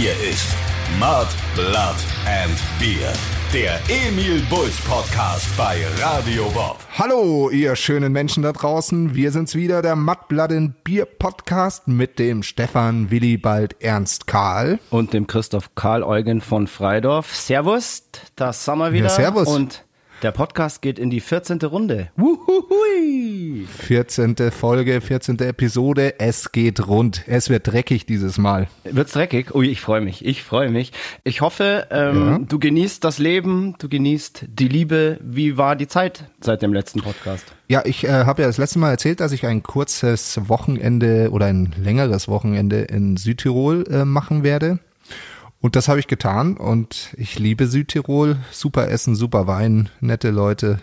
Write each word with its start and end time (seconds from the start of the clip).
Hier 0.00 0.12
ist 0.12 0.46
Mud, 0.98 1.26
Blood 1.54 1.96
and 2.24 2.56
Beer. 2.78 3.12
Der 3.52 3.78
Emil 3.90 4.40
Bulls 4.48 4.80
Podcast 4.88 5.46
bei 5.58 5.78
Radio 6.00 6.48
Bob. 6.54 6.78
Hallo, 6.96 7.50
ihr 7.50 7.76
schönen 7.76 8.10
Menschen 8.10 8.42
da 8.42 8.52
draußen. 8.52 9.14
Wir 9.14 9.30
sind's 9.30 9.54
wieder, 9.54 9.82
der 9.82 9.96
Mud, 9.96 10.28
Blood 10.28 10.52
and 10.52 10.84
Beer 10.84 11.04
Podcast 11.04 11.86
mit 11.86 12.18
dem 12.18 12.42
Stefan 12.42 13.10
Willibald 13.10 13.76
Ernst 13.82 14.26
Karl. 14.26 14.78
Und 14.88 15.12
dem 15.12 15.26
Christoph 15.26 15.74
Karl 15.74 16.02
Eugen 16.02 16.40
von 16.40 16.66
Freidorf. 16.66 17.36
Servus, 17.36 18.04
da 18.36 18.54
sind 18.54 18.78
wir 18.78 18.94
wieder. 18.94 19.08
Ja, 19.08 19.10
servus. 19.10 19.48
Und 19.48 19.84
der 20.22 20.32
Podcast 20.32 20.82
geht 20.82 20.98
in 20.98 21.08
die 21.10 21.20
14. 21.20 21.58
Runde. 21.62 22.08
Wuhuhui. 22.16 23.66
14. 23.66 24.36
Folge, 24.50 25.00
14. 25.00 25.38
Episode. 25.38 26.18
Es 26.20 26.52
geht 26.52 26.86
rund. 26.86 27.24
Es 27.26 27.48
wird 27.48 27.66
dreckig 27.66 28.04
dieses 28.06 28.36
Mal. 28.36 28.68
Wird's 28.84 29.12
dreckig? 29.12 29.54
Ui, 29.54 29.66
ich 29.68 29.80
freue 29.80 30.00
mich. 30.02 30.24
Ich 30.24 30.42
freue 30.42 30.70
mich. 30.70 30.92
Ich 31.24 31.40
hoffe, 31.40 31.86
ähm, 31.90 32.26
Ja. 32.28 32.38
du 32.38 32.58
genießt 32.58 33.02
das 33.02 33.18
Leben, 33.18 33.76
du 33.78 33.88
genießt 33.88 34.44
die 34.48 34.68
Liebe. 34.68 35.18
Wie 35.22 35.56
war 35.56 35.74
die 35.76 35.88
Zeit 35.88 36.24
seit 36.40 36.60
dem 36.62 36.72
letzten 36.74 37.00
Podcast? 37.00 37.44
Ja, 37.68 37.82
ich 37.84 38.04
äh, 38.04 38.10
habe 38.10 38.42
ja 38.42 38.48
das 38.48 38.58
letzte 38.58 38.78
Mal 38.78 38.90
erzählt, 38.90 39.20
dass 39.20 39.32
ich 39.32 39.46
ein 39.46 39.62
kurzes 39.62 40.38
Wochenende 40.48 41.30
oder 41.30 41.46
ein 41.46 41.74
längeres 41.82 42.28
Wochenende 42.28 42.82
in 42.82 43.16
Südtirol 43.16 43.84
äh, 43.90 44.04
machen 44.04 44.42
werde. 44.42 44.80
Und 45.60 45.76
das 45.76 45.88
habe 45.88 46.00
ich 46.00 46.06
getan 46.06 46.56
und 46.56 47.14
ich 47.16 47.38
liebe 47.38 47.66
Südtirol. 47.66 48.38
Super 48.50 48.88
Essen, 48.88 49.14
super 49.14 49.46
Wein, 49.46 49.90
nette 50.00 50.30
Leute. 50.30 50.78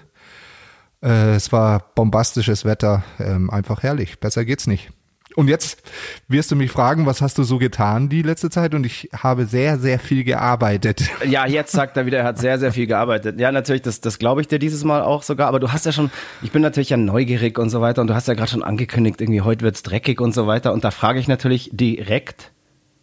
Äh, 1.02 1.36
es 1.36 1.52
war 1.52 1.92
bombastisches 1.96 2.64
Wetter, 2.64 3.04
ähm, 3.20 3.50
einfach 3.50 3.82
herrlich. 3.82 4.20
Besser 4.20 4.46
geht's 4.46 4.68
nicht. 4.68 4.92
Und 5.36 5.50
jetzt 5.50 5.84
wirst 6.28 6.50
du 6.50 6.56
mich 6.56 6.72
fragen, 6.72 7.06
was 7.06 7.22
hast 7.22 7.38
du 7.38 7.44
so 7.44 7.60
getan 7.60 8.10
die 8.10 8.24
letzte 8.24 8.50
Zeit? 8.50 8.74
Und 8.74 8.86
ich 8.88 9.10
habe 9.16 9.46
sehr, 9.46 9.78
sehr 9.78 10.00
viel 10.00 10.24
gearbeitet. 10.24 11.04
Ja, 11.28 11.46
jetzt 11.46 11.72
sagt 11.72 11.98
er 11.98 12.06
wieder, 12.06 12.20
er 12.20 12.24
hat 12.24 12.40
sehr, 12.40 12.58
sehr 12.58 12.72
viel 12.72 12.88
gearbeitet. 12.88 13.40
Ja, 13.40 13.52
natürlich, 13.52 13.82
das, 13.82 14.02
das 14.02 14.18
glaube 14.18 14.42
ich 14.42 14.48
dir 14.48 14.58
dieses 14.60 14.84
Mal 14.84 15.02
auch 15.02 15.22
sogar. 15.24 15.48
Aber 15.48 15.60
du 15.60 15.72
hast 15.72 15.86
ja 15.86 15.92
schon, 15.92 16.10
ich 16.42 16.52
bin 16.52 16.62
natürlich 16.62 16.90
ja 16.90 16.98
neugierig 16.98 17.60
und 17.60 17.70
so 17.70 17.82
weiter. 17.82 18.02
Und 18.02 18.08
du 18.08 18.16
hast 18.16 18.28
ja 18.28 18.34
gerade 18.34 18.50
schon 18.50 18.64
angekündigt, 18.64 19.22
irgendwie 19.22 19.42
heute 19.42 19.64
wird's 19.64 19.84
dreckig 19.84 20.22
und 20.22 20.34
so 20.34 20.48
weiter. 20.48 20.74
Und 20.74 20.84
da 20.84 20.92
frage 20.92 21.20
ich 21.20 21.28
natürlich 21.28 21.70
direkt, 21.74 22.52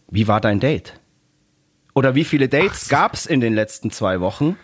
wie 0.09 0.27
war 0.27 0.41
dein 0.41 0.59
Date? 0.59 0.99
Oder 1.95 2.13
wie 2.13 2.25
viele 2.25 2.49
Dates 2.49 2.89
gab's 2.89 3.25
in 3.25 3.39
den 3.39 3.53
letzten 3.53 3.89
zwei 3.89 4.19
Wochen? 4.19 4.57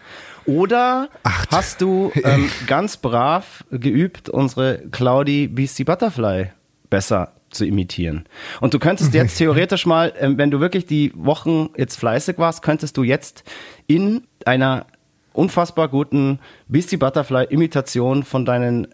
Oder 0.46 1.10
Ach, 1.24 1.46
hast 1.50 1.80
du 1.82 2.12
ähm, 2.24 2.50
ganz 2.68 2.98
brav 2.98 3.64
geübt, 3.72 4.30
unsere 4.30 4.80
Cloudy 4.92 5.48
Beastie 5.48 5.86
Butterfly 5.86 6.52
besser 6.90 7.32
zu 7.50 7.66
imitieren? 7.66 8.26
Und 8.59 8.74
du 8.74 8.80
könntest 8.80 9.14
jetzt 9.14 9.38
theoretisch 9.38 9.86
mal, 9.86 10.14
ähm, 10.20 10.38
wenn 10.38 10.52
du 10.52 10.59
wirklich 10.59 10.86
die 10.86 11.14
Wochen 11.16 11.70
jetzt 11.78 11.98
fleißig 11.98 12.38
warst, 12.38 12.64
könntest 12.64 12.98
du 12.98 13.04
jetzt 13.04 13.44
in 13.88 14.28
einer 14.46 14.86
unfassbar 15.32 15.88
guten 15.88 16.40
Beastie 16.68 16.98
Butterfly 16.98 17.46
Imitation 17.50 18.24
von 18.24 18.46
deinen 18.46 18.88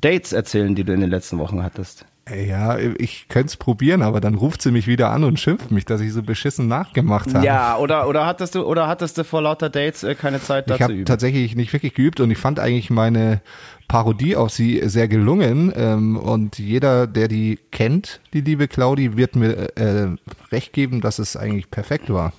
Dates 0.00 0.32
erzählen, 0.32 0.74
die 0.74 0.84
du 0.84 0.94
in 0.94 1.00
den 1.00 1.10
letzten 1.10 1.38
Wochen 1.38 1.62
hattest. 1.62 2.06
Ja, 2.28 2.76
ich 2.76 3.28
könnte 3.28 3.46
es 3.48 3.56
probieren, 3.56 4.02
aber 4.02 4.20
dann 4.20 4.34
ruft 4.34 4.60
sie 4.60 4.72
mich 4.72 4.88
wieder 4.88 5.10
an 5.10 5.22
und 5.22 5.38
schimpft 5.38 5.70
mich, 5.70 5.84
dass 5.84 6.00
ich 6.00 6.12
so 6.12 6.24
beschissen 6.24 6.66
nachgemacht 6.66 7.32
habe. 7.32 7.46
Ja, 7.46 7.76
oder, 7.78 8.08
oder 8.08 8.26
hattest 8.26 8.56
du, 8.56 8.64
oder 8.64 8.88
hattest 8.88 9.16
du 9.16 9.22
vor 9.22 9.42
lauter 9.42 9.70
Dates 9.70 10.02
äh, 10.02 10.16
keine 10.16 10.42
Zeit 10.42 10.64
Ich 10.66 10.70
dazu 10.70 10.82
habe 10.82 10.92
üben? 10.94 11.04
tatsächlich 11.04 11.54
nicht 11.54 11.72
wirklich 11.72 11.94
geübt 11.94 12.18
und 12.18 12.32
ich 12.32 12.38
fand 12.38 12.58
eigentlich 12.58 12.90
meine 12.90 13.40
Parodie 13.86 14.34
auf 14.34 14.50
sie 14.50 14.82
sehr 14.88 15.06
gelungen. 15.06 15.72
Ähm, 15.76 16.16
und 16.16 16.58
jeder, 16.58 17.06
der 17.06 17.28
die 17.28 17.60
kennt, 17.70 18.20
die 18.32 18.40
liebe 18.40 18.66
Claudi, 18.66 19.16
wird 19.16 19.36
mir 19.36 19.76
äh, 19.76 20.08
recht 20.50 20.72
geben, 20.72 21.00
dass 21.00 21.20
es 21.20 21.36
eigentlich 21.36 21.70
perfekt 21.70 22.12
war. 22.12 22.32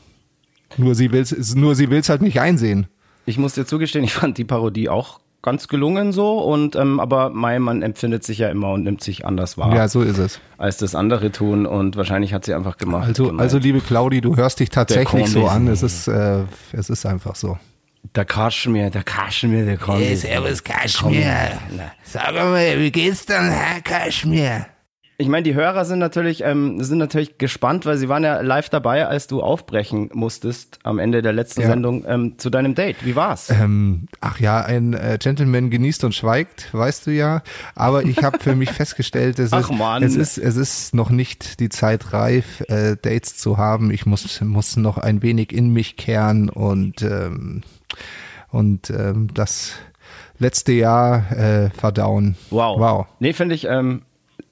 Nur 0.75 0.95
sie 0.95 1.13
will's, 1.13 1.55
nur 1.55 1.75
sie 1.75 1.89
will's 1.89 2.09
halt 2.09 2.21
nicht 2.21 2.41
einsehen. 2.41 2.87
Ich 3.25 3.37
muss 3.37 3.53
dir 3.53 3.65
zugestehen, 3.65 4.03
ich 4.03 4.13
fand 4.13 4.37
die 4.37 4.43
Parodie 4.43 4.89
auch 4.89 5.21
ganz 5.47 5.69
gelungen 5.69 6.11
so 6.11 6.39
und 6.39 6.75
ähm, 6.75 6.99
aber 6.99 7.29
mein 7.29 7.61
man 7.61 7.81
empfindet 7.81 8.25
sich 8.25 8.39
ja 8.39 8.49
immer 8.49 8.71
und 8.73 8.83
nimmt 8.83 9.01
sich 9.01 9.25
anders 9.25 9.57
wahr 9.57 9.73
Ja, 9.73 9.87
so 9.87 10.01
ist 10.01 10.17
es. 10.17 10.41
als 10.57 10.75
das 10.75 10.93
andere 10.93 11.31
tun 11.31 11.65
und 11.65 11.95
wahrscheinlich 11.95 12.33
hat 12.33 12.43
sie 12.43 12.53
einfach 12.53 12.77
gemacht. 12.77 13.07
Also, 13.07 13.27
gemeint. 13.27 13.41
also 13.41 13.57
liebe 13.57 13.79
Claudi, 13.79 14.19
du 14.19 14.35
hörst 14.35 14.59
dich 14.59 14.69
tatsächlich 14.69 15.29
so 15.29 15.47
an. 15.47 15.67
Es 15.67 15.83
ist, 15.83 16.07
äh, 16.09 16.43
es 16.73 16.89
ist 16.89 17.05
einfach 17.05 17.35
so. 17.35 17.57
der 18.15 18.25
Kaschmir, 18.25 18.89
der 18.89 19.03
Kaschmir, 19.03 19.63
der 19.63 19.77
kommt. 19.77 19.99
Hey, 19.99 20.15
servus 20.17 20.61
Kaschmir. 20.63 21.59
Sag 22.03 22.33
mal, 22.33 22.79
wie 22.79 22.91
geht's 22.91 23.25
denn, 23.25 23.49
Herr 23.49 23.81
Kaschmir? 23.81 24.65
Ich 25.19 25.27
meine, 25.29 25.41
die 25.41 25.55
Hörer 25.55 25.83
sind 25.83 25.97
natürlich 25.97 26.43
ähm, 26.43 26.83
sind 26.83 26.99
natürlich 26.99 27.39
gespannt, 27.39 27.87
weil 27.87 27.97
sie 27.97 28.07
waren 28.07 28.23
ja 28.23 28.41
live 28.41 28.69
dabei, 28.69 29.07
als 29.07 29.25
du 29.25 29.41
aufbrechen 29.41 30.11
musstest 30.13 30.77
am 30.83 30.99
Ende 30.99 31.23
der 31.23 31.33
letzten 31.33 31.61
Ja. 31.61 31.69
Sendung 31.69 32.05
ähm, 32.07 32.37
zu 32.37 32.51
deinem 32.51 32.75
Date. 32.75 32.97
Wie 33.03 33.15
war's? 33.15 33.49
Ähm, 33.49 34.07
ach 34.21 34.39
ja, 34.39 34.61
ein 34.61 34.93
äh, 34.93 35.17
Gentleman 35.19 35.71
genießt 35.71 36.03
und 36.03 36.13
schweigt, 36.13 36.71
weißt 36.71 37.07
du 37.07 37.11
ja. 37.11 37.41
Aber 37.73 38.03
ich 38.03 38.23
habe 38.23 38.37
für 38.37 38.55
mich 38.55 38.69
festgestellt, 38.73 39.39
es, 39.39 39.53
Ach 39.53 39.71
ist, 40.01 40.03
es 40.03 40.15
ist 40.15 40.37
es 40.37 40.55
ist 40.55 40.93
noch 40.93 41.09
nicht 41.09 41.59
die 41.61 41.69
Zeit 41.69 42.13
reif, 42.13 42.61
äh, 42.67 42.95
Dates 43.01 43.37
zu 43.37 43.57
haben. 43.57 43.89
Ich 43.89 44.05
muss 44.05 44.39
muss 44.41 44.77
noch 44.77 44.99
ein 44.99 45.23
wenig 45.23 45.51
in 45.51 45.73
mich 45.73 45.97
kehren 45.97 46.47
und 46.47 47.01
ähm, 47.01 47.63
und 48.49 48.91
ähm, 48.91 49.29
das 49.33 49.73
letzte 50.37 50.73
Jahr 50.73 51.31
äh, 51.31 51.69
verdauen. 51.71 52.35
Wow. 52.51 52.79
Wow. 52.79 53.05
Nee, 53.19 53.33
finde 53.33 53.55
ich 53.55 53.65
ähm, 53.65 54.03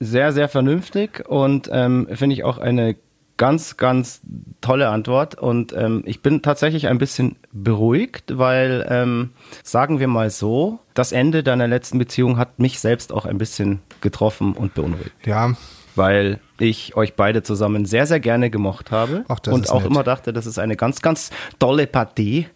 sehr, 0.05 0.31
sehr 0.31 0.47
vernünftig 0.49 1.27
und 1.27 1.69
ähm, 1.71 2.07
finde 2.13 2.33
ich 2.35 2.43
auch 2.43 2.57
eine 2.57 2.95
ganz, 3.37 3.77
ganz 3.77 4.21
tolle 4.61 4.89
Antwort. 4.89 5.35
Und 5.35 5.73
ähm, 5.73 6.03
ich 6.05 6.21
bin 6.21 6.41
tatsächlich 6.41 6.87
ein 6.87 6.97
bisschen 6.97 7.35
beruhigt, 7.51 8.37
weil, 8.37 8.85
ähm, 8.89 9.31
sagen 9.63 9.99
wir 9.99 10.07
mal 10.07 10.29
so, 10.29 10.79
das 10.93 11.11
Ende 11.11 11.43
deiner 11.43 11.67
letzten 11.67 11.97
Beziehung 11.97 12.37
hat 12.37 12.59
mich 12.59 12.79
selbst 12.79 13.11
auch 13.11 13.25
ein 13.25 13.37
bisschen 13.37 13.81
getroffen 14.01 14.53
und 14.53 14.73
beunruhigt. 14.73 15.11
Ja, 15.25 15.53
Weil 15.95 16.39
ich 16.59 16.95
euch 16.95 17.15
beide 17.15 17.43
zusammen 17.43 17.85
sehr, 17.85 18.05
sehr 18.05 18.19
gerne 18.19 18.49
gemocht 18.49 18.91
habe 18.91 19.25
Ach, 19.27 19.39
das 19.39 19.53
und 19.53 19.69
auch 19.69 19.81
nett. 19.81 19.91
immer 19.91 20.03
dachte, 20.03 20.31
das 20.31 20.45
ist 20.45 20.59
eine 20.59 20.75
ganz, 20.77 21.01
ganz 21.01 21.31
tolle 21.59 21.87
Partie. 21.87 22.47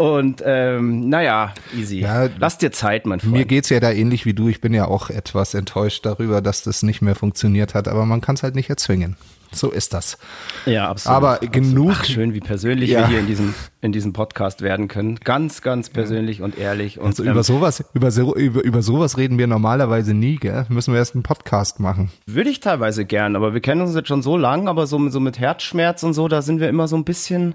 Und 0.00 0.42
ähm, 0.46 1.10
naja, 1.10 1.52
easy. 1.78 1.98
Ja, 2.00 2.28
Lass 2.38 2.56
dir 2.56 2.72
Zeit, 2.72 3.04
mein 3.04 3.20
Freund. 3.20 3.32
mir 3.34 3.44
geht's 3.44 3.68
ja 3.68 3.80
da 3.80 3.90
ähnlich 3.90 4.24
wie 4.24 4.32
du. 4.32 4.48
Ich 4.48 4.62
bin 4.62 4.72
ja 4.72 4.86
auch 4.86 5.10
etwas 5.10 5.52
enttäuscht 5.52 6.06
darüber, 6.06 6.40
dass 6.40 6.62
das 6.62 6.82
nicht 6.82 7.02
mehr 7.02 7.14
funktioniert 7.14 7.74
hat. 7.74 7.86
Aber 7.86 8.06
man 8.06 8.22
kann 8.22 8.34
es 8.36 8.42
halt 8.42 8.54
nicht 8.54 8.70
erzwingen. 8.70 9.16
So 9.52 9.70
ist 9.70 9.92
das. 9.92 10.16
Ja, 10.64 10.88
absolut. 10.88 11.16
Aber 11.16 11.30
absolut. 11.32 11.52
genug- 11.52 11.92
Ach, 11.98 12.04
schön, 12.04 12.32
wie 12.32 12.40
persönlich 12.40 12.88
Ja. 12.90 13.00
wir 13.00 13.08
hier 13.08 13.18
in 13.18 13.26
diesem, 13.26 13.52
in 13.82 13.92
diesem 13.92 14.12
Podcast 14.14 14.62
werden 14.62 14.88
können. 14.88 15.16
Ganz, 15.16 15.60
ganz 15.60 15.90
persönlich 15.90 16.40
und 16.40 16.56
ehrlich. 16.56 16.98
Und, 16.98 17.06
Also 17.08 17.24
ähm, 17.24 17.32
über 17.32 17.42
sowas, 17.42 17.84
über, 17.92 18.10
so, 18.10 18.34
über, 18.36 18.62
über 18.64 18.80
sowas 18.80 19.18
reden 19.18 19.36
wir 19.38 19.48
normalerweise 19.48 20.14
nie, 20.14 20.36
gell? 20.36 20.64
Müssen 20.70 20.94
wir 20.94 20.98
erst 20.98 21.14
einen 21.14 21.24
Podcast 21.24 21.78
machen. 21.80 22.10
würde 22.26 22.48
ich 22.48 22.60
teilweise 22.60 23.04
gern, 23.04 23.36
aber 23.36 23.52
wir 23.52 23.60
kennen 23.60 23.80
uns 23.82 23.94
jetzt 23.94 24.08
schon 24.08 24.22
so 24.22 24.36
lang, 24.38 24.66
aber 24.68 24.86
so, 24.86 25.08
so 25.10 25.20
mit 25.20 25.38
Herzschmerz 25.40 26.04
und 26.04 26.14
so, 26.14 26.26
da 26.28 26.40
sind 26.42 26.60
wir 26.60 26.68
immer 26.70 26.86
so 26.88 26.96
ein 26.96 27.04
bisschen, 27.04 27.54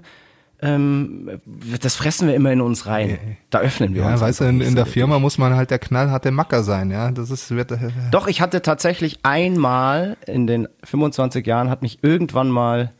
ähm, 0.62 1.40
das 1.82 1.96
fressen 1.96 2.28
wir 2.28 2.34
immer 2.34 2.50
in 2.52 2.60
uns 2.60 2.86
rein. 2.86 3.18
Da 3.50 3.58
öffnen 3.60 3.94
wir 3.94 4.02
Ja, 4.02 4.12
uns. 4.12 4.20
weißt 4.20 4.40
du, 4.40 4.44
in, 4.44 4.60
in 4.60 4.74
der. 4.74 4.86
Firma 4.86 5.18
muss 5.18 5.36
man 5.38 5.54
halt 5.54 5.70
der 5.70 5.78
knallharte 5.78 6.30
Macker 6.30 6.62
sein, 6.62 6.90
ja. 6.90 7.10
Das 7.10 7.30
ist, 7.30 7.50
wird, 7.50 7.72
äh, 7.72 7.90
Doch, 8.10 8.26
ich 8.26 8.40
hatte 8.40 8.62
tatsächlich 8.62 9.18
einmal 9.22 10.16
in 10.26 10.46
den 10.46 10.68
25 10.84 11.46
Jahren 11.46 11.68
hat 11.70 11.82
mich 11.82 11.98
irgendwann 12.02 12.48
mal 12.48 12.92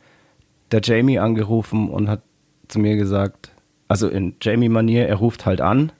der 0.71 0.81
Jamie 0.83 1.17
angerufen 1.19 1.89
und 1.89 2.09
hat 2.09 2.21
zu 2.67 2.79
mir 2.79 2.95
gesagt, 2.97 3.51
also 3.87 4.07
in 4.09 4.35
Jamie-Manier, 4.41 5.07
er 5.07 5.15
ruft 5.15 5.45
halt 5.45 5.61
an, 5.61 5.91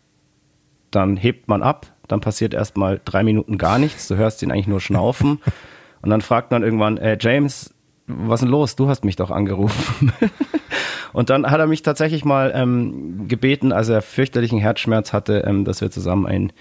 dann 0.91 1.15
hebt 1.17 1.47
man 1.47 1.63
ab, 1.63 1.93
dann 2.07 2.19
passiert 2.21 2.53
erstmal 2.53 2.99
drei 3.03 3.23
Minuten 3.23 3.57
gar 3.57 3.79
nichts, 3.79 4.07
du 4.09 4.15
hörst 4.17 4.43
ihn 4.43 4.51
eigentlich 4.51 4.67
nur 4.67 4.81
schnaufen 4.81 5.39
und 6.01 6.09
dann 6.09 6.21
fragt 6.21 6.51
man 6.51 6.63
irgendwann, 6.63 6.97
äh, 6.97 7.17
James, 7.19 7.73
was 8.07 8.39
ist 8.39 8.45
denn 8.45 8.51
los? 8.51 8.75
Du 8.75 8.87
hast 8.87 9.03
mich 9.05 9.15
doch 9.15 9.31
angerufen. 9.31 10.11
Und 11.13 11.29
dann 11.29 11.49
hat 11.49 11.59
er 11.59 11.67
mich 11.67 11.81
tatsächlich 11.81 12.25
mal 12.25 12.51
ähm, 12.55 13.27
gebeten, 13.27 13.71
als 13.71 13.89
er 13.89 14.01
fürchterlichen 14.01 14.59
Herzschmerz 14.59 15.13
hatte, 15.13 15.43
ähm, 15.45 15.65
dass 15.65 15.81
wir 15.81 15.91
zusammen 15.91 16.25
ein 16.25 16.53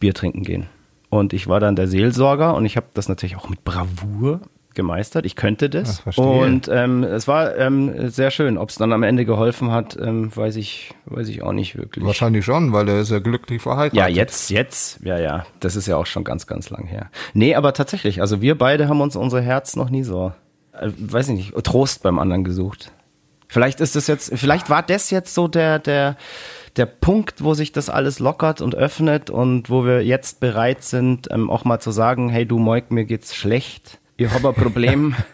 Bier 0.00 0.14
trinken 0.14 0.42
gehen. 0.42 0.66
Und 1.08 1.32
ich 1.32 1.46
war 1.46 1.60
dann 1.60 1.76
der 1.76 1.88
Seelsorger 1.88 2.54
und 2.54 2.64
ich 2.64 2.76
habe 2.76 2.86
das 2.94 3.08
natürlich 3.08 3.36
auch 3.36 3.48
mit 3.48 3.64
Bravour 3.64 4.40
gemeistert. 4.74 5.26
Ich 5.26 5.36
könnte 5.36 5.68
das. 5.68 6.02
Ach, 6.06 6.16
und 6.16 6.68
ähm, 6.72 7.04
es 7.04 7.28
war 7.28 7.56
ähm, 7.56 8.10
sehr 8.10 8.30
schön. 8.30 8.56
Ob 8.58 8.70
es 8.70 8.76
dann 8.76 8.92
am 8.92 9.02
Ende 9.02 9.24
geholfen 9.24 9.70
hat, 9.70 9.96
ähm, 10.00 10.34
weiß 10.34 10.56
ich, 10.56 10.94
weiß 11.04 11.28
ich 11.28 11.42
auch 11.42 11.52
nicht 11.52 11.76
wirklich. 11.76 12.04
wahrscheinlich 12.04 12.44
schon, 12.44 12.72
weil 12.72 12.88
er 12.88 13.00
ist 13.00 13.10
ja 13.10 13.18
glücklich 13.18 13.60
verheiratet. 13.60 13.98
Ja, 13.98 14.08
jetzt, 14.08 14.50
jetzt, 14.50 15.00
ja, 15.04 15.18
ja. 15.18 15.44
Das 15.60 15.76
ist 15.76 15.86
ja 15.86 15.96
auch 15.96 16.06
schon 16.06 16.24
ganz, 16.24 16.46
ganz 16.46 16.70
lang 16.70 16.86
her. 16.86 17.10
Nee, 17.34 17.54
aber 17.54 17.74
tatsächlich, 17.74 18.20
also 18.20 18.40
wir 18.40 18.56
beide 18.56 18.88
haben 18.88 19.00
uns 19.00 19.14
unser 19.14 19.40
Herz 19.40 19.76
noch 19.76 19.90
nie 19.90 20.02
so, 20.02 20.32
weiß 20.72 21.28
ich 21.28 21.34
nicht, 21.34 21.64
Trost 21.64 22.02
beim 22.02 22.18
anderen 22.18 22.44
gesucht. 22.44 22.92
Vielleicht 23.48 23.80
ist 23.80 23.96
das 23.96 24.06
jetzt, 24.06 24.32
vielleicht 24.34 24.70
war 24.70 24.82
das 24.82 25.10
jetzt 25.10 25.34
so 25.34 25.46
der, 25.46 25.78
der, 25.78 26.16
der 26.76 26.86
Punkt, 26.86 27.44
wo 27.44 27.52
sich 27.52 27.70
das 27.70 27.90
alles 27.90 28.18
lockert 28.18 28.62
und 28.62 28.74
öffnet 28.74 29.28
und 29.28 29.68
wo 29.68 29.84
wir 29.84 30.02
jetzt 30.04 30.40
bereit 30.40 30.82
sind, 30.82 31.28
ähm, 31.30 31.50
auch 31.50 31.64
mal 31.64 31.78
zu 31.78 31.90
sagen, 31.90 32.30
hey 32.30 32.46
du 32.46 32.58
Moik, 32.58 32.90
mir 32.90 33.04
geht's 33.04 33.34
schlecht. 33.34 33.98
Ich 34.16 34.30
habe 34.30 34.48
ein 34.48 34.54
Problem. 34.54 35.14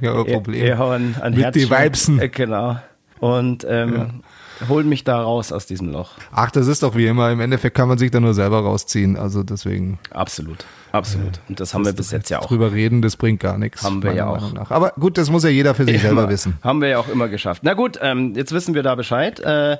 Ja, 0.00 0.22
Problem. 0.22 0.64
Eher 0.64 0.80
ein, 0.80 1.16
ein 1.20 1.34
Mit 1.34 1.40
die 1.40 1.44
Herzchen. 1.44 1.70
Weibsen. 1.70 2.18
Äh, 2.20 2.28
genau. 2.28 2.76
Und 3.18 3.66
ähm, 3.68 4.22
holen 4.68 4.88
mich 4.88 5.04
da 5.04 5.20
raus 5.22 5.52
aus 5.52 5.66
diesem 5.66 5.88
Loch. 5.90 6.10
Ach, 6.32 6.50
das 6.50 6.66
ist 6.66 6.82
doch 6.82 6.96
wie 6.96 7.06
immer. 7.06 7.30
Im 7.30 7.40
Endeffekt 7.40 7.76
kann 7.76 7.88
man 7.88 7.98
sich 7.98 8.10
da 8.10 8.20
nur 8.20 8.34
selber 8.34 8.60
rausziehen. 8.60 9.16
Also 9.16 9.42
deswegen 9.42 9.98
Absolut. 10.10 10.64
Absolut. 10.92 11.40
Und 11.48 11.58
das 11.60 11.72
haben 11.74 11.84
wir 11.84 11.92
bis 11.92 12.10
jetzt 12.10 12.28
ja 12.30 12.40
auch. 12.40 12.46
drüber 12.46 12.72
reden, 12.72 13.00
das 13.02 13.16
bringt 13.16 13.40
gar 13.40 13.56
nichts. 13.58 13.82
Haben 13.82 14.02
wir 14.02 14.12
ja 14.14 14.26
auch. 14.26 14.52
Nach. 14.52 14.70
Aber 14.70 14.92
gut, 14.98 15.16
das 15.16 15.30
muss 15.30 15.42
ja 15.44 15.50
jeder 15.50 15.74
für 15.74 15.84
sich 15.84 16.00
selber 16.02 16.22
Immer. 16.22 16.30
wissen. 16.30 16.58
Haben 16.62 16.80
wir 16.82 16.88
ja 16.88 16.98
auch 16.98 17.08
immer 17.08 17.28
geschafft. 17.28 17.62
Na 17.64 17.74
gut, 17.74 17.98
ähm, 18.02 18.34
jetzt 18.34 18.52
wissen 18.52 18.74
wir 18.74 18.82
da 18.82 18.94
Bescheid. 18.94 19.40
Äh, 19.40 19.78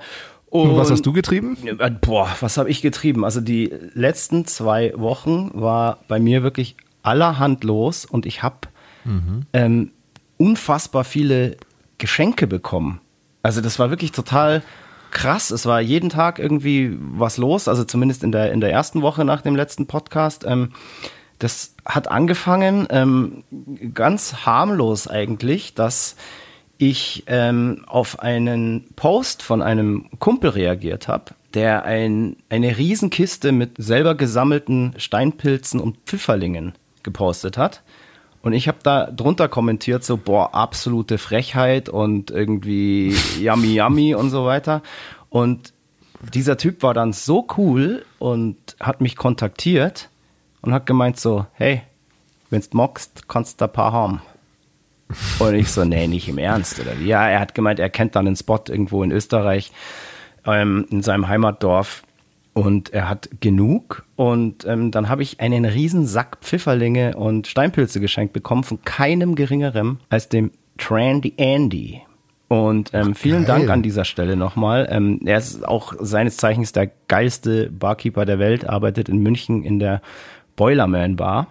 und 0.48 0.70
Und 0.70 0.76
was 0.76 0.90
hast 0.90 1.06
du 1.06 1.12
getrieben? 1.12 1.56
Äh, 1.66 1.90
Boah, 1.90 2.28
was 2.40 2.56
habe 2.58 2.68
ich 2.70 2.82
getrieben? 2.82 3.24
Also 3.24 3.40
die 3.40 3.72
letzten 3.94 4.46
zwei 4.46 4.92
Wochen 4.96 5.50
war 5.54 5.98
bei 6.08 6.18
mir 6.20 6.42
wirklich 6.42 6.76
allerhand 7.02 7.64
los 7.64 8.04
und 8.04 8.26
ich 8.26 8.42
habe 8.42 8.68
ähm, 9.52 9.90
unfassbar 10.38 11.04
viele 11.04 11.56
Geschenke 11.98 12.46
bekommen. 12.46 13.00
Also 13.42 13.60
das 13.60 13.78
war 13.78 13.90
wirklich 13.90 14.12
total 14.12 14.62
krass. 15.10 15.50
Es 15.50 15.66
war 15.66 15.80
jeden 15.80 16.10
Tag 16.10 16.38
irgendwie 16.38 16.96
was 16.98 17.36
los, 17.36 17.68
also 17.68 17.84
zumindest 17.84 18.24
in 18.24 18.32
der, 18.32 18.52
in 18.52 18.60
der 18.60 18.72
ersten 18.72 19.02
Woche 19.02 19.24
nach 19.24 19.42
dem 19.42 19.56
letzten 19.56 19.86
Podcast. 19.86 20.44
Ähm, 20.46 20.72
das 21.38 21.74
hat 21.84 22.08
angefangen 22.08 22.86
ähm, 22.90 23.44
ganz 23.94 24.46
harmlos 24.46 25.08
eigentlich, 25.08 25.74
dass 25.74 26.16
ich 26.78 27.24
ähm, 27.26 27.84
auf 27.86 28.20
einen 28.20 28.88
Post 28.96 29.42
von 29.42 29.62
einem 29.62 30.08
Kumpel 30.18 30.50
reagiert 30.50 31.08
habe, 31.08 31.34
der 31.54 31.84
ein, 31.84 32.36
eine 32.48 32.76
Riesenkiste 32.76 33.52
mit 33.52 33.72
selber 33.78 34.14
gesammelten 34.14 34.94
Steinpilzen 34.96 35.80
und 35.80 35.98
Pfifferlingen 36.06 36.74
gepostet 37.02 37.56
hat. 37.56 37.82
Und 38.42 38.52
ich 38.52 38.66
habe 38.68 38.78
da 38.82 39.06
drunter 39.06 39.48
kommentiert, 39.48 40.04
so, 40.04 40.16
boah, 40.16 40.52
absolute 40.52 41.18
Frechheit 41.18 41.88
und 41.88 42.30
irgendwie 42.30 43.14
yummy 43.40 43.74
yummy 43.74 44.14
und 44.14 44.30
so 44.30 44.44
weiter. 44.44 44.82
Und 45.30 45.72
dieser 46.34 46.56
Typ 46.56 46.82
war 46.82 46.92
dann 46.92 47.12
so 47.12 47.46
cool 47.56 48.04
und 48.18 48.56
hat 48.80 49.00
mich 49.00 49.16
kontaktiert 49.16 50.10
und 50.60 50.72
hat 50.72 50.86
gemeint 50.86 51.18
so, 51.18 51.46
hey, 51.52 51.82
wenn's 52.50 52.72
magst, 52.72 53.28
kannst 53.28 53.60
du 53.60 53.64
ein 53.64 53.72
paar 53.72 53.92
haben. 53.92 54.22
Und 55.38 55.54
ich 55.54 55.70
so, 55.70 55.84
nee, 55.84 56.06
nicht 56.06 56.28
im 56.28 56.38
Ernst, 56.38 56.80
oder 56.80 56.98
wie? 56.98 57.06
Ja, 57.06 57.28
er 57.28 57.40
hat 57.40 57.54
gemeint, 57.54 57.78
er 57.78 57.90
kennt 57.90 58.16
dann 58.16 58.26
einen 58.26 58.36
Spot 58.36 58.60
irgendwo 58.68 59.02
in 59.02 59.12
Österreich, 59.12 59.72
ähm, 60.46 60.86
in 60.90 61.02
seinem 61.02 61.28
Heimatdorf. 61.28 62.02
Und 62.54 62.92
er 62.92 63.08
hat 63.08 63.30
genug. 63.40 64.04
Und 64.16 64.66
ähm, 64.66 64.90
dann 64.90 65.08
habe 65.08 65.22
ich 65.22 65.40
einen 65.40 65.64
riesen 65.64 66.06
Sack 66.06 66.38
Pfifferlinge 66.42 67.16
und 67.16 67.46
Steinpilze 67.46 68.00
geschenkt 68.00 68.32
bekommen 68.34 68.62
von 68.62 68.82
keinem 68.82 69.34
geringerem 69.34 69.98
als 70.10 70.28
dem 70.28 70.50
Trandy 70.76 71.34
Andy. 71.36 72.02
Und 72.48 72.90
ähm, 72.92 73.14
vielen 73.14 73.46
geil. 73.46 73.60
Dank 73.60 73.70
an 73.70 73.82
dieser 73.82 74.04
Stelle 74.04 74.36
nochmal. 74.36 74.86
Ähm, 74.90 75.20
er 75.24 75.38
ist 75.38 75.66
auch 75.66 75.94
seines 75.98 76.36
Zeichens 76.36 76.72
der 76.72 76.90
geilste 77.08 77.70
Barkeeper 77.70 78.26
der 78.26 78.38
Welt, 78.38 78.68
arbeitet 78.68 79.08
in 79.08 79.22
München 79.22 79.62
in 79.62 79.78
der 79.78 80.02
Boilerman 80.56 81.16
Bar. 81.16 81.46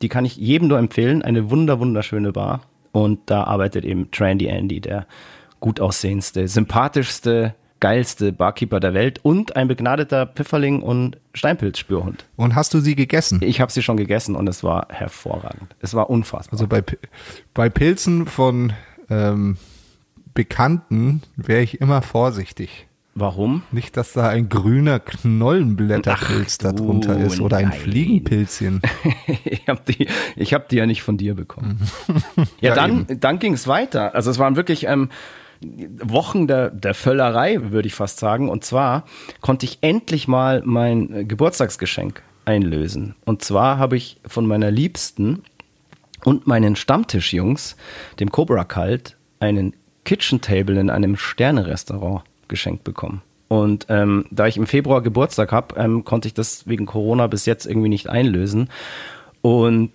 Die 0.00 0.08
kann 0.08 0.24
ich 0.24 0.36
jedem 0.36 0.68
nur 0.68 0.78
empfehlen. 0.78 1.20
Eine 1.20 1.50
wunder, 1.50 1.78
wunderschöne 1.78 2.32
Bar. 2.32 2.62
Und 2.92 3.20
da 3.26 3.44
arbeitet 3.44 3.84
eben 3.84 4.10
Trandy 4.10 4.46
Andy, 4.46 4.80
der 4.80 5.06
gut 5.60 5.80
aussehendste, 5.80 6.48
sympathischste, 6.48 7.54
geilste 7.80 8.32
Barkeeper 8.32 8.80
der 8.80 8.94
Welt 8.94 9.20
und 9.22 9.56
ein 9.56 9.68
begnadeter 9.68 10.26
Pfifferling 10.26 10.82
und 10.82 11.18
Steinpilzspürhund. 11.34 12.26
Und 12.36 12.54
hast 12.54 12.72
du 12.74 12.80
sie 12.80 12.94
gegessen? 12.94 13.40
Ich 13.42 13.60
habe 13.60 13.70
sie 13.70 13.82
schon 13.82 13.96
gegessen 13.96 14.34
und 14.34 14.48
es 14.48 14.64
war 14.64 14.88
hervorragend. 14.90 15.74
Es 15.80 15.94
war 15.94 16.08
unfassbar. 16.08 16.54
Also 16.54 16.66
bei, 16.66 16.82
bei 17.54 17.68
Pilzen 17.68 18.26
von 18.26 18.72
ähm, 19.10 19.56
Bekannten 20.34 21.22
wäre 21.36 21.62
ich 21.62 21.80
immer 21.80 22.02
vorsichtig. 22.02 22.86
Warum? 23.18 23.62
Nicht, 23.72 23.96
dass 23.96 24.12
da 24.12 24.28
ein 24.28 24.50
grüner 24.50 25.00
Knollenblätterpilz 25.00 26.58
Ach, 26.60 26.74
darunter 26.74 27.18
ist 27.18 27.40
oder 27.40 27.56
ein 27.56 27.70
nein. 27.70 27.80
Fliegenpilzchen. 27.80 28.82
ich 29.44 29.66
habe 29.68 29.80
die, 29.88 30.06
ich 30.36 30.52
hab 30.52 30.68
die 30.68 30.76
ja 30.76 30.84
nicht 30.84 31.02
von 31.02 31.16
dir 31.16 31.34
bekommen. 31.34 31.80
ja, 32.36 32.44
Ja, 32.60 32.74
dann, 32.74 33.06
dann 33.08 33.38
ging 33.38 33.54
es 33.54 33.66
weiter. 33.66 34.14
Also 34.14 34.30
es 34.30 34.38
waren 34.38 34.56
wirklich 34.56 34.84
ähm, 34.86 35.08
Wochen 35.60 36.46
der, 36.46 36.70
der 36.70 36.94
Völlerei, 36.94 37.58
würde 37.70 37.88
ich 37.88 37.94
fast 37.94 38.18
sagen. 38.18 38.48
Und 38.48 38.64
zwar 38.64 39.04
konnte 39.40 39.66
ich 39.66 39.78
endlich 39.80 40.28
mal 40.28 40.62
mein 40.64 41.28
Geburtstagsgeschenk 41.28 42.22
einlösen. 42.44 43.14
Und 43.24 43.42
zwar 43.42 43.78
habe 43.78 43.96
ich 43.96 44.18
von 44.26 44.46
meiner 44.46 44.70
Liebsten 44.70 45.42
und 46.24 46.46
meinen 46.46 46.76
Stammtischjungs, 46.76 47.76
dem 48.20 48.30
Cobra 48.30 48.64
Cult, 48.64 49.16
einen 49.40 49.74
Kitchen 50.04 50.40
Table 50.40 50.80
in 50.80 50.90
einem 50.90 51.16
Sterne-Restaurant 51.16 52.22
geschenkt 52.48 52.84
bekommen. 52.84 53.22
Und 53.48 53.86
ähm, 53.88 54.26
da 54.30 54.46
ich 54.46 54.56
im 54.56 54.66
Februar 54.66 55.02
Geburtstag 55.02 55.52
habe, 55.52 55.76
ähm, 55.76 56.04
konnte 56.04 56.28
ich 56.28 56.34
das 56.34 56.66
wegen 56.66 56.86
Corona 56.86 57.26
bis 57.26 57.46
jetzt 57.46 57.66
irgendwie 57.66 57.88
nicht 57.88 58.08
einlösen. 58.08 58.70
Und 59.40 59.92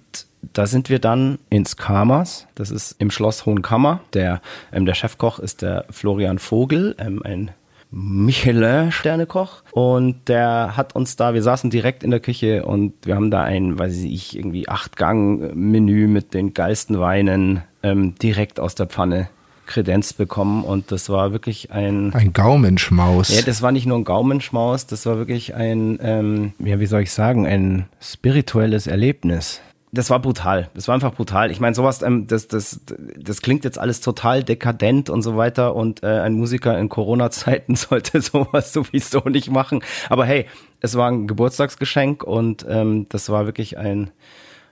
da 0.53 0.65
sind 0.65 0.89
wir 0.89 0.99
dann 0.99 1.39
ins 1.49 1.77
Kamers. 1.77 2.47
Das 2.55 2.71
ist 2.71 2.95
im 2.99 3.11
Schloss 3.11 3.45
Hohenkammer. 3.45 4.01
Der, 4.13 4.41
ähm, 4.73 4.85
der 4.85 4.93
Chefkoch 4.95 5.39
ist 5.39 5.61
der 5.61 5.85
Florian 5.89 6.39
Vogel, 6.39 6.95
ähm, 6.99 7.21
ein 7.23 7.51
Michelin-Sternekoch. 7.91 9.63
Und 9.71 10.27
der 10.29 10.77
hat 10.77 10.95
uns 10.95 11.15
da, 11.15 11.33
wir 11.33 11.43
saßen 11.43 11.69
direkt 11.69 12.03
in 12.03 12.11
der 12.11 12.21
Küche 12.21 12.65
und 12.65 12.93
wir 13.03 13.15
haben 13.15 13.31
da 13.31 13.43
ein, 13.43 13.77
weiß 13.77 13.97
ich, 13.97 14.37
irgendwie 14.37 14.67
Acht-Gang-Menü 14.67 16.07
mit 16.07 16.33
den 16.33 16.53
geilsten 16.53 16.99
Weinen 16.99 17.63
ähm, 17.83 18.15
direkt 18.15 18.59
aus 18.59 18.75
der 18.75 18.87
Pfanne 18.87 19.29
kredenzt 19.67 20.17
bekommen. 20.17 20.63
Und 20.63 20.91
das 20.91 21.09
war 21.09 21.31
wirklich 21.31 21.71
ein, 21.71 22.13
Ein 22.13 22.33
Gaumenschmaus. 22.33 23.35
ja, 23.35 23.41
das 23.41 23.61
war 23.61 23.71
nicht 23.71 23.85
nur 23.85 23.97
ein 23.97 24.03
Gaumenschmaus, 24.03 24.85
das 24.87 25.05
war 25.05 25.17
wirklich 25.17 25.55
ein, 25.55 25.99
ähm, 26.01 26.53
ja, 26.59 26.79
wie 26.79 26.85
soll 26.85 27.01
ich 27.01 27.11
sagen, 27.11 27.45
ein 27.45 27.85
spirituelles 28.01 28.87
Erlebnis. 28.87 29.61
Das 29.93 30.09
war 30.09 30.19
brutal. 30.19 30.69
Das 30.73 30.87
war 30.87 30.95
einfach 30.95 31.13
brutal. 31.13 31.51
Ich 31.51 31.59
meine, 31.59 31.75
sowas, 31.75 32.01
ähm, 32.01 32.25
das, 32.25 32.47
das, 32.47 32.79
das 33.17 33.41
klingt 33.41 33.65
jetzt 33.65 33.77
alles 33.77 33.99
total 33.99 34.43
dekadent 34.43 35.09
und 35.09 35.21
so 35.21 35.35
weiter. 35.35 35.75
Und 35.75 36.01
äh, 36.01 36.19
ein 36.19 36.33
Musiker 36.33 36.77
in 36.79 36.87
Corona-Zeiten 36.87 37.75
sollte 37.75 38.21
sowas 38.21 38.71
sowieso 38.71 39.19
nicht 39.27 39.51
machen. 39.51 39.83
Aber 40.09 40.25
hey, 40.25 40.45
es 40.79 40.95
war 40.95 41.11
ein 41.11 41.27
Geburtstagsgeschenk 41.27 42.23
und 42.23 42.65
ähm, 42.69 43.07
das 43.09 43.29
war 43.29 43.45
wirklich 43.45 43.77
ein, 43.77 44.11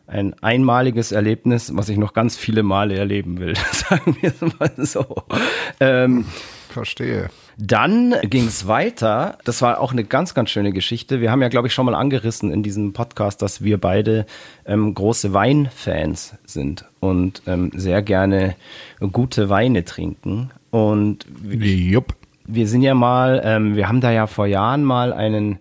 ein 0.08 0.36
einmaliges 0.42 1.12
Erlebnis, 1.12 1.76
was 1.76 1.90
ich 1.90 1.98
noch 1.98 2.14
ganz 2.14 2.38
viele 2.38 2.64
Male 2.64 2.96
erleben 2.96 3.40
will. 3.40 3.56
Sagen 3.74 4.16
wir 4.22 4.30
es 4.30 4.42
mal 4.58 4.72
so. 4.78 5.06
Ähm, 5.82 6.26
Verstehe. 6.70 7.30
Dann 7.62 8.16
ging 8.24 8.48
es 8.48 8.68
weiter. 8.68 9.38
Das 9.44 9.62
war 9.62 9.82
auch 9.82 9.92
eine 9.92 10.06
ganz, 10.06 10.34
ganz 10.34 10.50
schöne 10.50 10.72
Geschichte. 10.72 11.20
Wir 11.20 11.30
haben 11.30 11.42
ja, 11.42 11.50
glaube 11.50 11.68
ich, 11.68 11.74
schon 11.74 11.86
mal 11.86 11.94
angerissen 11.94 12.52
in 12.52 12.64
diesem 12.64 12.94
Podcast, 12.94 13.42
dass 13.42 13.62
wir 13.62 13.78
beide 13.78 14.26
ähm, 14.66 14.94
große 14.94 15.34
Weinfans 15.34 16.36
sind 16.46 16.86
und 17.02 17.42
ähm, 17.48 17.72
sehr 17.76 18.02
gerne 18.02 18.56
gute 19.12 19.50
Weine 19.50 19.84
trinken. 19.84 20.52
Und 20.72 21.26
Jupp. 21.44 22.16
wir 22.46 22.66
sind 22.66 22.82
ja 22.82 22.94
mal, 22.94 23.42
ähm, 23.44 23.76
wir 23.76 23.90
haben 23.90 24.00
da 24.00 24.12
ja 24.12 24.26
vor 24.26 24.48
Jahren 24.48 24.86
mal 24.86 25.12
einen, 25.12 25.60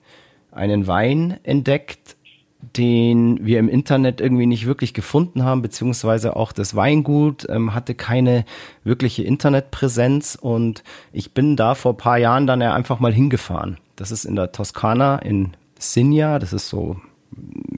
einen 0.53 0.87
Wein 0.87 1.41
entdeckt, 1.43 2.15
den 2.61 3.45
wir 3.45 3.61
im 3.61 3.69
Internet 3.69 4.21
irgendwie 4.21 4.47
nicht 4.47 4.67
wirklich 4.67 4.93
gefunden 4.93 5.45
haben, 5.45 5.63
beziehungsweise 5.63 6.35
auch 6.35 6.53
das 6.53 6.75
Weingut 6.75 7.47
ähm, 7.49 7.75
hatte 7.75 7.95
keine 7.95 8.45
wirkliche 8.83 9.23
Internetpräsenz 9.23 10.37
und 10.41 10.83
ich 11.13 11.33
bin 11.33 11.57
da 11.57 11.75
vor 11.75 11.97
paar 11.97 12.19
Jahren 12.19 12.47
dann 12.47 12.61
ja 12.61 12.75
einfach 12.75 12.99
mal 12.99 13.13
hingefahren. 13.13 13.79
Das 13.95 14.11
ist 14.11 14.25
in 14.25 14.35
der 14.35 14.51
Toskana 14.51 15.19
in 15.19 15.53
Signa, 15.79 16.39
das 16.41 16.53
ist 16.53 16.69
so, 16.69 16.97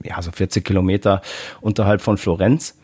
ja, 0.03 0.21
so 0.21 0.31
40 0.31 0.65
Kilometer 0.65 1.21
unterhalb 1.61 2.01
von 2.01 2.17
Florenz. 2.17 2.77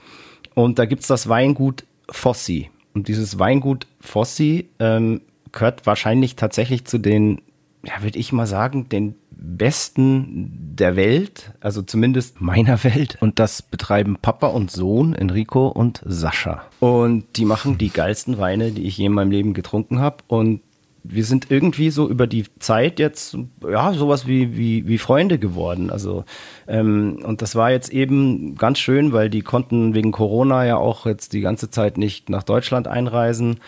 Und 0.53 0.79
da 0.79 0.85
gibt's 0.85 1.07
das 1.07 1.27
Weingut 1.29 1.85
Fossi. 2.09 2.69
Und 2.93 3.07
dieses 3.07 3.37
Weingut 3.39 3.87
Fossi 3.99 4.69
ähm, 4.79 5.21
gehört 5.51 5.85
wahrscheinlich 5.85 6.35
tatsächlich 6.35 6.85
zu 6.85 6.97
den, 6.99 7.41
ja, 7.83 8.01
würde 8.01 8.19
ich 8.19 8.31
mal 8.31 8.47
sagen, 8.47 8.89
den 8.89 9.15
besten 9.39 10.75
der 10.75 10.95
Welt, 10.95 11.53
also 11.59 11.81
zumindest 11.81 12.41
meiner 12.41 12.83
Welt. 12.83 13.17
Und 13.21 13.39
das 13.39 13.61
betreiben 13.61 14.17
Papa 14.21 14.47
und 14.47 14.71
Sohn, 14.71 15.13
Enrico 15.13 15.67
und 15.67 16.01
Sascha. 16.05 16.63
Und 16.79 17.25
die 17.35 17.45
machen 17.45 17.77
die 17.77 17.89
geilsten 17.89 18.37
Weine, 18.37 18.71
die 18.71 18.83
ich 18.83 18.97
je 18.97 19.05
in 19.05 19.13
meinem 19.13 19.31
Leben 19.31 19.53
getrunken 19.53 19.99
habe. 19.99 20.17
Und 20.27 20.61
wir 21.03 21.23
sind 21.23 21.49
irgendwie 21.49 21.89
so 21.89 22.09
über 22.09 22.27
die 22.27 22.45
Zeit 22.59 22.99
jetzt, 22.99 23.37
ja, 23.67 23.93
sowas 23.93 24.27
wie, 24.27 24.57
wie, 24.57 24.87
wie 24.87 24.97
Freunde 24.97 25.39
geworden. 25.39 25.89
Also, 25.89 26.25
ähm, 26.67 27.19
und 27.23 27.41
das 27.41 27.55
war 27.55 27.71
jetzt 27.71 27.89
eben 27.89 28.55
ganz 28.55 28.79
schön, 28.79 29.13
weil 29.13 29.29
die 29.29 29.41
konnten 29.41 29.93
wegen 29.93 30.11
Corona 30.11 30.65
ja 30.65 30.77
auch 30.77 31.05
jetzt 31.05 31.33
die 31.33 31.41
ganze 31.41 31.69
Zeit 31.69 31.97
nicht 31.97 32.29
nach 32.29 32.43
Deutschland 32.43 32.87
einreisen, 32.87 33.59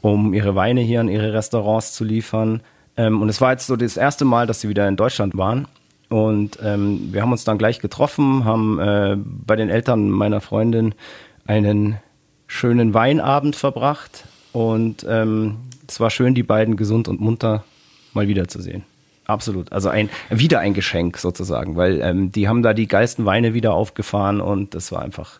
um 0.00 0.34
ihre 0.34 0.54
Weine 0.54 0.80
hier 0.80 1.00
an 1.00 1.08
ihre 1.08 1.32
Restaurants 1.32 1.92
zu 1.92 2.04
liefern. 2.04 2.62
Ähm, 2.98 3.22
und 3.22 3.30
es 3.30 3.40
war 3.40 3.52
jetzt 3.52 3.66
so 3.66 3.76
das 3.76 3.96
erste 3.96 4.26
Mal, 4.26 4.46
dass 4.46 4.60
sie 4.60 4.68
wieder 4.68 4.86
in 4.86 4.96
Deutschland 4.96 5.38
waren. 5.38 5.66
Und 6.10 6.58
ähm, 6.62 7.08
wir 7.12 7.22
haben 7.22 7.32
uns 7.32 7.44
dann 7.44 7.56
gleich 7.58 7.80
getroffen, 7.80 8.44
haben 8.44 8.78
äh, 8.78 9.16
bei 9.16 9.56
den 9.56 9.70
Eltern 9.70 10.10
meiner 10.10 10.40
Freundin 10.40 10.94
einen 11.46 11.98
schönen 12.46 12.94
Weinabend 12.94 13.56
verbracht 13.56 14.24
und 14.52 15.06
ähm, 15.08 15.58
es 15.86 16.00
war 16.00 16.10
schön, 16.10 16.34
die 16.34 16.42
beiden 16.42 16.76
gesund 16.76 17.08
und 17.08 17.20
munter 17.20 17.64
mal 18.14 18.26
wiederzusehen. 18.26 18.84
Absolut. 19.26 19.70
Also 19.70 19.90
ein 19.90 20.08
wieder 20.30 20.60
ein 20.60 20.72
Geschenk 20.72 21.18
sozusagen, 21.18 21.76
weil 21.76 22.00
ähm, 22.00 22.32
die 22.32 22.48
haben 22.48 22.62
da 22.62 22.72
die 22.72 22.88
geilsten 22.88 23.26
Weine 23.26 23.52
wieder 23.52 23.74
aufgefahren 23.74 24.40
und 24.40 24.74
das 24.74 24.90
war 24.90 25.02
einfach, 25.02 25.38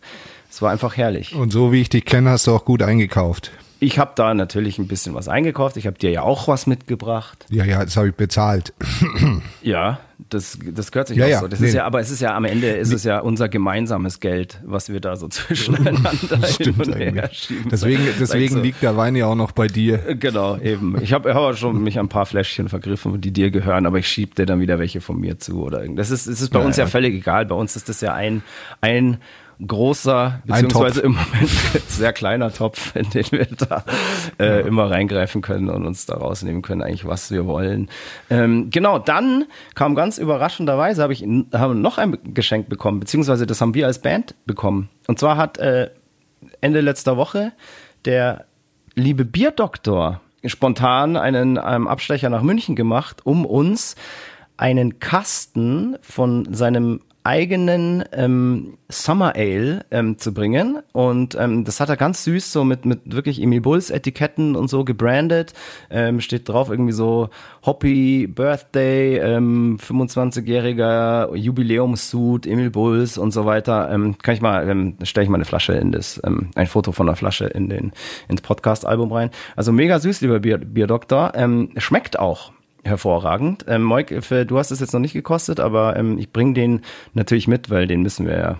es 0.51 0.61
war 0.61 0.71
einfach 0.71 0.95
herrlich. 0.95 1.33
Und 1.33 1.51
so 1.51 1.71
wie 1.71 1.81
ich 1.81 1.89
dich 1.89 2.05
kenne, 2.05 2.29
hast 2.29 2.45
du 2.45 2.53
auch 2.53 2.65
gut 2.65 2.83
eingekauft. 2.83 3.51
Ich 3.81 3.97
habe 3.97 4.11
da 4.15 4.33
natürlich 4.33 4.77
ein 4.77 4.87
bisschen 4.87 5.13
was 5.13 5.29
eingekauft. 5.29 5.77
Ich 5.77 5.87
habe 5.87 5.97
dir 5.97 6.11
ja 6.11 6.21
auch 6.21 6.47
was 6.47 6.67
mitgebracht. 6.67 7.45
Ja, 7.49 7.63
ja, 7.63 7.83
das 7.83 7.95
habe 7.95 8.09
ich 8.09 8.15
bezahlt. 8.15 8.73
Ja, 9.61 9.99
das, 10.29 10.57
das 10.73 10.91
gehört 10.91 11.09
sich 11.09 11.17
Ja, 11.17 11.25
auch 11.25 11.29
ja, 11.29 11.39
so. 11.41 11.47
Das 11.49 11.59
nee. 11.59 11.67
ist 11.67 11.73
ja, 11.73 11.85
aber 11.85 11.99
es 11.99 12.09
ist 12.11 12.21
ja 12.21 12.33
am 12.35 12.45
Ende 12.45 12.69
ist 12.69 12.93
es 12.93 13.03
ja 13.03 13.19
unser 13.19 13.49
gemeinsames 13.49 14.21
Geld, 14.21 14.59
was 14.65 14.89
wir 14.89 15.01
da 15.01 15.17
so 15.17 15.27
zwischeneinander 15.29 16.37
hin 16.57 16.75
und 16.77 16.95
her 16.95 17.29
schieben. 17.31 17.69
Deswegen, 17.69 18.01
deswegen 18.19 18.55
so. 18.55 18.61
liegt 18.61 18.81
der 18.81 18.95
Wein 18.95 19.15
ja 19.17 19.25
auch 19.27 19.35
noch 19.35 19.51
bei 19.51 19.67
dir. 19.67 19.97
Genau, 20.15 20.57
eben. 20.57 21.01
Ich 21.01 21.11
habe 21.13 21.33
hab 21.33 21.57
schon 21.57 21.83
mich 21.83 21.99
an 21.99 22.05
ein 22.05 22.09
paar 22.09 22.25
Fläschchen 22.25 22.69
vergriffen, 22.69 23.19
die 23.19 23.31
dir 23.31 23.51
gehören, 23.51 23.85
aber 23.85 23.99
ich 23.99 24.07
schieb 24.07 24.35
dir 24.35 24.45
dann 24.45 24.61
wieder 24.61 24.79
welche 24.79 25.01
von 25.01 25.19
mir 25.19 25.39
zu 25.39 25.61
oder 25.61 25.81
irgend. 25.81 25.99
Das 25.99 26.09
ist, 26.09 26.25
es 26.25 26.41
ist 26.41 26.51
bei 26.51 26.59
Ja, 26.59 26.65
uns 26.65 26.77
ja, 26.77 26.85
ja. 26.85 26.89
völlig 26.89 27.13
egal. 27.15 27.45
Bei 27.45 27.55
uns 27.55 27.75
ist 27.75 27.89
das 27.89 27.99
ja 28.01 28.13
ein, 28.13 28.43
ein 28.81 29.17
großer, 29.65 30.41
beziehungsweise 30.45 31.01
im 31.01 31.11
Moment 31.13 31.49
sehr 31.87 32.13
kleiner 32.13 32.51
Topf, 32.51 32.95
in 32.95 33.09
den 33.09 33.25
wir 33.31 33.45
da 33.45 33.83
äh, 34.39 34.67
immer 34.67 34.89
reingreifen 34.89 35.41
können 35.41 35.69
und 35.69 35.85
uns 35.85 36.05
da 36.05 36.15
rausnehmen 36.15 36.61
können, 36.61 36.81
eigentlich 36.81 37.05
was 37.05 37.31
wir 37.31 37.45
wollen. 37.45 37.89
Ähm, 38.29 38.69
genau, 38.69 38.99
dann 38.99 39.45
kam 39.75 39.95
ganz 39.95 40.17
überraschenderweise, 40.17 41.03
habe 41.03 41.13
ich 41.13 41.23
haben 41.53 41.81
noch 41.81 41.97
ein 41.97 42.17
Geschenk 42.33 42.69
bekommen, 42.69 42.99
beziehungsweise 42.99 43.45
das 43.45 43.59
haben 43.61 43.73
wir 43.73 43.87
als 43.87 43.99
Band 43.99 44.35
bekommen. 44.45 44.89
Und 45.07 45.19
zwar 45.19 45.37
hat 45.37 45.57
äh, 45.57 45.89
Ende 46.61 46.81
letzter 46.81 47.17
Woche 47.17 47.51
der 48.05 48.45
liebe 48.95 49.25
Bierdoktor 49.25 50.21
spontan 50.45 51.17
einen, 51.17 51.57
einen 51.57 51.87
Abstecher 51.87 52.29
nach 52.29 52.41
München 52.41 52.75
gemacht, 52.75 53.25
um 53.25 53.45
uns 53.45 53.95
einen 54.55 54.99
Kasten 54.99 55.97
von 56.01 56.53
seinem 56.53 57.01
eigenen 57.23 58.03
ähm, 58.11 58.77
Summer 58.89 59.35
Ale 59.35 59.85
ähm, 59.91 60.17
zu 60.17 60.33
bringen. 60.33 60.79
Und 60.93 61.35
ähm, 61.35 61.65
das 61.65 61.79
hat 61.79 61.89
er 61.89 61.97
ganz 61.97 62.23
süß 62.23 62.51
so 62.51 62.63
mit 62.63 62.85
mit 62.85 63.01
wirklich 63.13 63.41
Emil 63.41 63.61
Bulls 63.61 63.89
Etiketten 63.91 64.55
und 64.55 64.69
so 64.69 64.83
gebrandet. 64.83 65.53
Ähm, 65.89 66.21
steht 66.21 66.47
drauf 66.47 66.69
irgendwie 66.69 66.93
so 66.93 67.29
Hoppy 67.65 68.27
Birthday 68.27 69.17
ähm, 69.17 69.77
25-jähriger 69.77 71.35
Jubiläumssuit 71.35 72.47
Emil 72.47 72.69
Bulls 72.69 73.17
und 73.17 73.31
so 73.31 73.45
weiter. 73.45 73.91
Ähm, 73.91 74.17
kann 74.17 74.35
ich 74.35 74.41
mal 74.41 74.67
ähm, 74.67 74.97
stelle 75.03 75.25
ich 75.25 75.29
mal 75.29 75.35
eine 75.35 75.45
Flasche 75.45 75.73
in 75.73 75.91
das 75.91 76.21
ähm, 76.25 76.51
ein 76.55 76.67
Foto 76.67 76.91
von 76.91 77.05
der 77.05 77.15
Flasche 77.15 77.45
in 77.45 77.69
den 77.69 77.91
ins 78.27 78.41
Podcast 78.41 78.85
Album 78.85 79.11
rein. 79.11 79.29
Also 79.55 79.71
mega 79.71 79.99
süß 79.99 80.21
lieber 80.21 80.39
Bier, 80.39 80.57
Bierdoktor. 80.57 81.33
Ähm, 81.35 81.71
schmeckt 81.77 82.17
auch 82.17 82.51
hervorragend. 82.83 83.65
Ähm, 83.67 83.83
Moik, 83.83 84.07
du 84.07 84.57
hast 84.57 84.71
es 84.71 84.79
jetzt 84.79 84.93
noch 84.93 84.99
nicht 84.99 85.13
gekostet, 85.13 85.59
aber 85.59 85.95
ähm, 85.95 86.17
ich 86.17 86.31
bringe 86.31 86.53
den 86.53 86.81
natürlich 87.13 87.47
mit, 87.47 87.69
weil 87.69 87.87
den 87.87 88.01
müssen 88.01 88.25
wir 88.25 88.37
ja 88.37 88.57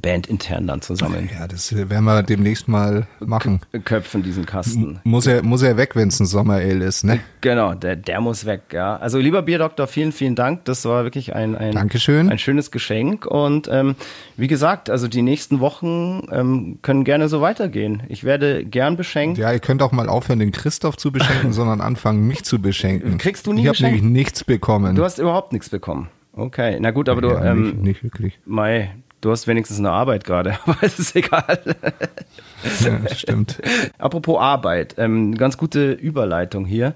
bandintern 0.00 0.66
dann 0.66 0.82
zusammen 0.82 1.28
Ja, 1.32 1.46
das 1.46 1.74
werden 1.74 2.04
wir 2.04 2.22
demnächst 2.22 2.68
mal 2.68 3.06
machen. 3.20 3.60
köpfen, 3.84 4.22
diesen 4.22 4.46
Kasten. 4.46 5.00
Muss 5.04 5.26
er, 5.26 5.42
muss 5.42 5.62
er 5.62 5.76
weg, 5.76 5.96
wenn 5.96 6.08
es 6.08 6.20
ein 6.20 6.26
Sommerale 6.26 6.84
ist, 6.84 7.04
ne? 7.04 7.20
Genau, 7.40 7.74
der, 7.74 7.96
der 7.96 8.20
muss 8.20 8.44
weg, 8.46 8.62
ja. 8.72 8.96
Also 8.96 9.18
lieber 9.18 9.42
Bierdoktor, 9.42 9.86
vielen, 9.86 10.12
vielen 10.12 10.34
Dank. 10.34 10.64
Das 10.64 10.84
war 10.84 11.04
wirklich 11.04 11.34
ein, 11.34 11.56
ein, 11.56 11.72
Dankeschön. 11.72 12.30
ein 12.30 12.38
schönes 12.38 12.70
Geschenk. 12.70 13.26
Und 13.26 13.68
ähm, 13.70 13.96
wie 14.36 14.46
gesagt, 14.48 14.90
also 14.90 15.08
die 15.08 15.22
nächsten 15.22 15.60
Wochen 15.60 16.26
ähm, 16.30 16.78
können 16.82 17.04
gerne 17.04 17.28
so 17.28 17.40
weitergehen. 17.40 18.02
Ich 18.08 18.24
werde 18.24 18.64
gern 18.64 18.96
beschenkt. 18.96 19.38
Ja, 19.38 19.52
ihr 19.52 19.60
könnt 19.60 19.82
auch 19.82 19.92
mal 19.92 20.08
aufhören, 20.08 20.38
den 20.38 20.52
Christoph 20.52 20.96
zu 20.96 21.12
beschenken, 21.12 21.52
sondern 21.54 21.80
anfangen, 21.80 22.26
mich 22.26 22.44
zu 22.44 22.60
beschenken. 22.60 23.18
Kriegst 23.18 23.46
du 23.46 23.52
nie 23.52 23.62
Ich 23.62 23.68
habe 23.68 23.82
nämlich 23.82 24.02
nichts 24.02 24.44
bekommen. 24.44 24.96
Du 24.96 25.04
hast 25.04 25.18
überhaupt 25.18 25.52
nichts 25.52 25.68
bekommen. 25.68 26.08
Okay, 26.32 26.78
na 26.80 26.90
gut, 26.90 27.08
aber 27.08 27.20
du, 27.20 27.28
ja, 27.28 27.52
ähm, 27.52 27.62
nicht, 27.62 27.82
nicht 27.82 28.04
wirklich. 28.04 28.38
Mai, 28.46 28.90
du 29.20 29.30
hast 29.30 29.46
wenigstens 29.46 29.78
eine 29.78 29.90
Arbeit 29.90 30.24
gerade, 30.24 30.58
aber 30.64 30.78
es 30.82 30.98
ist 30.98 31.16
egal. 31.16 31.76
Ja, 32.80 33.14
stimmt. 33.14 33.60
Apropos 33.98 34.40
Arbeit, 34.40 34.94
ähm, 34.98 35.34
ganz 35.34 35.56
gute 35.56 35.92
Überleitung 35.92 36.66
hier. 36.66 36.94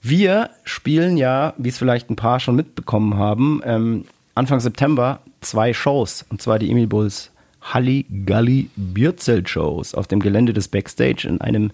Wir 0.00 0.50
spielen 0.64 1.16
ja, 1.16 1.54
wie 1.58 1.68
es 1.68 1.78
vielleicht 1.78 2.10
ein 2.10 2.16
paar 2.16 2.40
schon 2.40 2.56
mitbekommen 2.56 3.16
haben, 3.16 3.62
ähm, 3.64 4.04
Anfang 4.34 4.60
September 4.60 5.20
zwei 5.40 5.72
Shows. 5.72 6.24
Und 6.28 6.42
zwar 6.42 6.58
die 6.58 6.70
Emil 6.70 6.86
Bulls 6.86 7.30
Halligalli 7.60 8.70
Bierzelt 8.74 9.48
Shows 9.48 9.94
auf 9.94 10.08
dem 10.08 10.20
Gelände 10.20 10.52
des 10.52 10.68
Backstage 10.68 11.28
in 11.28 11.40
einem 11.40 11.70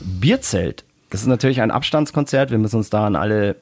Bierzelt. 0.00 0.84
Das 1.10 1.20
ist 1.20 1.26
natürlich 1.26 1.60
ein 1.60 1.70
Abstandskonzert. 1.70 2.50
Wir 2.50 2.58
müssen 2.58 2.76
uns 2.76 2.90
da 2.90 3.06
an 3.06 3.16
alle 3.16 3.56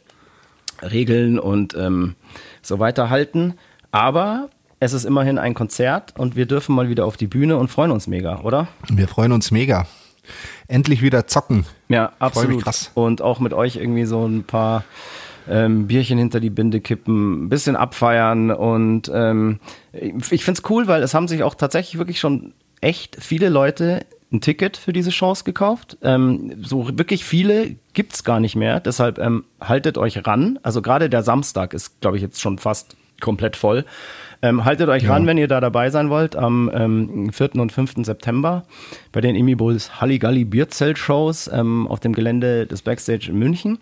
Regeln 0.83 1.39
und 1.39 1.75
ähm, 1.75 2.15
so 2.63 2.79
weiter 2.79 3.11
halten. 3.11 3.55
Aber 3.91 4.51
es 4.81 4.93
ist 4.93 5.05
immerhin 5.05 5.39
ein 5.39 5.55
Konzert 5.55 6.15
und 6.19 6.37
wir 6.37 6.47
dürfen 6.47 6.75
mal 6.75 6.89
wieder 6.89 7.07
auf 7.07 7.17
die 7.17 7.27
Bühne 7.27 7.57
und 7.57 7.69
freuen 7.69 7.91
uns 7.91 8.07
mega, 8.07 8.41
oder? 8.41 8.69
Wir 8.89 9.09
freuen 9.09 9.33
uns 9.33 9.51
mega. 9.51 9.87
Endlich 10.69 11.03
wieder 11.03 11.27
zocken. 11.27 11.65
Ja, 11.89 12.09
Freu 12.09 12.11
mich 12.11 12.21
absolut. 12.21 12.65
krass. 12.65 12.91
Und 12.95 13.23
auch 13.23 13.41
mit 13.41 13.55
euch 13.55 13.77
irgendwie 13.77 14.05
so 14.05 14.27
ein 14.27 14.45
paar 14.45 14.85
ähm, 15.49 15.87
Bierchen 15.87 16.19
hinter 16.19 16.41
die 16.41 16.51
Binde 16.51 16.81
kippen, 16.81 17.45
ein 17.45 17.49
bisschen 17.49 17.77
abfeiern 17.77 18.51
und 18.51 19.11
ähm, 19.15 19.61
ich 19.93 20.45
find's 20.45 20.63
cool, 20.69 20.89
weil 20.89 21.03
es 21.03 21.15
haben 21.15 21.29
sich 21.29 21.43
auch 21.43 21.55
tatsächlich 21.55 21.99
wirklich 21.99 22.19
schon 22.19 22.53
echt 22.81 23.17
viele 23.21 23.49
Leute 23.49 24.05
ein 24.33 24.41
Ticket 24.41 24.77
für 24.77 24.93
diese 24.93 25.11
Chance 25.11 25.45
gekauft. 25.45 25.99
Ähm, 26.03 26.57
so 26.63 26.99
wirklich 26.99 27.25
viele 27.25 27.77
gibt's 27.95 28.25
gar 28.25 28.41
nicht 28.41 28.57
mehr. 28.57 28.81
Deshalb 28.81 29.19
ähm, 29.19 29.45
haltet 29.61 29.99
euch 29.99 30.27
ran. 30.27 30.59
Also 30.63 30.83
gerade 30.83 31.09
der 31.09 31.23
Samstag 31.23 31.73
ist, 31.75 32.01
glaube 32.01 32.17
ich, 32.17 32.23
jetzt 32.23 32.41
schon 32.41 32.59
fast 32.59 32.97
komplett 33.21 33.57
voll. 33.57 33.85
Ähm, 34.43 34.65
haltet 34.65 34.89
euch 34.89 35.09
ran, 35.09 35.27
wenn 35.27 35.39
ihr 35.39 35.49
da 35.49 35.61
dabei 35.61 35.91
sein 35.91 36.11
wollt, 36.11 36.37
am 36.37 36.71
ähm, 36.73 37.33
4. 37.33 37.57
und 37.57 37.73
5. 37.73 37.95
September 38.05 38.65
bei 39.13 39.21
den 39.21 39.35
Emi 39.35 39.55
Bulls 39.55 40.01
Halligalli 40.01 40.45
Bierzelt-Shows 40.45 41.51
ähm, 41.53 41.87
auf 41.89 42.01
dem 42.01 42.13
Gelände 42.13 42.67
des 42.67 42.83
Backstage 42.83 43.29
in 43.31 43.39
München. 43.39 43.79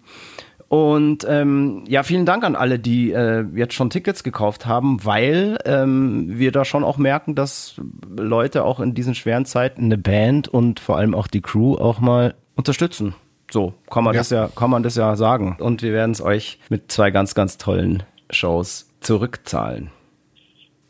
Und 0.69 1.27
ähm, 1.29 1.85
ja, 1.87 2.03
vielen 2.03 2.27
Dank 2.27 2.43
an 2.43 2.57
alle, 2.57 2.79
die 2.79 3.13
äh, 3.13 3.45
jetzt 3.55 3.75
schon 3.75 3.91
Tickets 3.91 4.25
gekauft 4.25 4.67
haben, 4.67 5.05
weil 5.05 5.59
ähm, 5.67 6.27
wir 6.29 6.53
da 6.53 6.65
schon 6.65 6.83
auch 6.83 6.99
merken, 6.99 7.35
dass 7.35 7.81
Leute 8.17 8.65
auch 8.65 8.81
in 8.81 8.95
diesen 8.95 9.15
schweren 9.15 9.45
Zeiten 9.45 9.85
eine 9.85 9.99
Band 9.99 10.49
und 10.49 10.81
vor 10.81 10.97
allem 10.97 11.15
auch 11.15 11.27
die 11.27 11.43
Crew 11.43 11.75
auch 11.77 12.01
mal 12.01 12.35
unterstützen. 12.57 13.15
So 13.51 13.75
kann 13.91 14.03
man 14.05 14.15
Ja. 14.15 14.21
das 14.21 14.31
ja, 14.31 14.49
kann 14.57 14.71
man 14.71 14.83
das 14.83 14.97
ja 14.97 15.15
sagen. 15.17 15.57
Und 15.61 15.83
wir 15.83 15.93
werden 15.93 16.13
es 16.13 16.21
euch 16.21 16.59
mit 16.71 16.91
zwei 16.91 17.11
ganz, 17.11 17.35
ganz 17.35 17.59
tollen 17.59 18.03
Shows 18.31 18.89
zurückzahlen. 19.01 19.91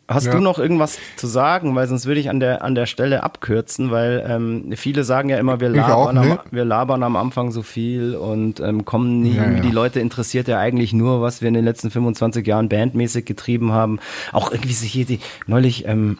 Hast 0.06 0.26
Ja. 0.26 0.32
du 0.32 0.40
noch 0.40 0.58
irgendwas 0.58 0.98
zu 1.16 1.26
sagen? 1.26 1.74
Weil 1.74 1.86
sonst 1.86 2.04
würde 2.04 2.20
ich 2.20 2.28
an 2.28 2.38
der, 2.38 2.62
an 2.62 2.74
der 2.74 2.84
Stelle 2.86 3.22
abkürzen, 3.22 3.90
weil 3.90 4.22
ähm, 4.28 4.72
viele 4.76 5.02
sagen 5.02 5.30
ja 5.30 5.38
immer, 5.38 5.60
wir 5.60 5.72
Ich 5.74 5.80
auch, 5.80 6.12
labern, 6.12 6.18
am, 6.18 6.28
ne? 6.28 6.38
wir 6.50 6.64
labern 6.66 7.02
am 7.02 7.16
Anfang 7.16 7.50
so 7.52 7.62
viel 7.62 8.14
und 8.14 8.60
ähm, 8.60 8.84
kommen 8.84 9.20
nie, 9.22 9.36
Ja, 9.36 9.50
ja. 9.50 9.60
die 9.60 9.70
Leute 9.70 10.00
interessiert 10.00 10.46
ja 10.46 10.58
eigentlich 10.58 10.92
nur, 10.92 11.22
was 11.22 11.40
wir 11.40 11.48
in 11.48 11.54
den 11.54 11.64
letzten 11.64 11.90
25 11.90 12.46
Jahren 12.46 12.68
bandmäßig 12.68 13.24
getrieben 13.24 13.72
haben. 13.72 13.98
Auch 14.32 14.52
irgendwie 14.52 14.74
sich 14.74 14.92
hier 14.92 15.06
die, 15.06 15.20
neulich, 15.46 15.86
ähm, 15.88 16.18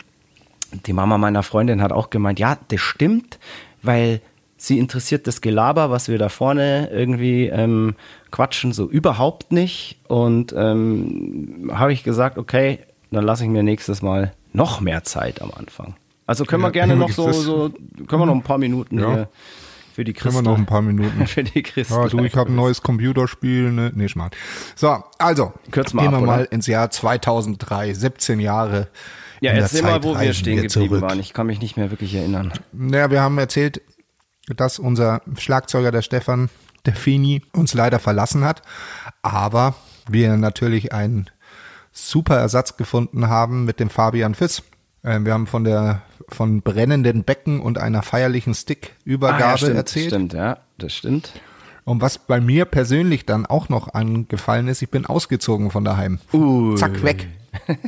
die 0.86 0.92
Mama 0.94 1.18
meiner 1.18 1.42
Freundin 1.42 1.82
hat 1.82 1.92
auch 1.92 2.08
gemeint, 2.10 2.38
ja, 2.38 2.56
das 2.68 2.80
stimmt, 2.80 3.38
weil 3.82 4.20
sie 4.56 4.78
interessiert 4.78 5.26
das 5.26 5.42
Gelaber, 5.42 5.90
was 5.90 6.08
wir 6.08 6.16
da 6.16 6.30
vorne 6.30 6.88
irgendwie 6.90 7.48
ähm, 7.48 7.96
quatschen, 8.30 8.72
so 8.72 8.88
überhaupt 8.88 9.52
nicht. 9.52 9.98
Und 10.08 10.54
ähm, 10.56 11.70
habe 11.74 11.92
ich 11.92 12.02
gesagt, 12.02 12.38
okay, 12.38 12.78
dann 13.14 13.24
lasse 13.24 13.44
ich 13.44 13.50
mir 13.50 13.62
nächstes 13.62 14.02
Mal 14.02 14.32
noch 14.52 14.80
mehr 14.80 15.04
Zeit 15.04 15.40
am 15.42 15.50
Anfang. 15.56 15.94
Also 16.26 16.44
können 16.44 16.62
wir 16.62 16.68
Ja, 16.68 16.72
gerne 16.72 16.96
noch 16.96 17.10
so, 17.10 17.32
so, 17.32 17.70
können 18.06 18.22
wir 18.22 18.26
noch 18.26 18.34
ein 18.34 18.42
paar 18.42 18.58
Minuten 18.58 18.98
Ja. 18.98 19.12
hier 19.14 19.28
für 19.94 20.04
die 20.04 20.12
Können 20.12 20.32
Christen. 20.32 20.44
wir 20.46 20.50
noch 20.50 20.58
ein 20.58 20.66
paar 20.66 20.82
Minuten. 20.82 21.26
für 21.28 21.44
die 21.44 21.62
Christen. 21.62 21.94
Ja, 21.94 22.08
du, 22.08 22.18
ich 22.24 22.34
habe 22.34 22.50
ein 22.50 22.56
neues 22.56 22.82
Computerspiel. 22.82 23.70
Ne, 23.70 23.92
nee, 23.94 24.08
schmarrn. 24.08 24.30
So, 24.74 25.02
also, 25.18 25.52
Kürz 25.70 25.92
mal 25.92 26.02
gehen 26.02 26.14
ab, 26.14 26.20
wir 26.20 26.22
oder? 26.24 26.36
mal 26.38 26.44
ins 26.50 26.66
Jahr 26.66 26.90
2003, 26.90 27.94
17 27.94 28.40
Jahre. 28.40 28.88
Ja, 29.40 29.50
in 29.50 29.56
der 29.56 29.64
erzähl 29.64 29.82
mal, 29.82 30.02
wo 30.02 30.18
wir 30.18 30.32
stehen 30.34 30.56
geblieben 30.56 30.70
zurück. 30.70 31.00
waren. 31.02 31.20
Ich 31.20 31.32
kann 31.32 31.46
mich 31.46 31.60
nicht 31.60 31.76
mehr 31.76 31.90
wirklich 31.90 32.14
erinnern. 32.14 32.52
Naja, 32.72 33.10
wir 33.10 33.20
haben 33.20 33.38
erzählt, 33.38 33.82
dass 34.48 34.78
unser 34.78 35.20
Schlagzeuger, 35.38 35.92
der 35.92 36.02
Stefan, 36.02 36.48
der 36.86 36.94
Fini, 36.94 37.42
uns 37.52 37.74
leider 37.74 37.98
verlassen 37.98 38.44
hat. 38.44 38.62
Aber 39.22 39.74
wir 40.08 40.36
natürlich 40.36 40.92
einen 40.92 41.30
super 41.94 42.36
Ersatz 42.36 42.76
gefunden 42.76 43.28
haben 43.28 43.64
mit 43.64 43.80
dem 43.80 43.88
Fabian 43.88 44.34
Fiss. 44.34 44.62
Ähm, 45.04 45.24
Wir 45.24 45.32
haben 45.32 45.46
von 45.46 45.64
der 45.64 46.02
von 46.28 46.62
brennenden 46.62 47.24
Becken 47.24 47.60
und 47.60 47.78
einer 47.78 48.02
feierlichen 48.02 48.54
Stickübergabe 48.54 49.44
Ah, 49.44 49.50
ja, 49.50 49.58
stimmt, 49.58 49.76
erzählt. 49.76 50.06
Stimmt, 50.08 50.32
ja, 50.32 50.58
das 50.78 50.92
stimmt. 50.94 51.32
Und 51.84 52.00
was 52.00 52.16
bei 52.18 52.40
mir 52.40 52.64
persönlich 52.64 53.26
dann 53.26 53.44
auch 53.44 53.68
noch 53.68 53.92
angefallen 53.92 54.68
ist, 54.68 54.80
ich 54.80 54.88
bin 54.90 55.04
ausgezogen 55.04 55.70
von 55.70 55.84
daheim. 55.84 56.18
Uh. 56.32 56.74
Zack, 56.76 57.02
weg. 57.02 57.28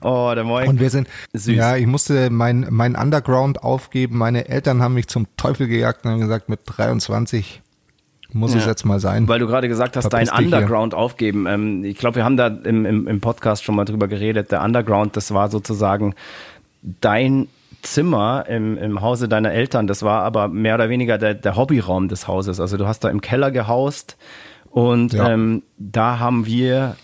Oh, 0.00 0.32
der 0.34 0.44
Moin. 0.44 0.68
Und 0.68 0.80
wir 0.80 0.90
sind, 0.90 1.08
Süß. 1.32 1.56
ja, 1.56 1.76
ich 1.76 1.86
musste 1.86 2.30
mein, 2.30 2.66
mein 2.70 2.94
Underground 2.96 3.62
aufgeben. 3.62 4.18
Meine 4.18 4.48
Eltern 4.48 4.82
haben 4.82 4.94
mich 4.94 5.08
zum 5.08 5.26
Teufel 5.36 5.66
gejagt 5.68 6.04
und 6.04 6.12
haben 6.12 6.20
gesagt, 6.20 6.48
mit 6.48 6.60
23 6.64 7.62
muss 8.32 8.54
es 8.54 8.64
Ja. 8.64 8.70
jetzt 8.70 8.84
mal 8.84 9.00
sein. 9.00 9.26
Weil 9.28 9.38
du 9.38 9.46
gerade 9.46 9.68
gesagt 9.68 9.96
hast, 9.96 10.08
dein 10.10 10.26
Verpiss 10.26 10.46
hier. 10.48 10.56
Underground 10.58 10.94
aufgeben. 10.94 11.46
Ähm, 11.46 11.84
ich 11.84 11.96
glaube, 11.98 12.16
wir 12.16 12.24
haben 12.24 12.36
da 12.36 12.48
im, 12.48 12.84
im, 12.84 13.06
im 13.08 13.20
Podcast 13.20 13.64
schon 13.64 13.74
mal 13.74 13.84
drüber 13.84 14.06
geredet. 14.08 14.52
Der 14.52 14.62
Underground, 14.62 15.16
das 15.16 15.32
war 15.32 15.48
sozusagen 15.48 16.14
dein 16.82 17.48
Zimmer 17.82 18.44
im, 18.48 18.76
im 18.76 19.00
Hause 19.00 19.28
deiner 19.28 19.52
Eltern. 19.52 19.86
Das 19.86 20.02
war 20.02 20.22
aber 20.24 20.48
mehr 20.48 20.74
oder 20.74 20.88
weniger 20.88 21.16
der, 21.18 21.34
der 21.34 21.56
Hobbyraum 21.56 22.08
des 22.08 22.26
Hauses. 22.28 22.60
Also 22.60 22.76
du 22.76 22.86
hast 22.86 23.00
da 23.04 23.08
im 23.08 23.20
Keller 23.20 23.50
gehaust 23.50 24.16
und 24.70 25.12
Ja. 25.12 25.30
ähm, 25.30 25.62
da 25.78 26.18
haben 26.18 26.44
wir 26.46 26.96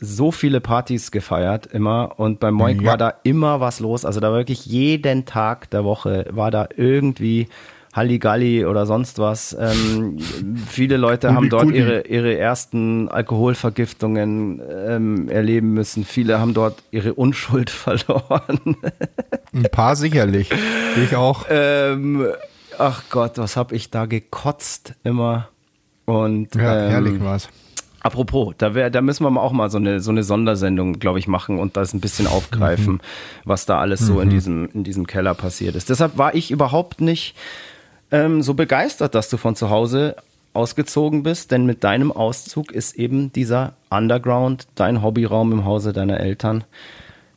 so 0.00 0.32
viele 0.32 0.60
Partys 0.60 1.12
gefeiert 1.12 1.66
immer 1.66 2.18
und 2.18 2.40
beim 2.40 2.54
Moink 2.54 2.82
Ja. 2.82 2.90
war 2.90 2.96
da 2.96 3.14
immer 3.22 3.60
was 3.60 3.78
los. 3.78 4.04
Also 4.04 4.18
da 4.20 4.32
wirklich 4.32 4.66
jeden 4.66 5.26
Tag 5.26 5.70
der 5.70 5.84
Woche 5.84 6.26
war 6.30 6.50
da 6.50 6.66
irgendwie 6.76 7.48
Halligalli 7.92 8.64
oder 8.64 8.86
sonst 8.86 9.18
was. 9.18 9.56
Ähm, 9.58 10.16
viele 10.66 10.96
Leute 10.96 11.34
haben 11.34 11.50
dort 11.50 11.70
ihre, 11.70 12.06
ihre 12.06 12.38
ersten 12.38 13.08
Alkoholvergiftungen 13.08 14.62
ähm, 14.70 15.28
erleben 15.28 15.74
müssen. 15.74 16.04
Viele 16.04 16.40
haben 16.40 16.54
dort 16.54 16.82
ihre 16.90 17.12
Unschuld 17.12 17.68
verloren. 17.70 18.76
Ein 19.52 19.66
paar 19.70 19.96
sicherlich. 19.96 20.50
Ich 21.04 21.14
auch. 21.16 21.44
ähm, 21.50 22.26
ach 22.78 23.04
Gott, 23.10 23.36
was 23.36 23.56
hab 23.56 23.72
ich 23.72 23.90
da 23.90 24.06
gekotzt 24.06 24.94
immer. 25.04 25.48
Und 26.06 26.54
ja, 26.54 26.86
ähm, 26.86 26.90
herrlich 26.90 27.20
war's. 27.20 27.50
Apropos, 28.00 28.54
da, 28.58 28.74
wär, 28.74 28.90
da 28.90 29.00
müssen 29.00 29.22
wir 29.22 29.40
auch 29.40 29.52
mal 29.52 29.70
so 29.70 29.78
eine, 29.78 30.00
so 30.00 30.10
eine 30.10 30.24
Sondersendung, 30.24 30.98
glaube 30.98 31.20
ich, 31.20 31.28
machen 31.28 31.60
und 31.60 31.76
das 31.76 31.94
ein 31.94 32.00
bisschen 32.00 32.26
aufgreifen, 32.26 33.00
was 33.44 33.64
da 33.64 33.78
alles 33.78 34.00
so 34.00 34.20
in, 34.20 34.28
diesem, 34.28 34.68
in 34.74 34.82
diesem 34.82 35.06
Keller 35.06 35.34
passiert 35.34 35.76
ist. 35.76 35.88
Deshalb 35.88 36.18
war 36.18 36.34
ich 36.34 36.50
überhaupt 36.50 37.00
nicht 37.00 37.36
ähm, 38.12 38.42
so 38.42 38.54
begeistert, 38.54 39.14
dass 39.16 39.28
du 39.28 39.36
von 39.36 39.56
zu 39.56 39.70
Hause 39.70 40.16
ausgezogen 40.52 41.22
bist, 41.22 41.50
denn 41.50 41.66
mit 41.66 41.82
deinem 41.82 42.12
Auszug 42.12 42.70
ist 42.70 42.94
eben 42.94 43.32
dieser 43.32 43.72
Underground, 43.90 44.68
dein 44.74 45.02
Hobbyraum 45.02 45.50
im 45.50 45.64
Hause 45.64 45.92
deiner 45.92 46.20
Eltern, 46.20 46.64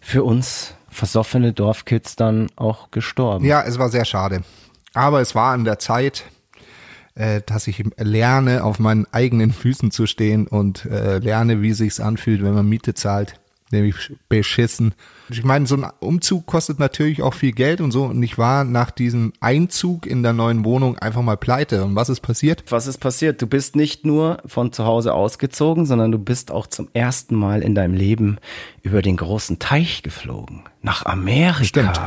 für 0.01 0.23
uns 0.23 0.75
versoffene 0.89 1.53
Dorfkids 1.53 2.15
dann 2.15 2.49
auch 2.55 2.91
gestorben. 2.91 3.45
Ja, 3.45 3.63
es 3.63 3.79
war 3.79 3.89
sehr 3.89 4.05
schade. 4.05 4.43
Aber 4.93 5.21
es 5.21 5.33
war 5.33 5.53
an 5.53 5.65
der 5.65 5.79
Zeit, 5.79 6.25
äh, 7.15 7.41
dass 7.45 7.67
ich 7.67 7.83
lerne, 7.97 8.63
auf 8.63 8.79
meinen 8.79 9.07
eigenen 9.11 9.51
Füßen 9.51 9.91
zu 9.91 10.05
stehen 10.05 10.47
und 10.47 10.85
äh, 10.85 11.19
lerne, 11.19 11.61
wie 11.61 11.73
sich's 11.73 11.99
anfühlt, 11.99 12.43
wenn 12.43 12.53
man 12.53 12.67
Miete 12.67 12.93
zahlt. 12.93 13.39
Nämlich 13.71 14.13
beschissen. 14.29 14.93
Ich 15.29 15.43
meine, 15.43 15.65
so 15.65 15.75
ein 15.75 15.87
Umzug 15.99 16.45
kostet 16.45 16.77
natürlich 16.77 17.23
auch 17.23 17.33
viel 17.33 17.51
Geld 17.51 17.81
und 17.81 17.91
so. 17.91 18.03
Und 18.03 18.21
ich 18.21 18.37
war 18.37 18.63
nach 18.63 18.91
diesem 18.91 19.33
Einzug 19.39 20.05
in 20.05 20.21
der 20.21 20.33
neuen 20.33 20.63
Wohnung 20.63 20.99
einfach 20.99 21.23
mal 21.23 21.35
pleite. 21.35 21.83
Und 21.83 21.95
was 21.95 22.09
ist 22.09 22.21
passiert? 22.21 22.63
Was 22.69 22.85
ist 22.85 22.99
passiert? 22.99 23.41
Du 23.41 23.47
bist 23.47 23.75
nicht 23.75 24.05
nur 24.05 24.37
von 24.45 24.71
zu 24.71 24.85
Hause 24.85 25.15
ausgezogen, 25.15 25.87
sondern 25.87 26.11
du 26.11 26.19
bist 26.19 26.51
auch 26.51 26.67
zum 26.67 26.89
ersten 26.93 27.35
Mal 27.35 27.63
in 27.63 27.73
deinem 27.73 27.95
Leben 27.95 28.37
über 28.83 29.01
den 29.01 29.17
großen 29.17 29.57
Teich 29.57 30.03
geflogen. 30.03 30.63
Nach 30.83 31.05
Amerika. 31.07 31.63
Stimmt. 31.63 31.99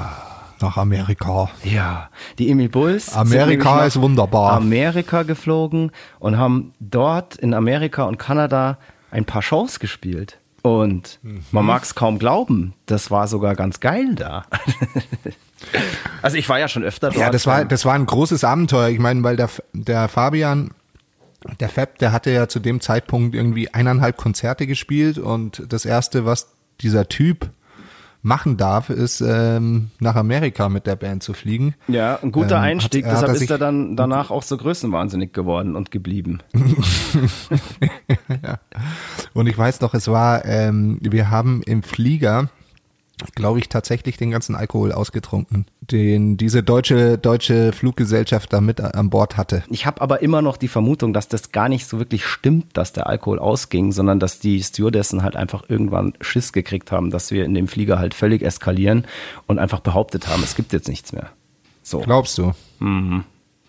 Nach 0.61 0.77
Amerika. 0.77 1.51
Ja, 1.65 2.11
die 2.39 2.51
Emil 2.51 2.69
Bulls. 2.69 3.15
Amerika 3.15 3.85
ist 3.85 4.01
wunderbar. 4.01 4.53
Amerika 4.53 5.25
geflogen 5.25 5.91
und 6.21 6.37
haben 6.39 6.73
dort 6.79 7.37
in 7.37 7.53
Amerika 7.53 8.05
und 8.05 8.19
Kanada 8.19 8.79
ein 9.11 9.25
paar 9.25 9.43
Shows 9.43 9.81
gespielt. 9.81 10.39
Und 10.63 11.19
Mhm. 11.23 11.45
man 11.53 11.65
mag 11.65 11.83
es 11.85 11.95
kaum 11.95 12.19
glauben, 12.19 12.75
das 12.87 13.11
war 13.11 13.29
sogar 13.29 13.55
ganz 13.55 13.81
geil 13.81 14.15
da. 14.17 14.45
also 16.23 16.37
ich 16.37 16.49
war 16.49 16.59
ja 16.59 16.69
schon 16.69 16.83
öfter 16.85 17.09
dort. 17.11 17.21
Ja, 17.21 17.31
das 17.31 17.47
war, 17.47 17.65
das 17.65 17.85
war 17.85 17.95
ein 17.95 18.07
großes 18.07 18.45
Abenteuer. 18.45 18.89
Ich 18.89 18.99
meine, 18.99 19.23
weil 19.23 19.37
der, 19.37 19.49
der 19.73 20.09
Fabian, 20.09 20.71
der 21.61 21.69
Fab, 21.69 21.99
der 21.99 22.13
hatte 22.13 22.31
ja 22.31 22.49
zu 22.49 22.59
dem 22.61 22.81
Zeitpunkt 22.81 23.35
irgendwie 23.35 23.73
eineinhalb 23.73 24.17
Konzerte 24.17 24.67
gespielt 24.67 25.19
und 25.19 25.63
das 25.69 25.85
erste, 25.85 26.25
was 26.25 26.49
dieser 26.81 27.09
Typ 27.09 27.51
machen 28.23 28.57
darf, 28.57 28.91
ist 28.91 29.21
ähm, 29.21 29.91
nach 30.01 30.17
Amerika 30.17 30.69
mit 30.69 30.87
der 30.87 30.97
Band 30.97 31.23
zu 31.23 31.33
fliegen. 31.35 31.75
Ja, 31.87 32.19
ein 32.23 32.33
guter 32.33 32.57
Ähm, 32.57 32.61
hat- 32.63 32.69
Einstieg. 32.69 33.05
hat 33.07 33.13
Deshalb 33.13 33.29
er 33.31 33.35
ist 33.37 33.51
er 33.51 33.59
dann 33.59 33.97
danach 33.97 34.31
auch 34.31 34.43
so 34.43 34.57
größenwahnsinnig 34.57 35.33
geworden 35.33 35.77
und 35.77 35.91
geblieben. 35.91 36.41
Und 39.35 39.47
ich 39.47 39.57
weiß 39.57 39.81
noch, 39.81 39.95
es 39.95 40.09
war, 40.09 40.45
ähm, 40.45 40.99
wir 41.01 41.31
haben 41.31 41.63
im 41.65 41.83
Flieger, 41.83 42.49
glaube 43.35 43.59
ich, 43.59 43.69
tatsächlich 43.69 44.17
den 44.17 44.31
ganzen 44.31 44.55
Alkohol 44.55 44.93
ausgetrunken, 44.93 45.67
den 45.81 46.37
diese 46.37 46.63
deutsche 46.63 47.19
deutsche 47.19 47.73
Fluggesellschaft 47.73 48.53
da 48.53 48.61
mit 48.61 48.81
an 48.81 49.11
Bord 49.11 49.37
hatte. 49.37 49.63
Ich 49.71 49.87
habe 49.87 50.01
aber 50.01 50.23
immer 50.23 50.43
noch 50.43 50.57
die 50.57 50.69
Vermutung, 50.69 51.13
dass 51.13 51.29
das 51.29 51.53
gar 51.53 51.69
nicht 51.69 51.87
so 51.87 51.99
wirklich 51.99 52.25
stimmt, 52.25 52.77
dass 52.77 52.93
der 52.93 53.07
Alkohol 53.07 53.39
ausging, 53.39 53.93
sondern 53.93 54.21
dass 54.21 54.39
die 54.39 54.63
Stewardessen 54.63 55.23
halt 55.23 55.37
einfach 55.37 55.65
irgendwann 55.69 56.15
Schiss 56.21 56.53
gekriegt 56.53 56.93
haben, 56.93 57.11
dass 57.11 57.31
wir 57.31 57.45
in 57.45 57.55
dem 57.55 57.69
Flieger 57.69 57.99
halt 57.99 58.15
völlig 58.15 58.43
eskalieren 58.43 59.05
und 59.47 59.59
einfach 59.59 59.81
behauptet 59.81 60.29
haben, 60.29 60.43
es 60.43 60.55
gibt 60.55 60.73
jetzt 60.73 60.89
nichts 60.89 61.13
mehr. 61.13 61.31
So, 61.83 62.01
Glaubst 62.01 62.37
du? 62.39 62.53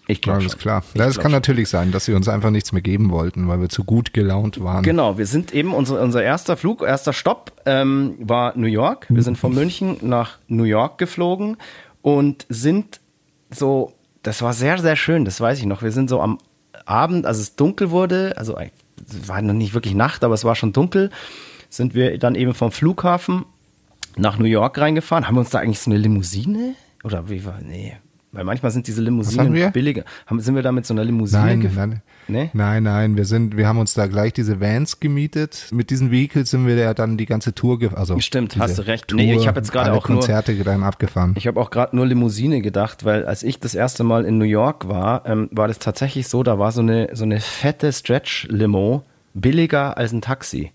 Ich 0.10 0.22
glaube 0.22 0.40
Alles 0.40 0.54
schon. 0.54 0.62
klar. 0.62 0.84
Ich 0.94 0.98
das 0.98 1.16
kann 1.18 1.24
schon. 1.26 1.32
natürlich 1.34 1.70
sein, 1.70 1.92
dass 1.92 2.06
sie 2.06 2.14
uns 2.14 2.28
einfach 2.28 2.50
nichts 2.50 2.72
mehr 2.72 2.82
geben 2.82 3.12
wollten, 3.12 3.48
weil 3.48 3.62
wir 3.62 3.70
zu 3.70 3.84
gut 3.84 4.12
gelaunt 4.12 4.62
waren. 4.64 4.82
Genau, 4.82 5.20
wir 5.20 5.28
sind 5.28 5.54
eben, 5.54 5.72
unser, 5.74 6.02
unser 6.02 6.24
erster 6.24 6.58
Flug, 6.58 6.82
erster 6.82 7.14
Stopp 7.14 7.52
ähm, 7.68 8.16
war 8.20 8.58
New 8.58 8.68
York. 8.68 9.06
Wir 9.10 9.22
sind 9.22 9.38
von 9.38 9.54
München 9.54 9.98
nach 10.02 10.40
New 10.48 10.64
York 10.64 10.98
geflogen 10.98 11.58
und 12.02 12.48
sind 12.50 13.02
so, 13.52 13.94
das 14.24 14.42
war 14.42 14.54
sehr, 14.54 14.80
sehr 14.80 14.96
schön, 14.96 15.26
das 15.26 15.40
weiß 15.40 15.60
ich 15.60 15.66
noch. 15.66 15.84
Wir 15.84 15.92
sind 15.92 16.10
so 16.10 16.22
am 16.22 16.40
Abend, 16.86 17.28
als 17.28 17.38
es 17.38 17.56
dunkel 17.56 17.92
wurde, 17.92 18.34
also 18.36 18.58
es 18.58 19.28
war 19.28 19.40
noch 19.44 19.54
nicht 19.54 19.76
wirklich 19.76 19.94
Nacht, 19.94 20.24
aber 20.24 20.34
es 20.34 20.44
war 20.44 20.56
schon 20.56 20.74
dunkel, 20.74 21.12
sind 21.70 21.94
wir 21.94 22.18
dann 22.18 22.34
eben 22.34 22.56
vom 22.56 22.72
Flughafen 22.72 23.46
nach 24.18 24.40
New 24.40 24.46
York 24.46 24.80
reingefahren. 24.80 25.28
Haben 25.28 25.36
wir 25.36 25.42
uns 25.42 25.52
da 25.52 25.60
eigentlich 25.60 25.80
so 25.80 25.92
eine 25.92 26.00
Limousine? 26.00 26.74
Oder 27.04 27.30
wie 27.30 27.46
war, 27.46 27.60
nee. 27.62 27.96
Weil 28.32 28.44
manchmal 28.44 28.72
sind 28.72 28.86
diese 28.86 28.98
haben 29.00 29.06
Limousinen 29.06 29.54
wir? 29.54 29.72
billiger. 29.72 30.04
Haben, 30.28 30.40
sind 30.40 30.54
wir 30.54 30.62
da 30.62 30.72
mit 30.72 30.86
so 30.86 30.94
einer 30.94 31.04
Limousine 31.04 31.42
Nein, 31.46 31.62
gefahren? 31.62 31.90
nein, 31.90 32.02
Nee? 32.28 32.50
nein, 32.54 32.84
nein, 32.84 33.18
wir 33.18 33.26
sind, 33.26 33.58
wir 33.58 33.68
haben 33.68 33.80
uns 33.80 33.96
da 33.96 34.06
gleich 34.06 34.34
diese 34.34 34.62
Vans 34.62 35.00
gemietet. 35.00 35.68
Mit 35.72 35.90
diesen 35.90 36.12
Vehicles 36.12 36.52
sind 36.52 36.68
wir 36.68 36.76
ja 36.76 36.94
dann 36.94 37.18
die 37.18 37.26
ganze 37.26 37.56
Tour, 37.56 37.80
also 37.98 38.20
Stimmt, 38.20 38.56
hast 38.60 38.78
du 38.78 38.86
recht. 38.86 39.12
Nee, 39.12 39.34
ich 39.34 39.48
hab 39.48 39.56
jetzt 39.56 39.72
gerade 39.72 39.94
auch 39.94 40.08
nur- 40.08 40.20
Konzerte 40.20 40.54
dann 40.64 40.84
abgefahren. 40.84 41.34
Ich 41.38 41.48
habe 41.48 41.60
auch 41.60 41.72
gerade 41.72 41.96
nur 41.96 42.06
Limousine 42.06 42.62
gedacht, 42.62 43.04
weil 43.04 43.26
als 43.26 43.42
ich 43.42 43.60
das 43.60 43.74
erste 43.74 44.04
Mal 44.04 44.26
in 44.26 44.38
New 44.38 44.46
York 44.46 44.88
war, 44.88 45.26
ähm, 45.26 45.50
war 45.52 45.68
das 45.68 45.80
tatsächlich 45.80 46.28
so, 46.28 46.44
da 46.44 46.60
war 46.60 46.72
so 46.72 46.82
eine, 46.82 47.10
so 47.14 47.24
eine 47.24 47.40
fette 47.40 47.92
Stretch-Limo 47.92 49.04
billiger 49.34 49.98
als 49.98 50.12
ein 50.14 50.22
Taxi. 50.22 50.72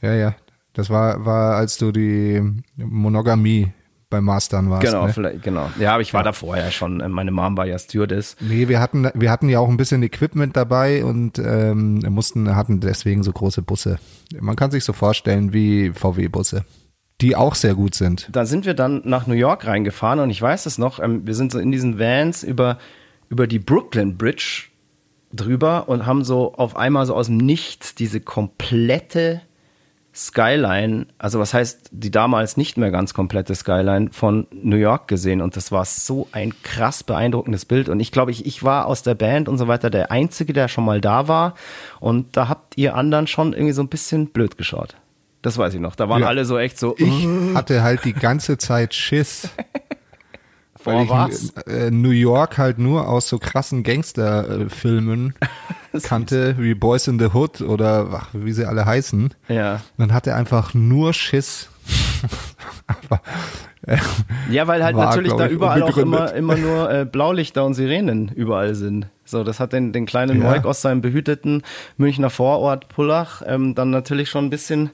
ja, 0.00 0.14
ja, 0.14 0.34
das 0.74 0.90
war, 0.90 1.24
war, 1.26 1.56
als 1.56 1.76
du 1.78 1.90
die 1.92 2.40
Monogamie 2.76 3.72
beim 4.10 4.24
Mastern 4.24 4.70
warst. 4.70 4.84
Genau, 4.84 5.06
ne? 5.06 5.12
vielleicht, 5.12 5.42
genau. 5.42 5.70
Ja, 5.78 5.94
aber 5.94 6.02
ich 6.02 6.14
war 6.14 6.22
da 6.22 6.32
vorher 6.32 6.70
schon. 6.70 7.00
äh, 7.00 7.08
Meine 7.08 7.30
Mom 7.30 7.56
war 7.56 7.66
ja 7.66 7.78
Stewardess. 7.78 8.36
Nee, 8.40 8.68
wir 8.68 8.80
hatten, 8.80 9.10
wir 9.14 9.30
hatten 9.30 9.48
ja 9.48 9.58
auch 9.58 9.68
ein 9.68 9.76
bisschen 9.76 10.02
Equipment 10.02 10.56
dabei 10.56 11.04
und 11.04 11.38
ähm, 11.38 11.98
mussten, 12.08 12.54
hatten 12.54 12.80
deswegen 12.80 13.22
so 13.22 13.32
große 13.32 13.62
Busse. 13.62 13.98
Man 14.40 14.56
kann 14.56 14.70
sich 14.70 14.84
so 14.84 14.92
vorstellen 14.92 15.52
wie 15.52 15.90
VW-Busse, 15.90 16.64
die 17.20 17.36
auch 17.36 17.54
sehr 17.54 17.74
gut 17.74 17.94
sind. 17.94 18.28
Da 18.32 18.46
sind 18.46 18.66
wir 18.66 18.74
dann 18.74 19.02
nach 19.04 19.26
New 19.26 19.34
York 19.34 19.66
reingefahren 19.66 20.20
und 20.20 20.30
ich 20.30 20.40
weiß 20.40 20.66
es 20.66 20.78
noch, 20.78 21.00
ähm, 21.00 21.26
wir 21.26 21.34
sind 21.34 21.52
so 21.52 21.58
in 21.58 21.72
diesen 21.72 21.98
Vans 21.98 22.42
über, 22.42 22.78
über 23.28 23.46
die 23.46 23.58
Brooklyn 23.58 24.16
Bridge 24.16 24.64
drüber 25.32 25.88
und 25.88 26.06
haben 26.06 26.24
so 26.24 26.54
auf 26.54 26.76
einmal 26.76 27.06
so 27.06 27.14
aus 27.14 27.26
dem 27.26 27.38
Nichts 27.38 27.94
diese 27.94 28.20
komplette 28.20 29.42
Skyline, 30.14 31.06
also 31.18 31.40
was 31.40 31.52
heißt 31.54 31.88
die 31.90 32.10
damals 32.10 32.56
nicht 32.56 32.76
mehr 32.76 32.90
ganz 32.90 33.14
komplette 33.14 33.54
Skyline 33.54 34.10
von 34.12 34.46
New 34.52 34.76
York 34.76 35.08
gesehen 35.08 35.40
und 35.40 35.56
das 35.56 35.72
war 35.72 35.84
so 35.84 36.28
ein 36.32 36.52
krass 36.62 37.02
beeindruckendes 37.02 37.64
Bild 37.64 37.88
und 37.88 37.98
ich 38.00 38.12
glaube, 38.12 38.30
ich, 38.30 38.46
ich 38.46 38.62
war 38.62 38.86
aus 38.86 39.02
der 39.02 39.14
Band 39.14 39.48
und 39.48 39.58
so 39.58 39.66
weiter 39.68 39.90
der 39.90 40.10
Einzige, 40.12 40.52
der 40.52 40.68
schon 40.68 40.84
mal 40.84 41.00
da 41.00 41.26
war 41.26 41.54
und 42.00 42.36
da 42.36 42.48
habt 42.48 42.78
ihr 42.78 42.94
anderen 42.94 43.26
schon 43.26 43.52
irgendwie 43.52 43.72
so 43.72 43.82
ein 43.82 43.88
bisschen 43.88 44.28
blöd 44.28 44.56
geschaut. 44.56 44.96
Das 45.42 45.58
weiß 45.58 45.74
ich 45.74 45.80
noch. 45.80 45.94
Da 45.94 46.08
waren 46.08 46.22
Ja. 46.22 46.28
alle 46.28 46.44
so 46.46 46.56
echt 46.58 46.78
so, 46.78 46.94
Ich 46.96 47.26
hatte 47.54 47.82
halt 47.82 48.04
die 48.04 48.14
ganze 48.14 48.56
Zeit 48.56 48.94
Schiss. 48.94 49.50
vor 50.84 51.08
weil 51.08 51.30
ich 51.30 51.66
äh, 51.66 51.90
New 51.90 52.10
York 52.10 52.58
halt 52.58 52.78
nur 52.78 53.08
aus 53.08 53.28
so 53.28 53.38
krassen 53.38 53.82
Gangsterfilmen 53.82 55.34
kannte, 56.02 56.56
wie 56.58 56.74
Boys 56.74 57.08
in 57.08 57.18
the 57.18 57.28
Hood 57.32 57.60
oder 57.62 58.08
ach, 58.12 58.28
wie 58.32 58.52
sie 58.52 58.66
alle 58.66 58.84
heißen. 58.86 59.32
Ja. 59.48 59.80
Man 59.96 60.12
hatte 60.12 60.34
einfach 60.34 60.74
nur 60.74 61.12
Schiss. 61.12 61.68
Aber, 62.86 63.20
äh, 63.86 63.96
Ja, 64.50 64.66
weil 64.66 64.84
halt 64.84 64.96
War, 64.96 65.06
natürlich 65.06 65.32
da 65.32 65.46
ich, 65.46 65.52
überall 65.52 65.82
auch 65.82 65.96
immer, 65.96 66.32
immer 66.34 66.56
nur 66.56 66.90
äh, 66.90 67.04
Blaulichter 67.04 67.64
und 67.64 67.74
Sirenen 67.74 68.28
überall 68.28 68.74
sind. 68.74 69.08
So, 69.24 69.42
das 69.42 69.60
hat 69.60 69.72
den, 69.72 69.92
den 69.92 70.06
kleinen 70.06 70.42
Ja. 70.42 70.50
Moik 70.50 70.66
aus 70.66 70.82
seinem 70.82 71.00
behüteten 71.00 71.62
Münchner 71.96 72.30
Vorort 72.30 72.88
Pullach 72.88 73.42
ähm, 73.46 73.74
dann 73.74 73.90
natürlich 73.90 74.28
schon 74.28 74.46
ein 74.46 74.50
bisschen 74.50 74.90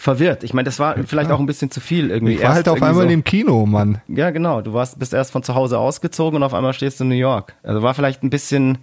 verwirrt. 0.00 0.44
Ich 0.44 0.54
meine, 0.54 0.64
das 0.64 0.78
war 0.78 0.96
vielleicht 1.04 1.30
auch 1.30 1.40
ein 1.40 1.46
bisschen 1.46 1.70
zu 1.70 1.78
viel 1.78 2.10
irgendwie. 2.10 2.32
Ich 2.32 2.38
war 2.38 2.46
Erst 2.46 2.56
halt 2.56 2.68
auf 2.70 2.82
einmal 2.82 3.04
so, 3.06 3.12
im 3.12 3.22
Kino, 3.22 3.66
Mann. 3.66 4.00
Ja, 4.08 4.30
genau. 4.30 4.62
Du 4.62 4.72
warst, 4.72 4.98
bist 4.98 5.12
erst 5.12 5.30
von 5.30 5.42
zu 5.42 5.54
Hause 5.54 5.78
ausgezogen 5.78 6.38
und 6.38 6.42
auf 6.42 6.54
einmal 6.54 6.72
stehst 6.72 7.00
du 7.00 7.04
in 7.04 7.10
New 7.10 7.16
York. 7.16 7.54
Also 7.62 7.82
war 7.82 7.92
vielleicht 7.92 8.22
ein 8.22 8.30
bisschen 8.30 8.78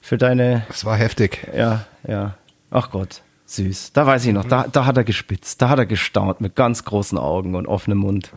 für 0.00 0.16
deine, 0.16 0.64
Das 0.68 0.86
war 0.86 0.96
heftig. 0.96 1.46
ja, 1.54 1.84
ja. 2.06 2.34
Ach 2.70 2.90
Gott, 2.90 3.20
süß. 3.44 3.92
Da 3.92 4.06
weiß 4.06 4.24
ich 4.24 4.32
noch, 4.32 4.46
da, 4.46 4.64
da 4.72 4.86
hat 4.86 4.96
er 4.96 5.04
gespitzt, 5.04 5.60
da 5.60 5.68
hat 5.68 5.78
er 5.80 5.86
gestaunt 5.86 6.40
mit 6.40 6.56
ganz 6.56 6.82
großen 6.82 7.18
Augen 7.18 7.54
und 7.54 7.66
offenem 7.66 7.98
Mund. 7.98 8.32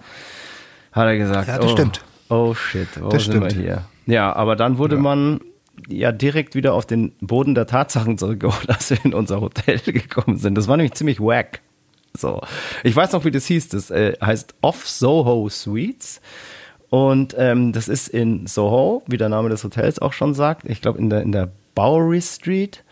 Hat 0.91 1.06
er 1.06 1.17
gesagt. 1.17 1.47
Ja, 1.47 1.60
das 1.60 1.67
oh, 1.67 1.69
stimmt. 1.69 2.04
Oh 2.28 2.54
shit, 2.54 2.89
wo 3.02 3.08
Das 3.08 3.24
sind 3.24 3.36
stimmt. 3.38 3.56
wir 3.56 3.62
hier? 3.62 3.82
Ja, 4.06 4.34
aber 4.34 4.58
dann 4.58 4.78
wurde 4.78 4.97
man 4.97 5.39
ja 5.88 6.12
direkt 6.12 6.56
wieder 6.56 6.74
auf 6.74 6.86
den 6.86 7.13
Boden 7.21 7.56
der 7.56 7.67
Tatsachen 7.67 8.17
zurückgeholt, 8.17 8.67
als 8.69 8.89
wir 8.89 8.97
in 9.06 9.13
unser 9.13 9.39
Hotel 9.39 9.80
gekommen 9.86 10.36
sind. 10.36 10.56
Das 10.56 10.67
war 10.67 10.76
nämlich 10.76 10.93
ziemlich 10.93 11.21
wack. 11.21 11.62
So. 12.17 12.41
Ich 12.84 12.95
weiß 12.95 13.13
noch, 13.13 13.26
wie 13.26 13.32
das 13.32 13.45
hieß. 13.45 13.69
Das 13.69 13.91
äh, 13.91 14.13
heißt 14.21 14.56
Off 14.62 14.88
Soho 14.88 15.50
Suites. 15.50 16.21
Und 16.89 17.36
ähm, 17.38 17.71
das 17.71 17.88
ist 17.88 18.10
in 18.10 18.47
Soho, 18.47 19.04
wie 19.08 19.17
der 19.17 19.30
Name 19.30 19.50
des 19.50 19.63
Hotels 19.63 20.00
auch 20.00 20.13
schon 20.13 20.34
sagt. 20.34 20.69
Ich 20.69 20.82
glaube, 20.82 21.00
in 21.00 21.10
der, 21.10 21.21
in 21.21 21.32
der 21.32 21.50
Bowery 21.74 22.21
Street. 22.21 22.84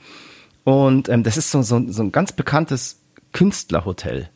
Und 0.64 1.10
ähm, 1.10 1.24
das 1.24 1.36
ist 1.36 1.52
so, 1.52 1.62
so, 1.62 1.82
so 1.90 2.04
ein 2.04 2.12
ganz 2.12 2.32
bekanntes 2.32 3.00
Künstlerhotel. 3.34 4.30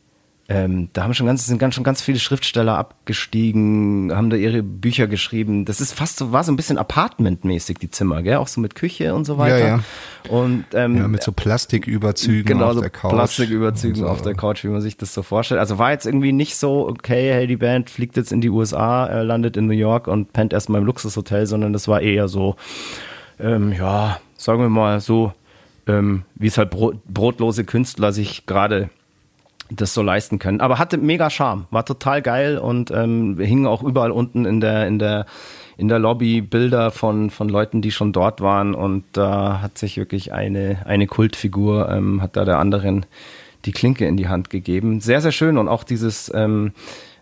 Ähm, 0.46 0.90
da 0.92 1.04
haben 1.04 1.14
schon 1.14 1.26
ganz, 1.26 1.46
sind 1.46 1.58
ganz, 1.58 1.74
schon 1.74 1.84
ganz 1.84 2.02
viele 2.02 2.18
Schriftsteller 2.18 2.76
abgestiegen, 2.76 4.12
haben 4.14 4.28
da 4.28 4.36
ihre 4.36 4.62
Bücher 4.62 5.06
geschrieben. 5.06 5.64
Das 5.64 5.80
ist 5.80 5.94
fast 5.94 6.18
so, 6.18 6.32
war 6.32 6.44
so 6.44 6.52
ein 6.52 6.56
bisschen 6.56 6.76
Apartmentmäßig, 6.76 7.78
die 7.78 7.90
Zimmer, 7.90 8.22
gell? 8.22 8.36
Auch 8.36 8.48
so 8.48 8.60
mit 8.60 8.74
Küche 8.74 9.14
und 9.14 9.24
so 9.24 9.38
weiter. 9.38 9.58
Ja, 9.58 9.66
ja. 9.66 9.80
Und 10.28 10.66
ähm, 10.74 10.98
Ja, 10.98 11.08
mit 11.08 11.22
so 11.22 11.32
Plastiküberzügen 11.32 12.44
genau, 12.44 12.68
auf 12.68 12.74
so 12.74 12.80
der 12.82 12.90
Couch. 12.90 13.12
Plastiküberzügen 13.12 14.02
so. 14.02 14.06
auf 14.06 14.20
der 14.20 14.34
Couch, 14.34 14.64
wie 14.64 14.68
man 14.68 14.82
sich 14.82 14.98
das 14.98 15.14
so 15.14 15.22
vorstellt. 15.22 15.60
Also 15.60 15.78
war 15.78 15.92
jetzt 15.92 16.04
irgendwie 16.04 16.32
nicht 16.32 16.56
so, 16.56 16.88
okay, 16.88 17.32
hey, 17.32 17.46
die 17.46 17.56
Band 17.56 17.88
fliegt 17.88 18.18
jetzt 18.18 18.30
in 18.30 18.42
die 18.42 18.50
USA, 18.50 19.06
äh, 19.06 19.22
landet 19.22 19.56
in 19.56 19.66
New 19.66 19.72
York 19.72 20.08
und 20.08 20.34
pennt 20.34 20.52
erstmal 20.52 20.82
im 20.82 20.86
Luxushotel, 20.86 21.46
sondern 21.46 21.72
das 21.72 21.88
war 21.88 22.02
eher 22.02 22.28
so, 22.28 22.56
ähm, 23.40 23.72
ja, 23.72 24.18
sagen 24.36 24.60
wir 24.60 24.68
mal 24.68 25.00
so, 25.00 25.32
ähm, 25.86 26.24
wie 26.34 26.48
es 26.48 26.58
halt 26.58 26.68
Brot, 26.68 27.02
brotlose 27.06 27.64
Künstler 27.64 28.12
sich 28.12 28.44
gerade 28.44 28.90
das 29.76 29.94
so 29.94 30.02
leisten 30.02 30.38
können. 30.38 30.60
Aber 30.60 30.78
hatte 30.78 30.98
mega 30.98 31.30
Charme, 31.30 31.66
war 31.70 31.84
total 31.84 32.22
geil 32.22 32.58
und 32.58 32.90
ähm, 32.90 33.38
wir 33.38 33.46
hingen 33.46 33.66
auch 33.66 33.82
überall 33.82 34.10
unten 34.10 34.44
in 34.44 34.60
der, 34.60 34.86
in 34.86 34.98
der, 34.98 35.26
in 35.76 35.88
der 35.88 35.98
Lobby 35.98 36.40
Bilder 36.40 36.90
von, 36.90 37.30
von 37.30 37.48
Leuten, 37.48 37.82
die 37.82 37.90
schon 37.90 38.12
dort 38.12 38.40
waren 38.40 38.74
und 38.74 39.04
da 39.12 39.60
hat 39.60 39.78
sich 39.78 39.96
wirklich 39.96 40.32
eine, 40.32 40.82
eine 40.86 41.06
Kultfigur, 41.06 41.88
ähm, 41.90 42.22
hat 42.22 42.36
da 42.36 42.44
der 42.44 42.58
anderen 42.58 43.06
die 43.64 43.72
Klinke 43.72 44.06
in 44.06 44.16
die 44.16 44.28
Hand 44.28 44.50
gegeben. 44.50 45.00
Sehr, 45.00 45.20
sehr 45.20 45.32
schön 45.32 45.58
und 45.58 45.68
auch 45.68 45.84
dieses 45.84 46.30
ähm, 46.34 46.72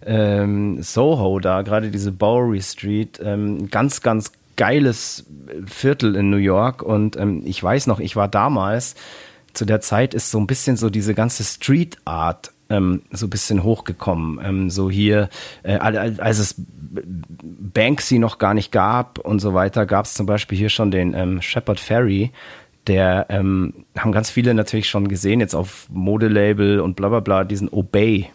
ähm, 0.05 0.83
Soho 0.83 1.39
da, 1.39 1.63
gerade 1.63 1.91
diese 1.91 2.13
Bowery 2.13 2.61
Street, 2.61 3.21
ähm, 3.23 3.71
ganz, 3.71 4.03
ganz 4.03 4.33
geiles 4.57 5.27
Viertel 5.67 6.17
in 6.17 6.31
New 6.31 6.37
York 6.37 6.83
und 6.83 7.17
ähm, 7.17 7.43
ich 7.45 7.63
weiß 7.63 7.87
noch, 7.87 8.01
ich 8.01 8.17
war 8.17 8.29
damals, 8.29 8.95
zu 9.53 9.65
der 9.65 9.81
Zeit 9.81 10.15
ist 10.15 10.31
so 10.31 10.39
ein 10.39 10.47
bisschen 10.47 10.77
so 10.77 10.91
diese 10.91 11.15
ganze 11.15 11.45
Street 11.45 11.99
Art 12.05 12.53
ähm, 12.71 13.03
so 13.11 13.27
ein 13.27 13.31
bisschen 13.31 13.63
hochgekommen. 13.63 14.41
Ähm, 14.45 14.71
so 14.71 14.91
hier, 14.91 15.29
äh, 15.63 15.75
al- 15.77 16.19
als 16.19 16.39
es 16.39 16.55
Banksy 16.59 18.19
noch 18.19 18.39
gar 18.39 18.55
nicht 18.55 18.73
gab 18.73 19.19
und 19.19 19.41
so 19.41 19.55
weiter, 19.55 19.87
gab 19.87 20.05
es 20.07 20.15
zum 20.15 20.27
Beispiel 20.27 20.59
hier 20.59 20.69
schon 20.69 20.91
den 20.91 21.15
ähm, 21.15 21.43
Shepard 21.43 21.81
Ferry, 21.81 22.31
der 22.87 23.27
ähm, 23.29 23.85
haben 23.97 24.13
ganz 24.13 24.31
viele 24.31 24.55
natürlich 24.55 24.89
schon 24.89 25.09
gesehen, 25.09 25.41
jetzt 25.41 25.55
auf 25.55 25.87
Modelabel 25.91 26.81
und 26.81 26.97
bla 26.97 27.09
bla 27.09 27.21
bla, 27.21 27.45
diesen 27.45 27.69
Obey 27.69 28.29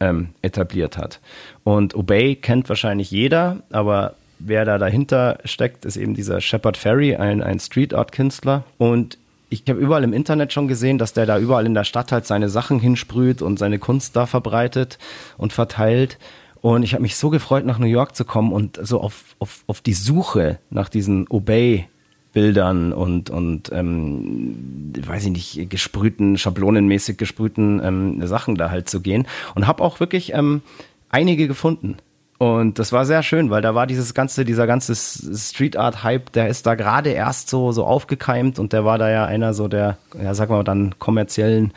ähm, 0.00 0.30
etabliert 0.42 0.98
hat. 0.98 1.20
Und 1.64 1.94
Obey 1.94 2.36
kennt 2.36 2.68
wahrscheinlich 2.68 3.10
jeder, 3.10 3.58
aber 3.70 4.14
wer 4.38 4.64
da 4.64 4.78
dahinter 4.78 5.38
steckt, 5.44 5.84
ist 5.84 5.96
eben 5.96 6.14
dieser 6.14 6.40
Shepard 6.40 6.76
Ferry, 6.76 7.16
ein, 7.16 7.42
ein 7.42 7.60
Street 7.60 7.94
Art 7.94 8.12
Künstler. 8.12 8.64
Und 8.78 9.18
ich 9.50 9.64
habe 9.68 9.80
überall 9.80 10.04
im 10.04 10.12
Internet 10.12 10.52
schon 10.52 10.68
gesehen, 10.68 10.96
dass 10.96 11.12
der 11.12 11.26
da 11.26 11.38
überall 11.38 11.66
in 11.66 11.74
der 11.74 11.84
Stadt 11.84 12.12
halt 12.12 12.24
seine 12.24 12.48
Sachen 12.48 12.78
hinsprüht 12.78 13.42
und 13.42 13.58
seine 13.58 13.78
Kunst 13.78 14.16
da 14.16 14.26
verbreitet 14.26 14.98
und 15.36 15.52
verteilt. 15.52 16.18
Und 16.62 16.82
ich 16.82 16.92
habe 16.92 17.02
mich 17.02 17.16
so 17.16 17.30
gefreut, 17.30 17.66
nach 17.66 17.78
New 17.78 17.86
York 17.86 18.14
zu 18.14 18.24
kommen 18.24 18.52
und 18.52 18.78
so 18.82 19.00
auf, 19.00 19.34
auf, 19.38 19.64
auf 19.66 19.80
die 19.80 19.94
Suche 19.94 20.58
nach 20.70 20.88
diesen 20.88 21.26
Obey 21.28 21.86
Bildern 22.32 22.92
und, 22.92 23.28
und 23.28 23.72
ähm, 23.72 24.92
weiß 25.04 25.24
ich 25.24 25.30
nicht, 25.32 25.70
gesprühten, 25.70 26.38
schablonenmäßig 26.38 27.16
gesprühten 27.16 27.80
ähm, 27.82 28.24
Sachen 28.26 28.54
da 28.54 28.70
halt 28.70 28.88
zu 28.88 29.00
gehen. 29.00 29.26
Und 29.56 29.66
habe 29.66 29.82
auch 29.82 29.98
wirklich 29.98 30.32
ähm, 30.32 30.62
einige 31.08 31.48
gefunden. 31.48 31.96
Und 32.40 32.78
das 32.78 32.90
war 32.90 33.04
sehr 33.04 33.22
schön, 33.22 33.50
weil 33.50 33.60
da 33.60 33.74
war 33.74 33.86
dieses 33.86 34.14
ganze, 34.14 34.46
dieser 34.46 34.66
ganze 34.66 34.94
Street 34.96 35.76
Art 35.76 36.02
Hype, 36.02 36.32
der 36.32 36.48
ist 36.48 36.64
da 36.64 36.74
gerade 36.74 37.10
erst 37.10 37.50
so, 37.50 37.70
so 37.70 37.84
aufgekeimt 37.84 38.58
und 38.58 38.72
der 38.72 38.82
war 38.82 38.96
da 38.96 39.10
ja 39.10 39.26
einer 39.26 39.52
so 39.52 39.68
der, 39.68 39.98
ja, 40.18 40.32
sag 40.32 40.48
mal 40.48 40.64
dann 40.64 40.98
kommerziellen 40.98 41.74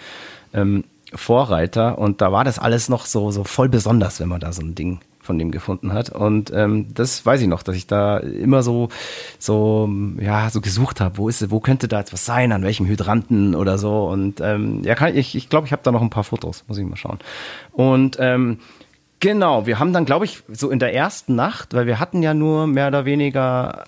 ähm, 0.54 0.86
Vorreiter. 1.13 1.97
Und 1.97 2.21
da 2.21 2.32
war 2.32 2.45
das 2.45 2.60
alles 2.60 2.88
noch 2.88 3.06
so, 3.06 3.30
so 3.30 3.43
voll 3.43 3.67
besonders, 3.67 4.21
wenn 4.21 4.30
man 4.30 4.39
da 4.39 4.54
so 4.54 4.62
ein 4.62 4.73
Ding 4.73 5.02
von 5.19 5.38
dem 5.38 5.52
gefunden 5.52 5.91
hat. 5.91 6.12
Und 6.12 6.49
ähm, 6.56 6.93
das 6.93 7.26
weiß 7.26 7.41
ich 7.41 7.47
noch, 7.49 7.63
dass 7.63 7.76
ich 7.76 7.86
da 7.86 8.19
immer 8.19 8.63
so, 8.63 8.88
so, 9.39 9.89
ja, 10.17 10.49
so 10.49 10.62
gesucht 10.62 11.02
habe, 11.02 11.17
wo 11.17 11.28
ist, 11.28 11.52
wo 11.52 11.60
könnte 11.60 11.89
da 11.89 11.99
jetzt 11.99 12.13
was 12.13 12.26
sein, 12.26 12.54
an 12.54 12.63
welchem 12.63 12.88
Hydranten 12.88 13.54
oder 13.54 13.78
so. 13.78 14.06
Und 14.06 14.39
ähm, 14.39 14.82
ja, 14.86 14.95
kann 14.95 15.13
ich, 15.13 15.36
ich 15.36 15.49
glaube, 15.49 15.67
ich 15.67 15.73
habe 15.73 15.84
da 15.84 15.91
noch 15.91 16.02
ein 16.02 16.10
paar 16.10 16.23
Fotos, 16.23 16.63
muss 16.69 16.78
ich 16.78 16.86
mal 16.86 16.95
schauen. 16.95 17.19
Und 17.73 18.15
ähm, 18.21 18.60
genau, 19.24 19.66
wir 19.66 19.80
haben 19.80 19.94
dann, 19.94 20.04
glaube 20.06 20.26
ich, 20.26 20.44
so 20.52 20.70
in 20.70 20.80
der 20.80 20.94
ersten 20.94 21.34
Nacht, 21.36 21.74
weil 21.74 21.86
wir 21.88 21.98
hatten 22.00 22.22
ja 22.22 22.34
nur 22.34 22.68
mehr 22.68 22.90
oder 22.90 23.06
weniger 23.06 23.86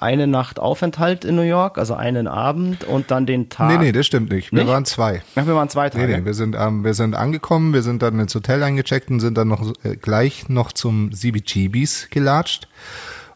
eine 0.00 0.26
Nacht 0.26 0.58
Aufenthalt 0.58 1.24
in 1.24 1.36
New 1.36 1.42
York, 1.42 1.76
also 1.78 1.94
einen 1.94 2.26
Abend 2.26 2.82
und 2.82 3.10
dann 3.12 3.24
den 3.26 3.50
Tag. 3.50 3.68
Nee, 3.70 3.78
nee, 3.78 3.92
das 3.92 4.06
stimmt 4.06 4.32
nicht. 4.32 4.50
Wir 4.50 4.60
Nicht? 4.64 4.68
waren 4.68 4.84
zwei. 4.84 5.22
Ja, 5.36 5.46
wir 5.46 5.54
waren 5.54 5.68
zwei 5.68 5.84
Nee, 5.84 5.90
Tage. 5.90 6.18
nee, 6.18 6.24
wir 6.24 6.34
sind, 6.34 6.56
ähm, 6.58 6.82
wir 6.84 6.94
sind 6.94 7.14
angekommen, 7.14 7.72
wir 7.72 7.82
sind 7.82 8.02
dann 8.02 8.18
ins 8.18 8.34
Hotel 8.34 8.62
eingecheckt 8.64 9.10
und 9.10 9.20
sind 9.20 9.38
dann 9.38 9.46
noch 9.48 9.62
äh, 9.84 9.94
gleich 9.96 10.48
noch 10.48 10.72
zum 10.72 11.12
CBGBs 11.12 12.08
gelatscht, 12.10 12.66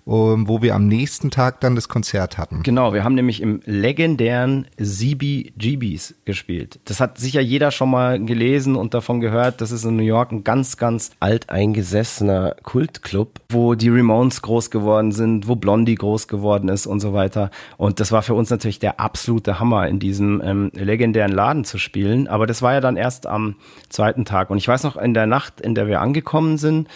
wo 0.06 0.62
wir 0.62 0.76
am 0.76 0.86
nächsten 0.86 1.30
Tag 1.32 1.60
dann 1.60 1.74
das 1.74 1.88
Konzert 1.88 2.38
hatten. 2.38 2.62
Genau, 2.62 2.94
wir 2.94 3.02
haben 3.02 3.16
nämlich 3.16 3.42
im 3.42 3.60
legendären 3.64 4.68
CBGBs 4.80 6.14
gespielt. 6.24 6.78
Das 6.84 7.00
hat 7.00 7.18
sicher 7.18 7.40
jeder 7.40 7.72
schon 7.72 7.90
mal 7.90 8.24
gelesen 8.24 8.76
und 8.76 8.94
davon 8.94 9.20
gehört. 9.20 9.60
Das 9.60 9.72
ist 9.72 9.84
in 9.84 9.96
New 9.96 10.04
York 10.04 10.30
ein 10.30 10.44
ganz, 10.44 10.76
ganz 10.76 11.10
alteingesessener 11.18 12.54
Kultclub, 12.62 13.40
wo 13.48 13.74
die 13.74 13.88
Ramones 13.88 14.42
groß 14.42 14.70
geworden 14.70 15.10
sind, 15.10 15.48
wo 15.48 15.56
Blondie 15.56 15.96
groß 15.96 16.28
geworden 16.28 16.68
ist 16.68 16.86
und 16.86 17.00
so 17.00 17.12
weiter. 17.12 17.50
Und 17.76 17.98
das 17.98 18.12
war 18.12 18.22
für 18.22 18.34
uns 18.34 18.48
natürlich 18.50 18.78
der 18.78 19.00
absolute 19.00 19.58
Hammer, 19.58 19.88
in 19.88 19.98
diesem 19.98 20.40
ähm, 20.44 20.70
legendären 20.72 21.32
Laden 21.32 21.64
zu 21.64 21.78
spielen. 21.78 22.28
Aber 22.28 22.46
das 22.46 22.62
war 22.62 22.74
ja 22.74 22.80
dann 22.80 22.96
erst 22.96 23.26
am 23.26 23.56
zweiten 23.88 24.24
Tag. 24.24 24.50
Und 24.50 24.58
ich 24.58 24.68
weiß 24.68 24.84
noch, 24.84 24.96
in 24.96 25.14
der 25.14 25.26
Nacht, 25.26 25.60
in 25.60 25.74
der 25.74 25.88
wir 25.88 26.00
angekommen 26.00 26.58
sind, 26.58 26.86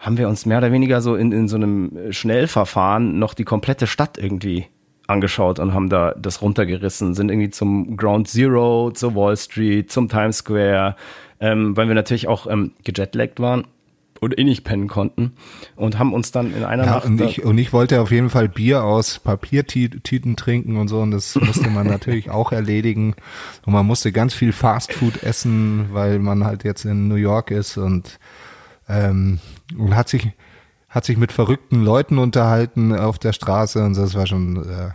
haben 0.00 0.16
wir 0.16 0.28
uns 0.28 0.46
mehr 0.46 0.58
oder 0.58 0.72
weniger 0.72 1.00
so 1.00 1.14
in, 1.14 1.30
in 1.30 1.46
so 1.46 1.56
einem 1.56 2.10
Schnellverfahren 2.10 3.18
noch 3.18 3.34
die 3.34 3.44
komplette 3.44 3.86
Stadt 3.86 4.18
irgendwie 4.18 4.66
angeschaut 5.06 5.58
und 5.58 5.74
haben 5.74 5.90
da 5.90 6.14
das 6.18 6.40
runtergerissen, 6.40 7.14
sind 7.14 7.30
irgendwie 7.30 7.50
zum 7.50 7.96
Ground 7.96 8.28
Zero, 8.28 8.90
zur 8.92 9.14
Wall 9.14 9.36
Street, 9.36 9.90
zum 9.92 10.08
Times 10.08 10.38
Square, 10.38 10.96
ähm, 11.40 11.76
weil 11.76 11.88
wir 11.88 11.94
natürlich 11.94 12.28
auch 12.28 12.46
ähm, 12.46 12.72
gejetlaggt 12.84 13.40
waren 13.40 13.66
und 14.20 14.38
eh 14.38 14.44
nicht 14.44 14.64
pennen 14.64 14.88
konnten 14.88 15.32
und 15.76 15.98
haben 15.98 16.14
uns 16.14 16.30
dann 16.30 16.54
in 16.54 16.64
einer 16.64 16.84
Ja, 16.84 16.94
Nacht 16.94 17.06
und 17.06 17.20
ich, 17.20 17.44
und 17.44 17.58
ich 17.58 17.72
wollte 17.72 18.00
auf 18.00 18.10
jeden 18.10 18.30
Fall 18.30 18.48
Bier 18.48 18.84
aus 18.84 19.18
Papiertüten 19.18 20.36
trinken 20.36 20.76
und 20.76 20.88
so 20.88 21.00
und 21.00 21.10
das 21.10 21.34
musste 21.34 21.68
man 21.68 21.86
natürlich 21.88 22.30
auch 22.30 22.52
erledigen. 22.52 23.14
Und 23.66 23.72
man 23.72 23.84
musste 23.86 24.12
ganz 24.12 24.32
viel 24.32 24.52
Fastfood 24.52 25.22
essen, 25.22 25.88
weil 25.92 26.18
man 26.18 26.44
halt 26.44 26.64
jetzt 26.64 26.84
in 26.84 27.08
New 27.08 27.16
York 27.16 27.50
ist 27.50 27.76
und, 27.76 28.18
ähm, 28.88 29.40
und 29.76 29.94
hat 29.96 30.08
sich 30.08 30.32
hat 30.88 31.04
sich 31.04 31.16
mit 31.16 31.30
verrückten 31.30 31.84
Leuten 31.84 32.18
unterhalten 32.18 32.92
auf 32.96 33.18
der 33.18 33.32
Straße 33.32 33.82
und 33.84 33.94
so, 33.94 34.02
das 34.02 34.14
war 34.14 34.26
schon 34.26 34.56
äh, 34.56 34.90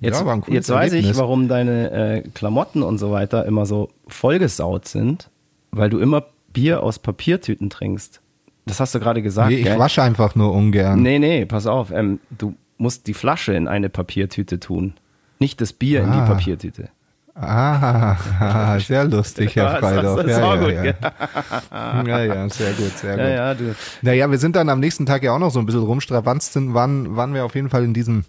Jetzt, 0.00 0.20
ja, 0.20 0.26
war 0.26 0.42
jetzt 0.48 0.68
weiß 0.70 0.92
ich, 0.92 1.16
warum 1.16 1.48
deine 1.48 1.90
äh, 1.90 2.20
Klamotten 2.34 2.82
und 2.82 2.98
so 2.98 3.10
weiter 3.10 3.46
immer 3.46 3.66
so 3.66 3.88
vollgesaut 4.06 4.86
sind, 4.86 5.30
weil 5.72 5.90
du 5.90 5.98
immer 5.98 6.24
Bier 6.52 6.82
aus 6.82 6.98
Papiertüten 7.00 7.68
trinkst. 7.68 8.20
Das 8.66 8.80
hast 8.80 8.94
du 8.94 9.00
gerade 9.00 9.22
gesagt. 9.22 9.50
Nee, 9.50 9.56
ich 9.56 9.64
gell? 9.64 9.78
wasche 9.78 10.02
einfach 10.02 10.34
nur 10.34 10.52
ungern. 10.52 11.02
Nee, 11.02 11.18
nee, 11.18 11.44
pass 11.46 11.66
auf. 11.66 11.90
Ähm, 11.90 12.20
du 12.36 12.54
musst 12.76 13.06
die 13.06 13.14
Flasche 13.14 13.54
in 13.54 13.66
eine 13.66 13.88
Papiertüte 13.88 14.60
tun. 14.60 14.94
Nicht 15.40 15.60
das 15.60 15.72
Bier 15.72 16.02
in 16.02 16.12
die 16.12 16.18
Ah. 16.18 16.26
Papiertüte. 16.26 16.90
Ah, 17.40 18.78
sehr 18.80 19.04
lustig, 19.04 19.54
Herr 19.56 19.78
Freidorf. 19.78 20.26
Ja, 20.26 20.54
ja, 20.56 20.82
ja. 20.82 20.94
ja, 22.06 22.24
ja, 22.24 22.48
sehr 22.48 22.72
gut, 22.72 22.98
sehr 22.98 23.12
gut. 23.12 23.20
Ja, 23.20 23.28
ja, 23.28 23.54
du. 23.54 23.74
Naja, 24.02 24.30
wir 24.30 24.38
sind 24.38 24.56
dann 24.56 24.68
am 24.68 24.80
nächsten 24.80 25.06
Tag 25.06 25.22
ja 25.22 25.32
auch 25.32 25.38
noch 25.38 25.50
so 25.50 25.60
ein 25.60 25.66
bisschen 25.66 25.82
rumstravanzt 25.82 26.52
sind, 26.52 26.74
waren, 26.74 27.16
waren 27.16 27.34
wir 27.34 27.44
auf 27.44 27.54
jeden 27.54 27.70
Fall 27.70 27.84
in 27.84 27.94
diesem 27.94 28.24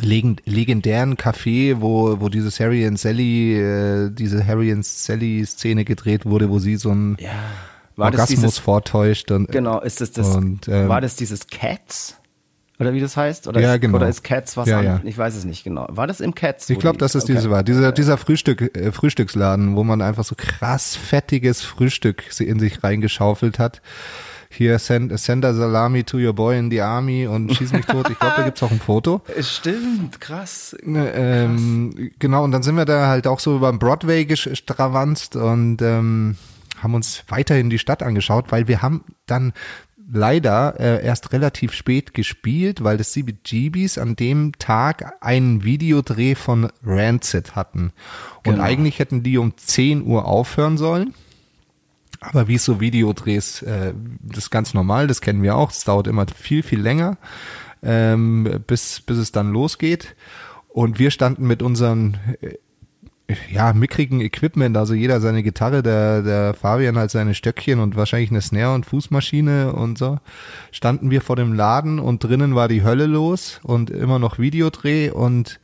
legend, 0.00 0.42
legendären 0.46 1.16
Café, 1.16 1.80
wo, 1.80 2.20
wo 2.20 2.28
dieses 2.28 2.58
Harry 2.58 2.86
and 2.86 2.98
Sally, 2.98 3.58
äh, 3.58 4.10
diese 4.10 4.46
Harry 4.46 4.72
and 4.72 4.84
Sally 4.84 5.44
Szene 5.44 5.84
gedreht 5.84 6.24
wurde, 6.24 6.48
wo 6.48 6.58
sie 6.58 6.76
so 6.76 6.90
ein 6.90 7.16
Ja. 7.20 7.30
Orgasmus 7.98 8.40
dieses, 8.40 8.58
vortäuscht. 8.58 9.30
Und, 9.30 9.50
genau, 9.50 9.80
ist 9.80 10.00
das 10.00 10.12
das, 10.12 10.34
Und, 10.34 10.66
ähm, 10.68 10.88
war 10.88 11.02
das 11.02 11.16
dieses 11.16 11.46
Cats? 11.48 12.16
Oder 12.82 12.92
wie 12.92 13.00
das 13.00 13.16
heißt? 13.16 13.48
Oder 13.48 13.60
Ja, 13.60 13.74
ist, 13.74 13.80
genau. 13.80 13.96
Oder 13.96 14.08
ist 14.08 14.22
Cats 14.22 14.56
was 14.56 14.68
Ja, 14.68 14.78
an? 14.80 14.84
ja. 14.84 15.00
Ich 15.04 15.16
weiß 15.16 15.34
es 15.34 15.44
nicht 15.44 15.64
genau. 15.64 15.86
War 15.90 16.06
das 16.06 16.20
im 16.20 16.34
Cats? 16.34 16.68
Ich 16.68 16.78
glaube, 16.78 16.98
dass 16.98 17.14
es 17.14 17.24
okay. 17.24 17.34
diese 17.34 17.50
war. 17.50 17.62
Dieser, 17.62 17.92
dieser 17.92 18.18
Frühstück, 18.18 18.76
äh, 18.76 18.92
Frühstücksladen, 18.92 19.76
wo 19.76 19.84
man 19.84 20.02
einfach 20.02 20.24
so 20.24 20.34
krass 20.36 20.94
fettiges 20.96 21.62
Frühstück 21.62 22.24
in 22.40 22.58
sich 22.60 22.82
reingeschaufelt 22.84 23.58
hat. 23.58 23.80
Hier, 24.54 24.78
send, 24.78 25.18
send 25.18 25.46
a 25.46 25.54
salami 25.54 26.04
to 26.04 26.18
your 26.18 26.34
boy 26.34 26.58
in 26.58 26.70
the 26.70 26.82
army 26.82 27.26
und 27.26 27.54
schieß 27.54 27.72
mich 27.72 27.86
tot. 27.86 28.10
Ich 28.10 28.18
glaube, 28.18 28.34
da 28.36 28.42
gibt's 28.42 28.62
auch 28.62 28.70
ein 28.70 28.80
Foto. 28.80 29.22
Stimmt, 29.40 30.20
krass. 30.20 30.76
Ne, 30.84 31.10
Ähm, 31.14 32.10
genau, 32.18 32.44
und 32.44 32.50
dann 32.52 32.62
sind 32.62 32.76
wir 32.76 32.84
da 32.84 33.06
halt 33.06 33.26
auch 33.26 33.40
so 33.40 33.60
beim 33.60 33.78
Broadway 33.78 34.26
gestravanzt 34.26 35.36
und 35.36 35.80
ähm, 35.80 36.36
haben 36.82 36.94
uns 36.94 37.24
weiterhin 37.28 37.70
die 37.70 37.78
Stadt 37.78 38.02
angeschaut, 38.02 38.52
weil 38.52 38.68
wir 38.68 38.82
haben 38.82 39.04
dann 39.26 39.54
leider 40.10 40.78
äh, 40.78 41.04
erst 41.04 41.32
relativ 41.32 41.72
spät 41.72 42.14
gespielt, 42.14 42.82
weil 42.84 42.96
das 42.96 43.12
CBGBs 43.12 43.98
an 43.98 44.16
dem 44.16 44.52
Tag 44.58 45.14
einen 45.20 45.64
Videodreh 45.64 46.34
von 46.34 46.70
Rancid 46.84 47.54
hatten. 47.56 47.92
Und 48.38 48.54
Genau. 48.54 48.62
eigentlich 48.62 48.98
hätten 48.98 49.22
die 49.22 49.38
um 49.38 49.56
10 49.56 50.02
Uhr 50.04 50.26
aufhören 50.26 50.78
sollen. 50.78 51.14
Aber 52.20 52.46
wie 52.46 52.58
so 52.58 52.80
Videodrehs, 52.80 53.62
äh, 53.62 53.94
das 54.20 54.44
ist 54.44 54.50
ganz 54.50 54.74
normal, 54.74 55.08
das 55.08 55.20
kennen 55.20 55.42
wir 55.42 55.56
auch. 55.56 55.70
Es 55.70 55.84
dauert 55.84 56.06
immer 56.06 56.26
viel, 56.26 56.62
viel 56.62 56.80
länger, 56.80 57.16
ähm, 57.82 58.62
bis, 58.66 59.00
bis 59.00 59.18
es 59.18 59.32
dann 59.32 59.52
losgeht. 59.52 60.14
Und 60.68 60.98
wir 60.98 61.10
standen 61.10 61.46
mit 61.46 61.62
unseren 61.62 62.18
äh, 62.40 62.54
ja, 63.50 63.72
mickrigen 63.72 64.20
Equipment, 64.20 64.76
also 64.76 64.94
jeder 64.94 65.20
seine 65.20 65.42
Gitarre, 65.42 65.82
der, 65.82 66.22
der 66.22 66.54
Fabian 66.54 66.98
halt 66.98 67.10
seine 67.10 67.34
Stöckchen 67.34 67.80
und 67.80 67.96
wahrscheinlich 67.96 68.30
eine 68.30 68.40
Snare 68.40 68.74
und 68.74 68.86
Fußmaschine 68.86 69.72
und 69.72 69.98
so, 69.98 70.18
standen 70.70 71.10
wir 71.10 71.20
vor 71.20 71.36
dem 71.36 71.52
Laden 71.52 71.98
und 71.98 72.24
drinnen 72.24 72.54
war 72.54 72.68
die 72.68 72.84
Hölle 72.84 73.06
los 73.06 73.60
und 73.62 73.90
immer 73.90 74.18
noch 74.18 74.38
Videodreh 74.38 75.10
und 75.10 75.60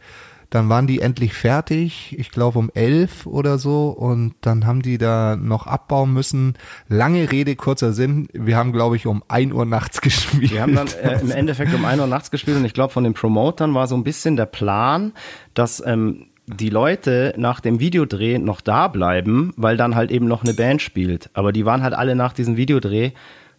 dann 0.51 0.71
waren 0.71 0.87
die 0.87 1.01
endlich 1.01 1.35
fertig, 1.35 2.17
ich 2.19 2.31
glaube 2.31 2.59
um 2.59 2.71
elf 2.73 3.27
oder 3.27 3.59
so 3.59 3.91
und 3.91 4.35
dann 4.41 4.67
haben 4.67 4.81
die 4.81 4.97
da 4.97 5.37
noch 5.37 5.67
abbauen 5.67 6.13
müssen. 6.15 6.55
Lange 6.89 7.31
Rede, 7.31 7.55
kurzer 7.55 7.93
Sinn, 7.93 8.29
wir 8.33 8.57
haben 8.57 8.73
glaube 8.73 8.97
ich 8.97 9.07
um 9.07 9.23
ein 9.29 9.53
Uhr 9.53 9.67
nachts 9.67 10.01
gespielt. 10.03 10.51
Wir 10.51 10.63
haben 10.63 10.75
dann 10.75 10.89
äh, 10.89 11.21
im 11.21 11.31
Endeffekt 11.31 11.75
um 11.75 11.85
1 11.85 12.01
Uhr 12.01 12.07
nachts 12.07 12.31
gespielt 12.31 12.57
und 12.57 12.65
ich 12.65 12.73
glaube, 12.73 12.93
von 12.93 13.05
den 13.05 13.15
Promotern 13.15 13.75
war 13.75 13.87
so 13.87 13.95
ein 13.95 14.05
bisschen 14.05 14.37
der 14.37 14.47
Plan, 14.47 15.13
dass 15.53 15.83
ähm, 15.85 16.29
die 16.49 16.71
Leute 16.71 17.35
nach 17.37 17.61
dem 17.61 17.79
Videodreh 17.81 18.39
noch 18.39 18.61
da 18.61 18.89
bleiben, 18.89 19.53
weil 19.57 19.77
dann 19.77 19.95
halt 19.95 20.11
eben 20.11 20.27
noch 20.27 20.43
eine 20.43 20.55
Band 20.55 20.83
spielt. 20.83 21.31
Aber 21.35 21.53
die 21.53 21.65
waren 21.65 21.83
halt 21.83 21.95
alle 21.95 22.15
nach 22.15 22.33
diesem 22.33 22.57
Videodreh 22.57 23.13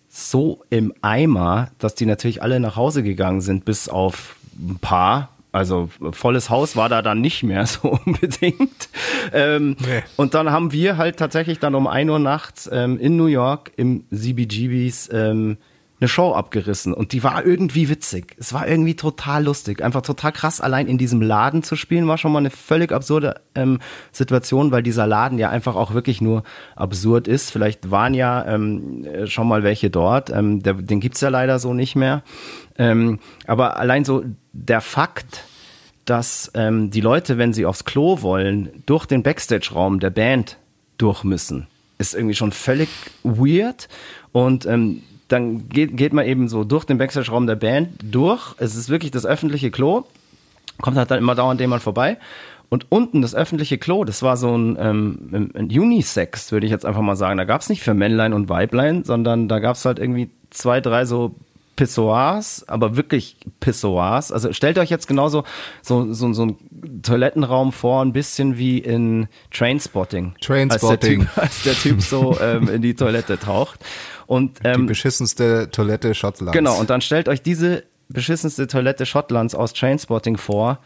so 0.07 0.63
im 0.69 0.93
Eimer, 1.01 1.69
dass 1.77 1.95
die 1.95 2.05
natürlich 2.05 2.41
alle 2.41 2.59
nach 2.59 2.75
Hause 2.75 3.03
gegangen 3.03 3.41
sind, 3.41 3.63
bis 3.65 3.87
auf 3.87 4.35
ein 4.57 4.79
paar. 4.79 5.29
Also 5.51 5.89
volles 6.11 6.49
Haus 6.49 6.75
war 6.75 6.89
da 6.89 7.01
dann 7.01 7.21
nicht 7.21 7.43
mehr 7.43 7.65
so 7.67 7.99
unbedingt. 8.05 8.89
Ähm, 9.33 9.75
Nee. 9.79 10.03
Und 10.15 10.33
dann 10.33 10.51
haben 10.51 10.71
wir 10.71 10.97
halt 10.97 11.17
tatsächlich 11.17 11.59
dann 11.59 11.75
um 11.75 11.87
1 11.87 12.09
Uhr 12.09 12.19
nachts 12.19 12.69
ähm, 12.71 12.99
in 12.99 13.17
New 13.17 13.27
York 13.27 13.71
im 13.77 14.03
CBGBs 14.11 15.09
ähm, 15.13 15.57
eine 15.99 16.07
Show 16.07 16.33
abgerissen 16.33 16.93
und 16.93 17.11
die 17.11 17.23
war 17.23 17.45
irgendwie 17.45 17.89
witzig. 17.89 18.35
Es 18.39 18.53
war 18.53 18.67
irgendwie 18.67 18.95
total 18.95 19.43
lustig, 19.43 19.83
einfach 19.83 20.01
total 20.01 20.31
krass. 20.31 20.61
Allein 20.61 20.87
in 20.87 20.97
diesem 20.97 21.21
Laden 21.21 21.61
zu 21.61 21.75
spielen 21.75 22.07
war 22.07 22.17
schon 22.17 22.31
mal 22.31 22.39
eine 22.39 22.51
völlig 22.51 22.91
absurde 22.91 23.41
ähm, 23.55 23.79
Situation, 24.11 24.71
weil 24.71 24.81
dieser 24.81 25.07
Laden 25.07 25.37
ja 25.37 25.49
einfach 25.49 25.75
auch 25.75 25.93
wirklich 25.93 26.21
nur 26.21 26.43
absurd 26.75 27.27
ist. 27.27 27.51
Vielleicht 27.51 27.91
waren 27.91 28.13
ja 28.13 28.45
ähm, 28.45 29.03
äh, 29.03 29.27
schon 29.27 29.47
mal 29.47 29.63
welche 29.63 29.89
dort, 29.89 30.29
ähm, 30.29 30.63
der, 30.63 30.75
den 30.75 31.01
gibt's 31.01 31.21
ja 31.21 31.29
leider 31.29 31.59
so 31.59 31.73
nicht 31.73 31.95
mehr. 31.95 32.23
Ähm, 32.77 33.19
aber 33.45 33.77
allein 33.77 34.05
so 34.05 34.23
der 34.53 34.79
Fakt, 34.81 35.43
dass 36.05 36.49
ähm, 36.55 36.91
die 36.91 37.01
Leute, 37.01 37.37
wenn 37.37 37.53
sie 37.53 37.65
aufs 37.65 37.83
Klo 37.85 38.21
wollen, 38.21 38.83
durch 38.85 39.05
den 39.05 39.21
Backstage-Raum 39.21 39.99
der 39.99 40.09
Band 40.09 40.57
durch 40.97 41.23
müssen. 41.23 41.67
Ist 41.97 42.15
irgendwie 42.15 42.35
schon 42.35 42.51
völlig 42.51 42.89
weird. 43.23 43.89
Und 44.31 44.65
ähm, 44.65 45.03
dann 45.29 45.69
geht, 45.69 45.95
geht 45.95 46.13
man 46.13 46.25
eben 46.25 46.49
so 46.49 46.63
durch 46.63 46.85
den 46.85 46.97
Backstage-Raum 46.97 47.47
der 47.47 47.55
Band 47.55 47.89
durch. 48.03 48.55
Es 48.57 48.75
ist 48.75 48.89
wirklich 48.89 49.11
das 49.11 49.25
öffentliche 49.25 49.71
Klo. 49.71 50.03
Kommt 50.81 50.97
halt 50.97 51.11
dann 51.11 51.19
immer 51.19 51.35
dauernd 51.35 51.61
jemand 51.61 51.81
vorbei. 51.81 52.17
Und 52.69 52.85
unten 52.89 53.23
das 53.23 53.33
öffentliche 53.33 53.79
Klo, 53.79 54.03
das 54.03 54.21
war 54.21 54.37
so 54.37 54.55
ein, 54.55 54.77
ähm, 54.79 55.51
ein 55.55 55.65
Unisex, 55.65 56.51
würde 56.51 56.67
ich 56.67 56.71
jetzt 56.71 56.85
einfach 56.85 57.01
mal 57.01 57.15
sagen. 57.15 57.37
Da 57.37 57.45
gab 57.45 57.61
es 57.61 57.69
nicht 57.69 57.81
für 57.81 57.95
Männlein 57.95 58.31
und 58.33 58.47
Weiblein, 58.47 59.03
sondern 59.03 59.47
da 59.47 59.59
gab 59.59 59.75
es 59.75 59.85
halt 59.85 59.97
irgendwie 59.97 60.29
zwei, 60.51 60.79
drei 60.79 61.05
so 61.05 61.35
Pissoirs, 61.79 62.67
aber 62.67 62.97
wirklich 62.97 63.37
Pissoirs. 63.61 64.33
Also 64.33 64.51
stellt 64.51 64.77
euch 64.77 64.89
jetzt 64.89 65.07
genauso 65.07 65.45
so, 65.81 66.13
so, 66.13 66.33
so 66.33 66.41
einen 66.41 67.01
Toilettenraum 67.01 67.71
vor, 67.71 68.03
ein 68.03 68.11
bisschen 68.11 68.57
wie 68.57 68.79
in 68.79 69.29
Trainspotting. 69.51 70.35
Trainspotting. 70.41 71.29
Als 71.35 71.63
der 71.63 71.73
Typ, 71.73 71.93
als 71.95 71.95
der 71.95 71.99
typ 71.99 72.01
so 72.01 72.37
ähm, 72.41 72.67
in 72.67 72.81
die 72.81 72.95
Toilette 72.95 73.39
taucht. 73.39 73.79
Und 74.29 74.59
Die 74.59 74.67
ähm, 74.67 74.85
beschissenste 74.85 75.71
Toilette 75.71 76.13
Schottlands. 76.13 76.53
Genau, 76.55 76.79
und 76.79 76.91
dann 76.91 77.01
stellt 77.01 77.27
euch 77.27 77.41
diese 77.41 77.83
beschissenste 78.09 78.67
Toilette 78.67 79.07
Schottlands 79.07 79.55
aus 79.55 79.73
Trainspotting 79.73 80.37
vor, 80.37 80.77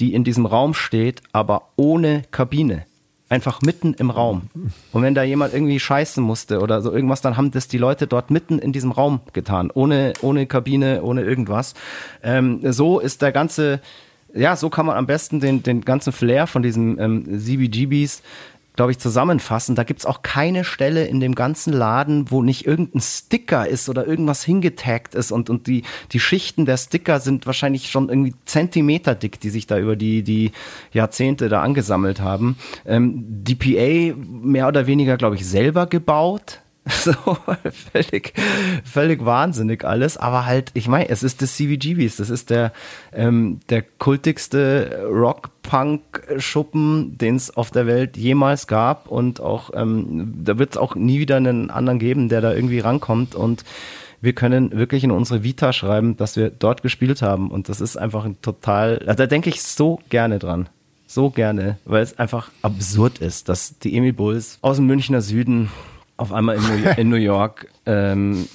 die 0.00 0.14
in 0.14 0.24
diesem 0.24 0.46
Raum 0.46 0.72
steht, 0.72 1.20
aber 1.32 1.68
ohne 1.76 2.22
Kabine. 2.30 2.86
Einfach 3.28 3.60
mitten 3.60 3.92
im 3.92 4.08
Raum. 4.08 4.48
Und 4.92 5.02
wenn 5.02 5.14
da 5.14 5.22
jemand 5.22 5.52
irgendwie 5.52 5.78
scheißen 5.78 6.24
musste 6.24 6.60
oder 6.60 6.80
so 6.80 6.90
irgendwas, 6.90 7.20
dann 7.20 7.36
haben 7.36 7.50
das 7.50 7.68
die 7.68 7.76
Leute 7.76 8.06
dort 8.06 8.30
mitten 8.30 8.58
in 8.58 8.72
diesem 8.72 8.90
Raum 8.90 9.20
getan. 9.34 9.70
Ohne, 9.70 10.14
ohne 10.22 10.46
Kabine, 10.46 11.02
ohne 11.02 11.24
irgendwas. 11.24 11.74
Ähm, 12.22 12.60
so 12.72 13.00
ist 13.00 13.20
der 13.20 13.32
ganze, 13.32 13.82
ja, 14.32 14.56
so 14.56 14.70
kann 14.70 14.86
man 14.86 14.96
am 14.96 15.06
besten 15.06 15.40
den, 15.40 15.62
den 15.62 15.82
ganzen 15.82 16.14
Flair 16.14 16.46
von 16.46 16.62
diesen 16.62 16.98
ähm, 16.98 17.38
CBGBs 17.38 18.22
glaube 18.78 18.92
ich, 18.92 19.00
zusammenfassen. 19.00 19.74
Da 19.74 19.82
gibt's 19.82 20.06
auch 20.06 20.22
keine 20.22 20.62
Stelle 20.62 21.04
in 21.04 21.18
dem 21.18 21.34
ganzen 21.34 21.72
Laden, 21.72 22.30
wo 22.30 22.42
nicht 22.42 22.64
irgendein 22.64 23.00
Sticker 23.00 23.66
ist 23.66 23.88
oder 23.88 24.06
irgendwas 24.06 24.44
hingetaggt 24.44 25.16
ist. 25.16 25.32
Und, 25.32 25.50
und 25.50 25.66
die, 25.66 25.82
die 26.12 26.20
Schichten 26.20 26.64
der 26.64 26.76
Sticker 26.76 27.18
sind 27.18 27.44
wahrscheinlich 27.44 27.90
schon 27.90 28.08
irgendwie 28.08 28.36
Zentimeter 28.44 29.16
dick, 29.16 29.40
die 29.40 29.50
sich 29.50 29.66
da 29.66 29.80
über 29.80 29.96
die, 29.96 30.22
die 30.22 30.52
Jahrzehnte 30.92 31.48
da 31.48 31.60
angesammelt 31.60 32.20
haben. 32.20 32.56
Ähm, 32.86 33.24
die 33.26 33.56
PA 33.56 34.16
mehr 34.16 34.68
oder 34.68 34.86
weniger, 34.86 35.16
glaube 35.16 35.34
ich, 35.34 35.44
selber 35.44 35.88
gebaut. 35.88 36.60
So, 36.90 37.12
völlig, 37.92 38.32
völlig 38.84 39.24
wahnsinnig 39.24 39.84
alles, 39.84 40.16
aber 40.16 40.46
halt, 40.46 40.72
ich 40.74 40.88
meine, 40.88 41.08
es 41.08 41.22
ist 41.22 41.40
das 41.42 41.54
CBGBs, 41.56 42.16
das 42.16 42.30
ist 42.30 42.50
der, 42.50 42.72
ähm, 43.12 43.60
der 43.68 43.82
kultigste 43.82 45.06
Rock-Punk-Schuppen, 45.10 47.18
den 47.18 47.36
es 47.36 47.56
auf 47.56 47.70
der 47.70 47.86
Welt 47.86 48.16
jemals 48.16 48.66
gab. 48.66 49.08
Und 49.08 49.40
auch, 49.40 49.70
ähm, 49.74 50.34
da 50.42 50.58
wird 50.58 50.72
es 50.72 50.76
auch 50.76 50.94
nie 50.94 51.20
wieder 51.20 51.36
einen 51.36 51.70
anderen 51.70 51.98
geben, 51.98 52.30
der 52.30 52.40
da 52.40 52.54
irgendwie 52.54 52.80
rankommt. 52.80 53.34
Und 53.34 53.64
wir 54.20 54.32
können 54.32 54.72
wirklich 54.72 55.04
in 55.04 55.10
unsere 55.10 55.44
Vita 55.44 55.72
schreiben, 55.72 56.16
dass 56.16 56.36
wir 56.36 56.50
dort 56.50 56.82
gespielt 56.82 57.22
haben. 57.22 57.50
Und 57.50 57.68
das 57.68 57.80
ist 57.80 57.96
einfach 57.96 58.24
ein 58.24 58.40
total, 58.40 58.98
da 58.98 59.26
denke 59.26 59.50
ich 59.50 59.62
so 59.62 60.00
gerne 60.08 60.38
dran. 60.38 60.68
So 61.06 61.30
gerne, 61.30 61.78
weil 61.86 62.02
es 62.02 62.18
einfach 62.18 62.50
absurd 62.60 63.20
ist, 63.20 63.48
dass 63.48 63.78
die 63.78 63.96
Emil 63.96 64.12
Bulls 64.12 64.58
aus 64.60 64.76
dem 64.76 64.86
Münchner 64.86 65.22
Süden 65.22 65.70
auf 66.18 66.32
einmal 66.32 66.56
in 66.56 66.62
New, 66.62 66.90
in 66.96 67.08
New 67.08 67.16
York 67.16 67.68
ähm, 67.86 68.46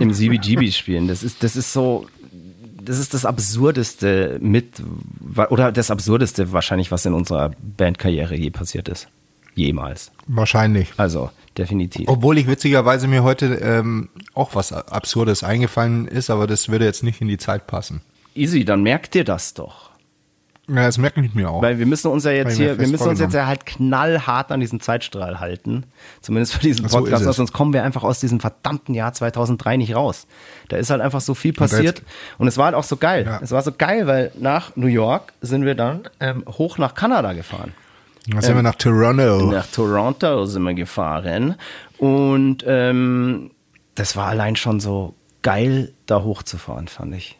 im 0.00 0.12
CBGB 0.12 0.72
spielen. 0.72 1.06
Das 1.06 1.22
ist, 1.22 1.44
das 1.44 1.54
ist 1.54 1.72
so, 1.72 2.06
das 2.82 2.98
ist 2.98 3.14
das 3.14 3.24
Absurdeste 3.24 4.38
mit, 4.40 4.82
oder 5.50 5.70
das 5.70 5.90
Absurdeste 5.90 6.52
wahrscheinlich, 6.52 6.90
was 6.90 7.06
in 7.06 7.12
unserer 7.12 7.52
Bandkarriere 7.76 8.34
je 8.34 8.50
passiert 8.50 8.88
ist. 8.88 9.08
Jemals. 9.54 10.10
Wahrscheinlich. 10.26 10.92
Also, 10.96 11.30
definitiv. 11.56 12.08
Obwohl 12.08 12.36
ich 12.38 12.46
witzigerweise 12.46 13.08
mir 13.08 13.22
heute 13.22 13.54
ähm, 13.62 14.08
auch 14.34 14.54
was 14.54 14.72
Absurdes 14.72 15.44
eingefallen 15.44 16.08
ist, 16.08 16.28
aber 16.28 16.46
das 16.46 16.68
würde 16.68 16.84
jetzt 16.84 17.02
nicht 17.02 17.20
in 17.20 17.28
die 17.28 17.38
Zeit 17.38 17.66
passen. 17.66 18.02
Easy, 18.34 18.64
dann 18.64 18.82
merkt 18.82 19.14
ihr 19.14 19.24
das 19.24 19.54
doch. 19.54 19.90
Ja, 20.68 20.84
das 20.86 20.98
merke 20.98 21.20
ich 21.20 21.32
mir 21.34 21.48
auch. 21.48 21.62
Weil 21.62 21.78
wir 21.78 21.86
müssen 21.86 22.08
uns 22.10 22.24
ja 22.24 22.32
jetzt 22.32 22.56
hier, 22.56 22.76
wir 22.78 22.88
müssen 22.88 23.08
uns 23.08 23.20
jetzt 23.20 23.34
ja 23.34 23.46
halt 23.46 23.66
knallhart 23.66 24.50
an 24.50 24.58
diesen 24.58 24.80
Zeitstrahl 24.80 25.38
halten. 25.38 25.84
Zumindest 26.20 26.54
für 26.54 26.60
diesen 26.60 26.88
So 26.88 26.98
Podcast, 26.98 27.24
es. 27.24 27.36
sonst 27.36 27.52
kommen 27.52 27.72
wir 27.72 27.84
einfach 27.84 28.02
aus 28.02 28.18
diesem 28.18 28.40
verdammten 28.40 28.92
Jahr 28.94 29.12
2003 29.12 29.76
nicht 29.76 29.94
raus. 29.94 30.26
Da 30.68 30.76
ist 30.76 30.90
halt 30.90 31.00
einfach 31.02 31.20
so 31.20 31.34
viel 31.34 31.52
passiert. 31.52 32.02
Und 32.38 32.48
es 32.48 32.56
war 32.58 32.64
halt 32.66 32.74
auch 32.74 32.82
so 32.84 32.96
geil. 32.96 33.24
Ja. 33.26 33.38
Es 33.42 33.52
war 33.52 33.62
so 33.62 33.70
geil, 33.70 34.08
weil 34.08 34.32
nach 34.40 34.74
New 34.74 34.88
York 34.88 35.32
sind 35.40 35.64
wir 35.64 35.76
dann 35.76 36.08
ähm, 36.18 36.44
hoch 36.48 36.78
nach 36.78 36.94
Kanada 36.94 37.32
gefahren. 37.32 37.72
Dann 38.28 38.40
sind 38.42 38.56
wir 38.56 38.62
nach 38.62 38.74
Toronto. 38.74 39.52
Nach 39.52 39.66
Toronto 39.68 40.46
sind 40.46 40.64
wir 40.64 40.74
gefahren. 40.74 41.54
Und 41.98 42.64
ähm, 42.66 43.52
das 43.94 44.16
war 44.16 44.26
allein 44.26 44.56
schon 44.56 44.80
so 44.80 45.14
geil, 45.42 45.92
da 46.06 46.22
hochzufahren, 46.24 46.88
fand 46.88 47.14
ich. 47.14 47.38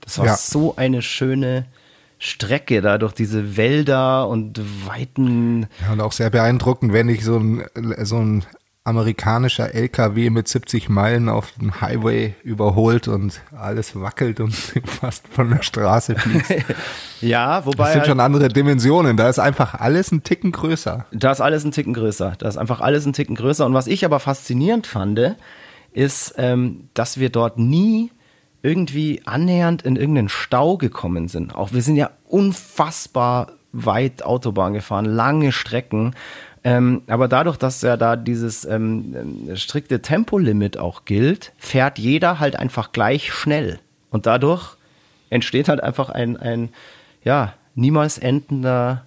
Das 0.00 0.18
war 0.18 0.26
Ja. 0.26 0.36
so 0.36 0.74
eine 0.76 1.02
schöne, 1.02 1.66
Strecke 2.24 2.80
da 2.80 2.96
durch 2.96 3.12
diese 3.12 3.56
Wälder 3.58 4.28
und 4.28 4.60
Weiten. 4.86 5.66
Ja, 5.82 5.92
und 5.92 6.00
auch 6.00 6.12
sehr 6.12 6.30
beeindruckend, 6.30 6.92
wenn 6.94 7.10
ich 7.10 7.22
so 7.22 7.36
ein, 7.36 7.64
so 8.02 8.16
ein 8.16 8.44
amerikanischer 8.82 9.74
LKW 9.74 10.30
mit 10.30 10.48
70 10.48 10.88
Meilen 10.88 11.28
auf 11.28 11.52
dem 11.52 11.82
Highway 11.82 12.34
überholt 12.42 13.08
und 13.08 13.42
alles 13.54 13.94
wackelt 13.94 14.40
und 14.40 14.54
fast 14.86 15.28
von 15.28 15.50
der 15.50 15.62
Straße 15.62 16.16
fliegt. 16.16 16.64
ja, 17.20 17.64
wobei. 17.66 17.84
Das 17.84 17.92
sind 17.92 18.00
halt, 18.00 18.08
schon 18.08 18.20
andere 18.20 18.48
Dimensionen. 18.48 19.18
Da 19.18 19.28
ist 19.28 19.38
einfach 19.38 19.74
alles 19.74 20.10
ein 20.10 20.22
Ticken 20.22 20.52
größer. 20.52 21.04
Da 21.12 21.30
ist 21.30 21.42
alles 21.42 21.64
ein 21.64 21.72
Ticken 21.72 21.92
größer. 21.92 22.36
Da 22.38 22.48
ist 22.48 22.56
einfach 22.56 22.80
alles 22.80 23.04
ein 23.04 23.12
Ticken 23.12 23.36
größer. 23.36 23.66
Und 23.66 23.74
was 23.74 23.86
ich 23.86 24.04
aber 24.04 24.18
faszinierend 24.18 24.86
fand, 24.86 25.36
ist, 25.92 26.34
ähm, 26.38 26.88
dass 26.94 27.18
wir 27.18 27.28
dort 27.28 27.58
nie 27.58 28.10
irgendwie 28.64 29.20
annähernd 29.26 29.82
in 29.82 29.96
irgendeinen 29.96 30.30
Stau 30.30 30.78
gekommen 30.78 31.28
sind. 31.28 31.54
Auch 31.54 31.72
wir 31.72 31.82
sind 31.82 31.96
ja 31.96 32.10
unfassbar 32.26 33.52
weit 33.72 34.24
Autobahn 34.24 34.72
gefahren, 34.72 35.04
lange 35.04 35.52
Strecken. 35.52 36.14
Ähm, 36.64 37.02
aber 37.06 37.28
dadurch, 37.28 37.58
dass 37.58 37.82
ja 37.82 37.98
da 37.98 38.16
dieses 38.16 38.64
ähm, 38.64 39.50
strikte 39.54 40.00
Tempolimit 40.00 40.78
auch 40.78 41.04
gilt, 41.04 41.52
fährt 41.58 41.98
jeder 41.98 42.40
halt 42.40 42.56
einfach 42.56 42.92
gleich 42.92 43.34
schnell. 43.34 43.80
Und 44.08 44.24
dadurch 44.24 44.76
entsteht 45.28 45.68
halt 45.68 45.82
einfach 45.82 46.08
ein, 46.08 46.38
ein 46.38 46.70
ja, 47.22 47.52
niemals 47.74 48.16
endender 48.16 49.04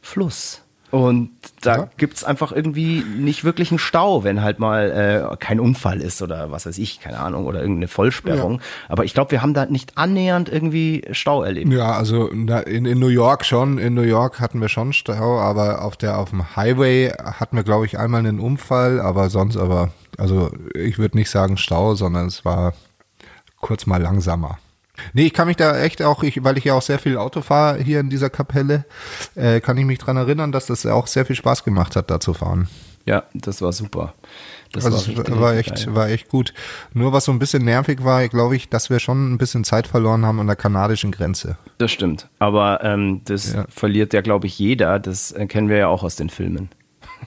Fluss. 0.00 0.62
Und 0.92 1.30
da 1.62 1.76
ja. 1.76 1.88
gibt's 1.96 2.22
einfach 2.22 2.52
irgendwie 2.52 3.02
nicht 3.02 3.44
wirklich 3.44 3.70
einen 3.70 3.78
Stau, 3.78 4.24
wenn 4.24 4.42
halt 4.42 4.58
mal 4.58 5.30
äh, 5.32 5.36
kein 5.38 5.58
Unfall 5.58 6.02
ist 6.02 6.20
oder 6.20 6.50
was 6.50 6.66
weiß 6.66 6.76
ich, 6.76 7.00
keine 7.00 7.18
Ahnung, 7.18 7.46
oder 7.46 7.62
irgendeine 7.62 7.88
Vollsperrung. 7.88 8.56
Ja. 8.56 8.60
Aber 8.90 9.06
ich 9.06 9.14
glaube, 9.14 9.30
wir 9.30 9.40
haben 9.40 9.54
da 9.54 9.64
nicht 9.64 9.96
annähernd 9.96 10.50
irgendwie 10.50 11.02
Stau 11.12 11.44
erlebt. 11.44 11.72
Ja, 11.72 11.92
also 11.92 12.28
in, 12.28 12.46
in 12.84 12.98
New 12.98 13.08
York 13.08 13.46
schon. 13.46 13.78
In 13.78 13.94
New 13.94 14.02
York 14.02 14.38
hatten 14.38 14.60
wir 14.60 14.68
schon 14.68 14.92
Stau, 14.92 15.38
aber 15.40 15.82
auf 15.82 15.96
der 15.96 16.18
auf 16.18 16.28
dem 16.28 16.56
Highway 16.56 17.08
hatten 17.08 17.56
wir, 17.56 17.64
glaube 17.64 17.86
ich, 17.86 17.98
einmal 17.98 18.18
einen 18.18 18.38
Unfall, 18.38 19.00
aber 19.00 19.30
sonst 19.30 19.56
aber, 19.56 19.92
also 20.18 20.50
ich 20.74 20.98
würde 20.98 21.16
nicht 21.16 21.30
sagen 21.30 21.56
Stau, 21.56 21.94
sondern 21.94 22.26
es 22.26 22.44
war 22.44 22.74
kurz 23.62 23.86
mal 23.86 24.02
langsamer. 24.02 24.58
Nee, 25.12 25.26
ich 25.26 25.32
kann 25.32 25.48
mich 25.48 25.56
da 25.56 25.78
echt 25.78 26.02
auch, 26.02 26.22
ich, 26.22 26.42
weil 26.44 26.58
ich 26.58 26.64
ja 26.64 26.74
auch 26.74 26.82
sehr 26.82 26.98
viel 26.98 27.16
Auto 27.16 27.40
fahre 27.40 27.78
hier 27.82 28.00
in 28.00 28.10
dieser 28.10 28.30
Kapelle, 28.30 28.84
äh, 29.34 29.60
kann 29.60 29.76
ich 29.78 29.84
mich 29.84 29.98
dran 29.98 30.16
erinnern, 30.16 30.52
dass 30.52 30.66
das 30.66 30.86
auch 30.86 31.06
sehr 31.06 31.26
viel 31.26 31.36
Spaß 31.36 31.64
gemacht 31.64 31.96
hat, 31.96 32.10
da 32.10 32.20
zu 32.20 32.34
fahren. 32.34 32.68
Ja, 33.04 33.24
das 33.34 33.62
war 33.62 33.72
super. 33.72 34.14
Das 34.72 34.86
also 34.86 35.16
war, 35.16 35.40
war 35.40 35.54
echt, 35.56 35.86
geil. 35.86 35.94
war 35.94 36.08
echt 36.08 36.28
gut. 36.28 36.54
Nur 36.94 37.12
was 37.12 37.26
so 37.26 37.32
ein 37.32 37.38
bisschen 37.38 37.64
nervig 37.64 38.04
war, 38.04 38.26
glaube 38.28 38.56
ich, 38.56 38.68
dass 38.68 38.90
wir 38.90 39.00
schon 39.00 39.32
ein 39.32 39.38
bisschen 39.38 39.64
Zeit 39.64 39.86
verloren 39.86 40.24
haben 40.24 40.40
an 40.40 40.46
der 40.46 40.56
kanadischen 40.56 41.10
Grenze. 41.10 41.58
Das 41.78 41.90
stimmt. 41.90 42.28
Aber 42.38 42.82
ähm, 42.82 43.20
das 43.24 43.52
ja. 43.52 43.66
verliert 43.68 44.14
ja, 44.14 44.22
glaube 44.22 44.46
ich, 44.46 44.58
jeder. 44.58 44.98
Das 44.98 45.34
kennen 45.48 45.68
wir 45.68 45.76
ja 45.76 45.88
auch 45.88 46.02
aus 46.02 46.16
den 46.16 46.30
Filmen. 46.30 46.70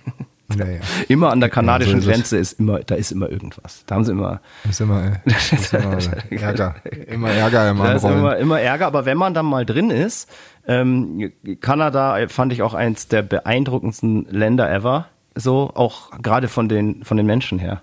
Naja. 0.48 0.80
Immer 1.08 1.32
an 1.32 1.40
der 1.40 1.50
kanadischen 1.50 1.96
ja, 1.96 2.02
so 2.02 2.12
Grenze 2.12 2.38
ist 2.38 2.60
immer, 2.60 2.80
da 2.80 2.96
ist 2.96 3.12
immer 3.12 3.30
irgendwas. 3.30 3.84
Da 3.88 3.96
haben 3.96 4.04
sie 4.04 4.12
immer. 4.12 4.42
Ist 4.70 4.80
immer, 4.80 5.14
ist 5.26 5.74
immer 5.74 5.98
Ärger. 6.30 6.76
Immer 7.08 7.32
Ärger 7.32 7.70
im 7.72 7.78
Da 7.78 7.94
ist 7.94 8.04
immer, 8.04 8.38
immer 8.38 8.60
Ärger, 8.60 8.86
aber 8.86 9.06
wenn 9.06 9.18
man 9.18 9.34
dann 9.34 9.46
mal 9.46 9.66
drin 9.66 9.90
ist, 9.90 10.30
ähm, 10.68 11.32
Kanada 11.62 12.28
fand 12.28 12.54
ich 12.54 12.62
auch 12.62 12.74
eins 12.74 13.08
der 13.08 13.24
beeindruckendsten 13.24 14.28
Länder 14.30 14.72
ever. 14.72 15.08
So, 15.36 15.72
auch 15.74 16.12
gerade 16.22 16.48
von 16.48 16.70
den, 16.70 17.04
von 17.04 17.18
den 17.18 17.26
Menschen 17.26 17.60
her. 17.60 17.82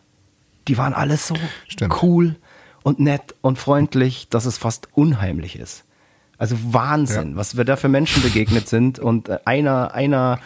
Die 0.69 0.79
waren 0.79 0.95
alles 0.95 1.27
so 1.27 1.35
Stimmt. 1.69 2.03
cool 2.03 2.37
und 2.83 3.01
nett 3.01 3.35
und 3.41 3.59
freundlich, 3.59 4.29
dass 4.29 4.47
es 4.47 4.59
fast 4.59 4.89
unheimlich 4.93 5.59
ist. 5.59 5.85
Also 6.39 6.57
Wahnsinn, 6.61 7.31
ja. 7.31 7.37
was 7.37 7.57
wir 7.57 7.65
da 7.65 7.77
für 7.77 7.89
Menschen 7.89 8.23
begegnet 8.23 8.69
sind 8.69 8.99
und 8.99 9.29
äh, 9.29 9.39
einer, 9.45 9.95
einer, 9.95 10.41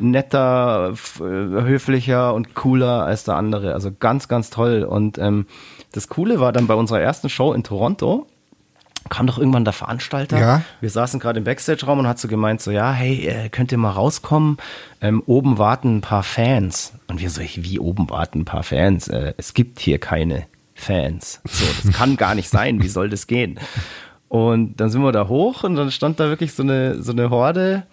netter, 0.00 0.94
äh, 1.20 1.22
höflicher 1.22 2.34
und 2.34 2.54
cooler 2.54 3.04
als 3.04 3.24
der 3.24 3.36
andere. 3.36 3.74
Also 3.74 3.90
ganz, 3.98 4.28
ganz 4.28 4.50
toll. 4.50 4.82
Und 4.82 5.18
ähm, 5.18 5.46
das 5.92 6.08
Coole 6.08 6.40
war 6.40 6.52
dann 6.52 6.66
bei 6.66 6.74
unserer 6.74 7.00
ersten 7.00 7.28
Show 7.28 7.52
in 7.52 7.62
Toronto, 7.62 8.26
kam 9.08 9.26
doch 9.26 9.38
irgendwann 9.38 9.64
der 9.64 9.72
Veranstalter. 9.72 10.38
Ja. 10.38 10.62
Wir 10.80 10.90
saßen 10.90 11.20
gerade 11.20 11.38
im 11.38 11.44
Backstage-Raum 11.44 12.00
und 12.00 12.06
hat 12.06 12.18
so 12.18 12.28
gemeint, 12.28 12.60
so, 12.60 12.70
ja, 12.70 12.92
hey, 12.92 13.26
äh, 13.26 13.48
könnt 13.48 13.72
ihr 13.72 13.78
mal 13.78 13.90
rauskommen? 13.90 14.58
Ähm, 15.00 15.22
oben 15.26 15.58
warten 15.58 15.96
ein 15.96 16.00
paar 16.00 16.22
Fans. 16.22 16.92
Und 17.08 17.20
wir 17.20 17.30
so, 17.30 17.40
wie 17.40 17.78
oben 17.78 18.10
warten 18.10 18.40
ein 18.40 18.44
paar 18.44 18.62
Fans? 18.62 19.08
Äh, 19.08 19.34
es 19.36 19.54
gibt 19.54 19.80
hier 19.80 19.98
keine 19.98 20.46
Fans. 20.74 21.40
So, 21.44 21.64
das 21.82 21.92
kann 21.96 22.16
gar 22.16 22.34
nicht 22.34 22.48
sein. 22.48 22.82
Wie 22.82 22.88
soll 22.88 23.08
das 23.08 23.26
gehen? 23.26 23.58
Und 24.28 24.76
dann 24.76 24.90
sind 24.90 25.02
wir 25.02 25.12
da 25.12 25.26
hoch 25.26 25.64
und 25.64 25.74
dann 25.74 25.90
stand 25.90 26.20
da 26.20 26.28
wirklich 26.28 26.54
so 26.54 26.62
eine, 26.62 27.02
so 27.02 27.10
eine 27.10 27.30
Horde 27.30 27.84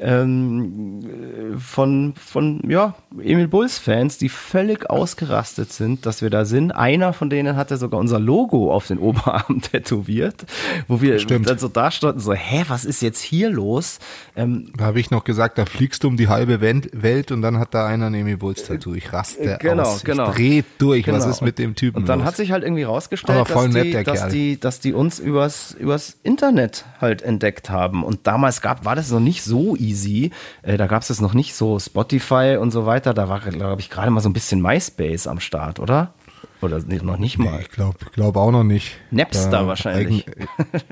ähm, 0.00 1.58
von, 1.58 2.14
von 2.16 2.62
ja, 2.68 2.94
Emil 3.20 3.48
Bulls-Fans, 3.48 4.18
die 4.18 4.28
völlig 4.28 4.88
ausgerastet 4.88 5.72
sind, 5.72 6.06
dass 6.06 6.22
wir 6.22 6.30
da 6.30 6.44
sind. 6.44 6.72
Einer 6.72 7.12
von 7.12 7.30
denen 7.30 7.56
hatte 7.56 7.76
sogar 7.76 8.00
unser 8.00 8.18
Logo 8.18 8.72
auf 8.72 8.86
den 8.86 8.98
Oberarm 8.98 9.60
tätowiert, 9.62 10.46
wo 10.86 11.00
wir 11.00 11.18
Stimmt. 11.18 11.48
dann 11.48 11.58
so 11.58 11.68
da 11.68 11.90
standen, 11.90 12.20
so, 12.20 12.32
hä, 12.32 12.64
was 12.68 12.84
ist 12.84 13.02
jetzt 13.02 13.20
hier 13.20 13.50
los? 13.50 13.98
Ähm, 14.36 14.72
da 14.76 14.86
habe 14.86 15.00
ich 15.00 15.10
noch 15.10 15.24
gesagt, 15.24 15.58
da 15.58 15.66
fliegst 15.66 16.04
du 16.04 16.08
um 16.08 16.16
die 16.16 16.28
halbe 16.28 16.60
Welt 16.60 17.32
und 17.32 17.42
dann 17.42 17.58
hat 17.58 17.74
da 17.74 17.86
einer 17.86 18.06
ein 18.06 18.14
Emil 18.14 18.36
Bulls-Tattoo. 18.36 18.94
Ich 18.94 19.12
raste 19.12 19.58
genau, 19.60 19.82
aus. 19.82 20.04
Genau. 20.04 20.30
Ich 20.30 20.36
dreh 20.36 20.62
durch. 20.78 21.04
Genau. 21.04 21.18
Was 21.18 21.26
ist 21.26 21.42
mit 21.42 21.58
dem 21.58 21.74
Typen 21.74 21.98
Und 21.98 22.08
dann 22.08 22.20
los? 22.20 22.28
hat 22.28 22.36
sich 22.36 22.52
halt 22.52 22.62
irgendwie 22.64 22.84
rausgestellt, 22.84 23.48
dass, 23.50 23.70
die, 23.70 24.04
dass, 24.04 24.28
die, 24.28 24.60
dass 24.60 24.80
die 24.80 24.92
uns 24.92 25.18
übers, 25.18 25.72
übers 25.72 26.16
Internet 26.22 26.84
halt 27.00 27.22
entdeckt 27.22 27.70
haben. 27.70 28.04
Und 28.04 28.26
damals 28.26 28.62
gab, 28.62 28.84
war 28.84 28.96
das 28.96 29.10
noch 29.10 29.20
nicht 29.20 29.42
so 29.42 29.76
easy 29.76 29.87
easy. 29.88 30.30
Äh, 30.62 30.76
da 30.76 30.86
gab 30.86 31.02
es 31.02 31.08
das 31.08 31.20
noch 31.20 31.34
nicht 31.34 31.54
so 31.54 31.78
Spotify 31.78 32.56
und 32.60 32.70
so 32.70 32.86
weiter. 32.86 33.14
Da 33.14 33.28
war, 33.28 33.40
glaube 33.40 33.80
ich, 33.80 33.90
gerade 33.90 34.10
mal 34.10 34.20
so 34.20 34.28
ein 34.28 34.32
bisschen 34.32 34.60
MySpace 34.60 35.26
am 35.26 35.40
Start, 35.40 35.80
oder? 35.80 36.12
Oder 36.60 36.80
noch 37.02 37.18
nicht 37.18 37.38
mal? 37.38 37.52
Nee, 37.52 37.62
ich 37.62 37.70
glaube 37.70 37.98
glaub 38.12 38.36
auch 38.36 38.50
noch 38.50 38.64
nicht. 38.64 38.98
Napster 39.10 39.50
da 39.50 39.66
wahrscheinlich. 39.66 40.26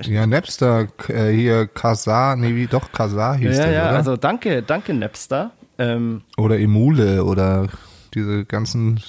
ja, 0.03 0.27
Napster, 0.27 0.87
äh, 1.09 1.31
hier 1.33 1.67
Kazaa, 1.67 2.37
nee, 2.37 2.55
wie 2.55 2.67
doch 2.67 2.93
Kazaa 2.93 3.35
hieß 3.35 3.59
ja, 3.59 3.65
der, 3.65 3.73
Ja, 3.73 3.89
oder? 3.89 3.97
also 3.97 4.17
danke, 4.17 4.63
danke 4.63 4.95
Napster. 4.95 5.51
Ähm, 5.79 6.23
oder 6.37 6.59
Emule 6.59 7.25
oder 7.25 7.67
diese 8.15 8.45
ganzen 8.45 9.01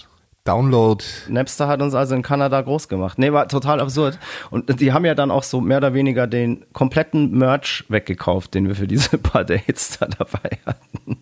Download. 0.47 1.03
Napster 1.27 1.67
hat 1.67 1.81
uns 1.81 1.93
also 1.93 2.15
in 2.15 2.21
Kanada 2.21 2.61
groß 2.61 2.87
gemacht. 2.87 3.19
Nee, 3.19 3.33
war 3.33 3.47
total 3.47 3.81
absurd. 3.81 4.17
Und 4.49 4.79
die 4.79 4.93
haben 4.93 5.05
ja 5.05 5.13
dann 5.13 5.31
auch 5.31 5.43
so 5.43 5.59
mehr 5.59 5.77
oder 5.77 5.93
weniger 5.93 6.27
den 6.27 6.65
kompletten 6.73 7.37
Merch 7.37 7.83
weggekauft, 7.89 8.53
den 8.53 8.67
wir 8.67 8.75
für 8.75 8.87
diese 8.87 9.17
paar 9.17 9.43
Dates 9.43 9.97
da 9.99 10.07
dabei 10.07 10.57
hatten. 10.65 11.17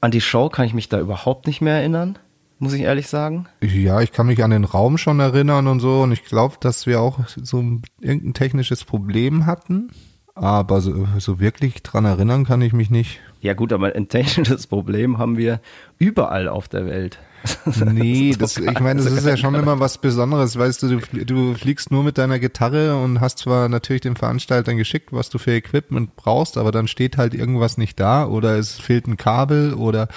An 0.00 0.10
die 0.10 0.20
Show 0.20 0.48
kann 0.48 0.66
ich 0.66 0.74
mich 0.74 0.88
da 0.88 0.98
überhaupt 0.98 1.46
nicht 1.46 1.60
mehr 1.60 1.74
erinnern, 1.74 2.18
muss 2.58 2.72
ich 2.72 2.82
ehrlich 2.82 3.06
sagen. 3.06 3.46
Ja, 3.60 4.00
ich 4.00 4.12
kann 4.12 4.26
mich 4.26 4.42
an 4.42 4.50
den 4.50 4.64
Raum 4.64 4.98
schon 4.98 5.20
erinnern 5.20 5.66
und 5.66 5.80
so. 5.80 6.02
Und 6.02 6.12
ich 6.12 6.24
glaube, 6.24 6.56
dass 6.58 6.86
wir 6.86 7.00
auch 7.00 7.20
so 7.26 7.58
irgendein 8.00 8.34
technisches 8.34 8.84
Problem 8.84 9.46
hatten. 9.46 9.90
Aber 10.34 10.80
so, 10.80 11.06
so 11.18 11.38
wirklich 11.38 11.82
dran 11.82 12.04
erinnern 12.04 12.44
kann 12.44 12.62
ich 12.62 12.72
mich 12.72 12.90
nicht. 12.90 13.20
Ja 13.40 13.54
gut, 13.54 13.72
aber 13.72 13.94
ein 13.94 14.08
technisches 14.08 14.66
Problem 14.66 15.18
haben 15.18 15.36
wir 15.36 15.60
überall 15.98 16.48
auf 16.48 16.68
der 16.68 16.86
Welt. 16.86 17.18
Nee, 17.84 18.34
das, 18.38 18.56
ich 18.56 18.80
meine, 18.80 19.02
das 19.02 19.12
ist 19.12 19.26
ja 19.26 19.36
schon 19.36 19.54
immer 19.54 19.80
was 19.80 19.98
Besonderes, 19.98 20.58
weißt 20.58 20.82
du, 20.82 20.98
du, 20.98 21.24
du 21.24 21.54
fliegst 21.54 21.90
nur 21.90 22.02
mit 22.02 22.18
deiner 22.18 22.38
Gitarre 22.38 22.96
und 22.96 23.20
hast 23.20 23.38
zwar 23.38 23.68
natürlich 23.68 24.02
den 24.02 24.16
Veranstaltern 24.16 24.76
geschickt, 24.76 25.12
was 25.12 25.30
du 25.30 25.38
für 25.38 25.52
Equipment 25.52 26.16
brauchst, 26.16 26.58
aber 26.58 26.72
dann 26.72 26.88
steht 26.88 27.16
halt 27.16 27.34
irgendwas 27.34 27.78
nicht 27.78 27.98
da 27.98 28.26
oder 28.26 28.58
es 28.58 28.78
fehlt 28.78 29.06
ein 29.06 29.16
Kabel 29.16 29.74
oder 29.74 30.08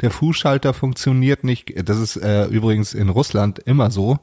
der 0.00 0.10
Fußschalter 0.10 0.72
funktioniert 0.72 1.44
nicht. 1.44 1.86
Das 1.88 1.98
ist 1.98 2.16
äh, 2.16 2.46
übrigens 2.46 2.94
in 2.94 3.08
Russland 3.08 3.58
immer 3.58 3.90
so, 3.90 4.18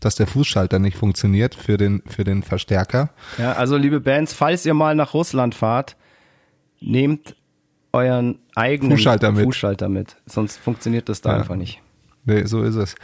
dass 0.00 0.14
der 0.14 0.26
Fußschalter 0.26 0.78
nicht 0.78 0.96
funktioniert 0.96 1.54
für 1.54 1.76
den, 1.76 2.02
für 2.06 2.24
den 2.24 2.42
Verstärker. 2.42 3.10
Ja, 3.36 3.52
also 3.52 3.76
liebe 3.76 4.00
Bands, 4.00 4.32
falls 4.32 4.64
ihr 4.64 4.74
mal 4.74 4.94
nach 4.94 5.14
Russland 5.14 5.54
fahrt, 5.54 5.96
nehmt 6.80 7.34
euren 7.98 8.38
eigenen 8.54 8.92
Fußschalter 8.92 9.32
mit, 9.32 9.44
Fußschalter 9.44 9.88
mit 9.88 10.16
sonst 10.26 10.58
funktioniert 10.58 11.08
das 11.08 11.20
da 11.20 11.30
ja. 11.30 11.38
einfach 11.38 11.56
nicht. 11.56 11.80
Nee, 12.28 12.44
so 12.44 12.62
ist 12.62 12.74
es. 12.74 12.94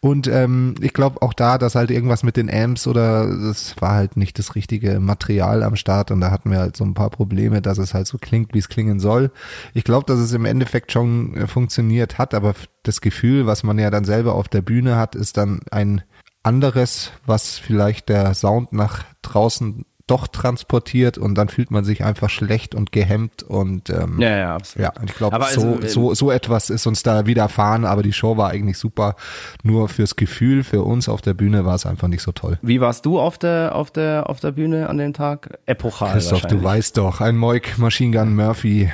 Und 0.00 0.26
ähm, 0.26 0.74
ich 0.82 0.92
glaube 0.92 1.22
auch 1.22 1.32
da, 1.32 1.56
dass 1.56 1.74
halt 1.74 1.90
irgendwas 1.90 2.22
mit 2.22 2.36
den 2.36 2.50
Amps 2.50 2.86
oder 2.86 3.24
es 3.24 3.74
war 3.80 3.92
halt 3.92 4.18
nicht 4.18 4.38
das 4.38 4.56
richtige 4.56 5.00
Material 5.00 5.62
am 5.62 5.74
Start 5.74 6.10
und 6.10 6.20
da 6.20 6.30
hatten 6.30 6.50
wir 6.50 6.58
halt 6.58 6.76
so 6.76 6.84
ein 6.84 6.92
paar 6.92 7.08
Probleme, 7.08 7.62
dass 7.62 7.78
es 7.78 7.94
halt 7.94 8.06
so 8.06 8.18
klingt, 8.18 8.52
wie 8.52 8.58
es 8.58 8.68
klingen 8.68 9.00
soll. 9.00 9.30
Ich 9.72 9.84
glaube, 9.84 10.04
dass 10.04 10.18
es 10.18 10.34
im 10.34 10.44
Endeffekt 10.44 10.92
schon 10.92 11.34
äh, 11.34 11.46
funktioniert 11.46 12.18
hat, 12.18 12.34
aber 12.34 12.54
das 12.82 13.00
Gefühl, 13.00 13.46
was 13.46 13.62
man 13.62 13.78
ja 13.78 13.90
dann 13.90 14.04
selber 14.04 14.34
auf 14.34 14.48
der 14.48 14.60
Bühne 14.60 14.96
hat, 14.96 15.14
ist 15.14 15.38
dann 15.38 15.60
ein 15.70 16.02
anderes, 16.42 17.10
was 17.24 17.58
vielleicht 17.58 18.10
der 18.10 18.34
Sound 18.34 18.74
nach 18.74 19.04
draußen 19.22 19.86
doch 20.06 20.28
transportiert 20.28 21.16
und 21.16 21.34
dann 21.34 21.48
fühlt 21.48 21.70
man 21.70 21.84
sich 21.84 22.04
einfach 22.04 22.28
schlecht 22.28 22.74
und 22.74 22.92
gehemmt 22.92 23.42
und 23.42 23.88
ähm, 23.88 24.20
Ja, 24.20 24.36
ja, 24.36 24.54
absolut. 24.54 24.82
ja, 24.84 25.00
und 25.00 25.10
ich 25.10 25.16
glaube, 25.16 25.36
so, 25.36 25.42
also, 25.42 25.80
äh, 25.80 25.88
so, 25.88 26.14
so 26.14 26.30
etwas 26.30 26.68
ist 26.68 26.86
uns 26.86 27.02
da 27.02 27.24
widerfahren, 27.24 27.86
aber 27.86 28.02
die 28.02 28.12
Show 28.12 28.36
war 28.36 28.50
eigentlich 28.50 28.76
super. 28.76 29.16
Nur 29.62 29.88
fürs 29.88 30.16
Gefühl, 30.16 30.62
für 30.62 30.82
uns 30.82 31.08
auf 31.08 31.22
der 31.22 31.32
Bühne 31.32 31.64
war 31.64 31.74
es 31.74 31.86
einfach 31.86 32.08
nicht 32.08 32.22
so 32.22 32.32
toll. 32.32 32.58
Wie 32.60 32.82
warst 32.82 33.06
du 33.06 33.18
auf 33.18 33.38
der, 33.38 33.74
auf 33.74 33.90
der, 33.90 34.28
auf 34.28 34.40
der 34.40 34.52
Bühne 34.52 34.90
an 34.90 34.98
dem 34.98 35.14
Tag? 35.14 35.58
Epochal 35.64 36.12
Christoph, 36.12 36.42
du 36.42 36.62
weißt 36.62 36.98
doch, 36.98 37.22
ein 37.22 37.36
Moik 37.36 37.78
Machine 37.78 38.16
Gun 38.16 38.34
Murphy 38.34 38.92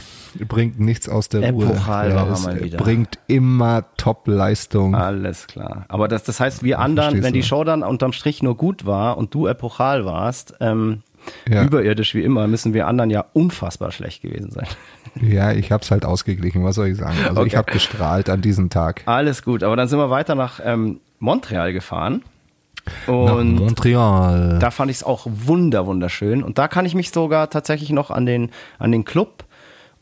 bringt 0.48 0.78
nichts 0.80 1.08
aus 1.08 1.28
der 1.28 1.50
Ruhe. 1.52 1.66
Epochal 1.66 2.10
Er 2.10 2.16
war 2.16 2.32
ist- 2.32 2.44
mal 2.46 2.62
wieder. 2.62 2.78
bringt 2.78 3.18
immer 3.26 3.84
Top-Leistung. 3.96 4.94
Alles 4.94 5.46
klar. 5.46 5.84
Aber 5.88 6.08
das, 6.08 6.24
das 6.24 6.40
heißt, 6.40 6.62
wir 6.62 6.78
anderen, 6.78 7.10
verstehst 7.10 7.24
wenn 7.24 7.32
die. 7.34 7.42
Show 7.42 7.64
dann 7.64 7.82
unterm 7.82 8.12
Strich 8.12 8.42
nur 8.42 8.56
gut 8.56 8.86
war 8.86 9.16
und 9.18 9.34
du 9.34 9.46
epochal 9.46 10.04
warst, 10.04 10.54
ähm, 10.60 11.02
Ja. 11.48 11.62
überirdisch 11.64 12.14
wie 12.14 12.22
immer, 12.22 12.46
müssen 12.46 12.72
wir 12.74 12.86
anderen 12.86 13.10
ja 13.10 13.24
unfassbar 13.32 13.90
schlecht 13.92 14.22
gewesen 14.22 14.50
sein. 14.50 14.66
Ja, 15.20 15.50
ich 15.50 15.72
hab's 15.72 15.90
halt 15.90 16.04
ausgeglichen, 16.04 16.62
was 16.62 16.76
soll 16.76 16.86
ich 16.88 16.96
sagen? 16.96 17.16
Also 17.26 17.40
ich 17.44 17.48
Okay. 17.52 17.56
habe 17.56 17.72
gestrahlt 17.72 18.30
an 18.30 18.42
diesem 18.42 18.70
Tag. 18.70 19.02
Alles 19.06 19.42
gut. 19.42 19.64
Aber 19.64 19.74
dann 19.74 19.88
sind 19.88 19.98
wir 19.98 20.08
weiter 20.08 20.36
nach 20.36 20.60
ähm, 20.64 21.00
Montreal 21.18 21.72
gefahren. 21.72 22.22
Nach 23.08 23.34
Und 23.34 23.56
Montreal. 23.56 24.58
da 24.60 24.70
fand 24.70 24.90
ich 24.90 24.98
es 24.98 25.02
auch 25.04 25.26
wunder, 25.28 25.86
wunderschön. 25.86 26.44
Und 26.44 26.58
da 26.58 26.68
kann 26.68 26.86
ich 26.86 26.94
mich 26.94 27.10
sogar 27.10 27.50
tatsächlich 27.50 27.90
noch 27.90 28.10
an 28.12 28.24
den, 28.24 28.50
an 28.78 28.92
den 28.92 29.04
Club 29.04 29.44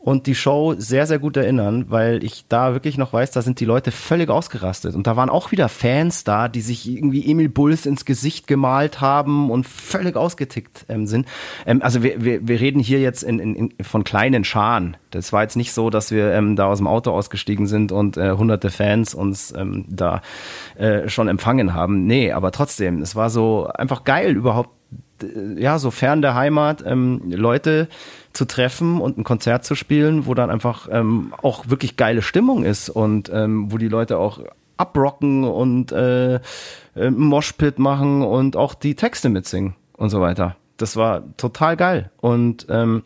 und 0.01 0.27
die 0.27 0.35
Show 0.35 0.75
sehr, 0.77 1.05
sehr 1.05 1.19
gut 1.19 1.35
erinnern, 1.35 1.87
weil 1.89 2.23
ich 2.23 2.45
da 2.47 2.73
wirklich 2.73 2.97
noch 2.97 3.11
weiß, 3.11 3.31
da 3.31 3.41
sind 3.41 3.59
die 3.59 3.65
Leute 3.65 3.91
völlig 3.91 4.29
ausgerastet. 4.29 4.95
Und 4.95 5.07
da 5.07 5.17
waren 5.17 5.29
auch 5.29 5.51
wieder 5.51 5.67
Fans 5.67 6.23
da, 6.23 6.47
die 6.47 6.61
sich 6.61 6.89
irgendwie 6.89 7.29
Emil 7.29 7.49
Bulls 7.49 7.85
ins 7.85 8.05
Gesicht 8.05 8.47
gemalt 8.47 9.01
haben 9.01 9.51
und 9.51 9.67
völlig 9.67 10.15
ausgetickt 10.15 10.85
ähm, 10.87 11.05
sind. 11.05 11.27
Ähm, 11.65 11.81
also 11.81 12.01
wir, 12.01 12.23
wir, 12.23 12.47
wir 12.47 12.61
reden 12.61 12.79
hier 12.79 13.01
jetzt 13.01 13.23
in, 13.23 13.39
in, 13.39 13.55
in, 13.55 13.73
von 13.83 14.05
kleinen 14.05 14.45
Scharen. 14.45 14.95
Das 15.11 15.33
war 15.33 15.41
jetzt 15.41 15.57
nicht 15.57 15.73
so, 15.73 15.89
dass 15.89 16.11
wir 16.11 16.31
ähm, 16.31 16.55
da 16.55 16.67
aus 16.67 16.77
dem 16.77 16.87
Auto 16.87 17.11
ausgestiegen 17.11 17.67
sind 17.67 17.91
und 17.91 18.15
äh, 18.15 18.31
hunderte 18.31 18.69
Fans 18.69 19.13
uns 19.13 19.53
ähm, 19.55 19.83
da 19.89 20.21
äh, 20.77 21.09
schon 21.09 21.27
empfangen 21.27 21.73
haben. 21.73 22.05
Nee, 22.05 22.31
aber 22.31 22.53
trotzdem, 22.53 23.01
es 23.01 23.17
war 23.17 23.29
so 23.29 23.67
einfach 23.67 24.05
geil 24.05 24.31
überhaupt 24.37 24.78
ja, 25.57 25.79
so 25.79 25.91
fern 25.91 26.21
der 26.21 26.35
Heimat, 26.35 26.83
ähm, 26.85 27.21
Leute 27.29 27.87
zu 28.33 28.45
treffen 28.45 29.01
und 29.01 29.17
ein 29.17 29.23
Konzert 29.23 29.65
zu 29.65 29.75
spielen, 29.75 30.25
wo 30.25 30.33
dann 30.33 30.49
einfach 30.49 30.87
ähm, 30.91 31.33
auch 31.41 31.69
wirklich 31.69 31.97
geile 31.97 32.21
Stimmung 32.21 32.63
ist 32.63 32.89
und 32.89 33.29
ähm, 33.33 33.71
wo 33.71 33.77
die 33.77 33.87
Leute 33.87 34.17
auch 34.17 34.39
abrocken 34.77 35.43
und 35.43 35.91
äh, 35.91 36.35
äh, 36.35 37.09
Moshpit 37.09 37.79
machen 37.79 38.21
und 38.21 38.55
auch 38.55 38.73
die 38.73 38.95
Texte 38.95 39.29
mitsingen 39.29 39.75
und 39.97 40.09
so 40.09 40.21
weiter. 40.21 40.55
Das 40.77 40.95
war 40.95 41.23
total 41.35 41.75
geil 41.75 42.11
und 42.21 42.67
ähm, 42.69 43.03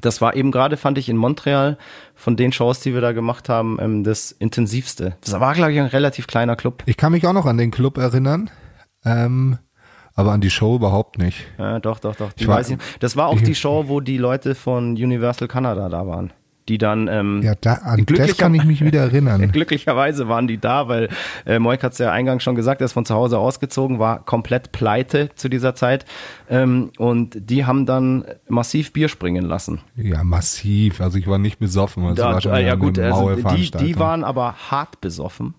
das 0.00 0.20
war 0.20 0.36
eben 0.36 0.50
gerade, 0.50 0.76
fand 0.76 0.98
ich 0.98 1.08
in 1.08 1.16
Montreal 1.16 1.78
von 2.14 2.36
den 2.36 2.52
Shows, 2.52 2.80
die 2.80 2.92
wir 2.92 3.00
da 3.00 3.12
gemacht 3.12 3.48
haben, 3.48 3.78
ähm, 3.80 4.04
das 4.04 4.32
intensivste. 4.32 5.16
Das 5.22 5.38
war, 5.38 5.54
glaube 5.54 5.72
ich, 5.72 5.78
ein 5.78 5.86
relativ 5.86 6.26
kleiner 6.26 6.56
Club. 6.56 6.82
Ich 6.86 6.96
kann 6.96 7.12
mich 7.12 7.26
auch 7.26 7.32
noch 7.32 7.46
an 7.46 7.56
den 7.56 7.70
Club 7.70 7.96
erinnern, 7.98 8.50
ähm, 9.04 9.58
aber 10.16 10.32
an 10.32 10.40
die 10.40 10.50
Show 10.50 10.74
überhaupt 10.76 11.18
nicht. 11.18 11.46
Ja, 11.58 11.78
doch, 11.78 12.00
doch, 12.00 12.16
doch. 12.16 12.30
Ich 12.36 12.48
war- 12.48 12.60
ich. 12.60 12.76
Das 13.00 13.16
war 13.16 13.28
auch 13.28 13.40
die 13.40 13.54
Show, 13.54 13.84
wo 13.86 14.00
die 14.00 14.16
Leute 14.18 14.54
von 14.54 14.92
Universal 14.92 15.46
Canada 15.46 15.88
da 15.88 16.06
waren. 16.06 16.32
Die 16.68 16.78
dann, 16.78 17.06
ähm, 17.06 17.42
Ja, 17.44 17.54
da, 17.60 17.74
an 17.74 18.04
das 18.06 18.36
kann 18.38 18.52
ich 18.52 18.64
mich 18.64 18.84
wieder 18.84 18.98
erinnern. 19.02 19.52
glücklicherweise 19.52 20.26
waren 20.26 20.48
die 20.48 20.58
da, 20.58 20.88
weil 20.88 21.08
äh, 21.44 21.60
Moik 21.60 21.84
hat 21.84 21.92
es 21.92 21.98
ja 21.98 22.10
eingangs 22.10 22.42
schon 22.42 22.56
gesagt, 22.56 22.80
er 22.80 22.86
ist 22.86 22.92
von 22.92 23.04
zu 23.04 23.14
Hause 23.14 23.38
ausgezogen, 23.38 24.00
war 24.00 24.24
komplett 24.24 24.72
pleite 24.72 25.30
zu 25.36 25.48
dieser 25.48 25.76
Zeit. 25.76 26.06
Ähm, 26.50 26.90
und 26.98 27.36
die 27.38 27.66
haben 27.66 27.86
dann 27.86 28.24
massiv 28.48 28.92
Bier 28.92 29.06
springen 29.08 29.44
lassen. 29.44 29.78
Ja, 29.94 30.24
massiv. 30.24 31.00
Also 31.00 31.18
ich 31.18 31.28
war 31.28 31.38
nicht 31.38 31.60
besoffen. 31.60 32.04
Das 32.04 32.16
Da, 32.16 32.32
war 32.32 32.40
schon 32.40 32.52
äh, 32.54 32.66
ja 32.66 32.74
gut, 32.74 32.98
also 32.98 33.36
die, 33.54 33.70
die 33.70 33.96
waren 34.00 34.24
aber 34.24 34.54
hart 34.68 35.00
besoffen. 35.00 35.54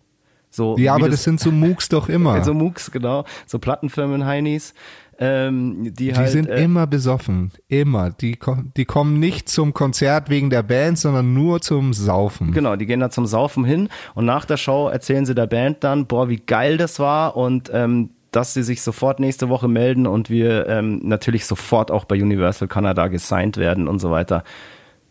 So, 0.57 0.75
ja, 0.79 0.95
aber 0.95 1.07
das, 1.07 1.23
sind 1.23 1.39
so 1.39 1.51
Mooks 1.51 1.87
doch 1.87 2.09
immer. 2.09 2.43
so 2.43 2.51
Mooks, 2.55 2.89
genau, 2.89 3.25
so 3.45 3.59
Plattenfirmen-Heinis. 3.59 4.73
Ähm, 5.19 5.83
die, 5.83 5.91
die 5.91 6.15
halt, 6.15 6.29
sind 6.29 6.49
äh, 6.49 6.63
immer 6.63 6.87
besoffen. 6.87 7.51
Immer. 7.67 8.09
Die, 8.09 8.39
die 8.75 8.85
kommen 8.85 9.19
nicht 9.19 9.49
zum 9.49 9.75
Konzert 9.75 10.31
wegen 10.31 10.49
der 10.49 10.63
Band, 10.63 10.97
sondern 10.97 11.35
nur 11.35 11.61
zum 11.61 11.93
Saufen. 11.93 12.53
Genau, 12.53 12.75
die 12.75 12.87
gehen 12.87 12.99
da 12.99 13.11
zum 13.11 13.27
Saufen 13.27 13.65
hin 13.65 13.89
und 14.15 14.25
nach 14.25 14.45
der 14.45 14.57
Show 14.57 14.89
erzählen 14.89 15.27
sie 15.27 15.35
der 15.35 15.47
Band 15.47 15.83
dann, 15.83 16.07
boah, 16.07 16.27
wie 16.27 16.37
geil 16.37 16.77
das 16.77 16.99
war 16.99 17.37
und 17.37 17.69
ähm, 17.71 18.09
dass 18.31 18.55
sie 18.55 18.63
sich 18.63 18.81
sofort 18.81 19.19
nächste 19.19 19.49
Woche 19.49 19.67
melden 19.67 20.07
und 20.07 20.31
wir 20.31 20.67
ähm, 20.67 21.01
natürlich 21.03 21.45
sofort 21.45 21.91
auch 21.91 22.05
bei 22.05 22.19
Universal 22.19 22.67
Canada 22.67 23.07
gesigned 23.09 23.57
werden 23.57 23.87
und 23.87 23.99
so 23.99 24.09
weiter. 24.09 24.43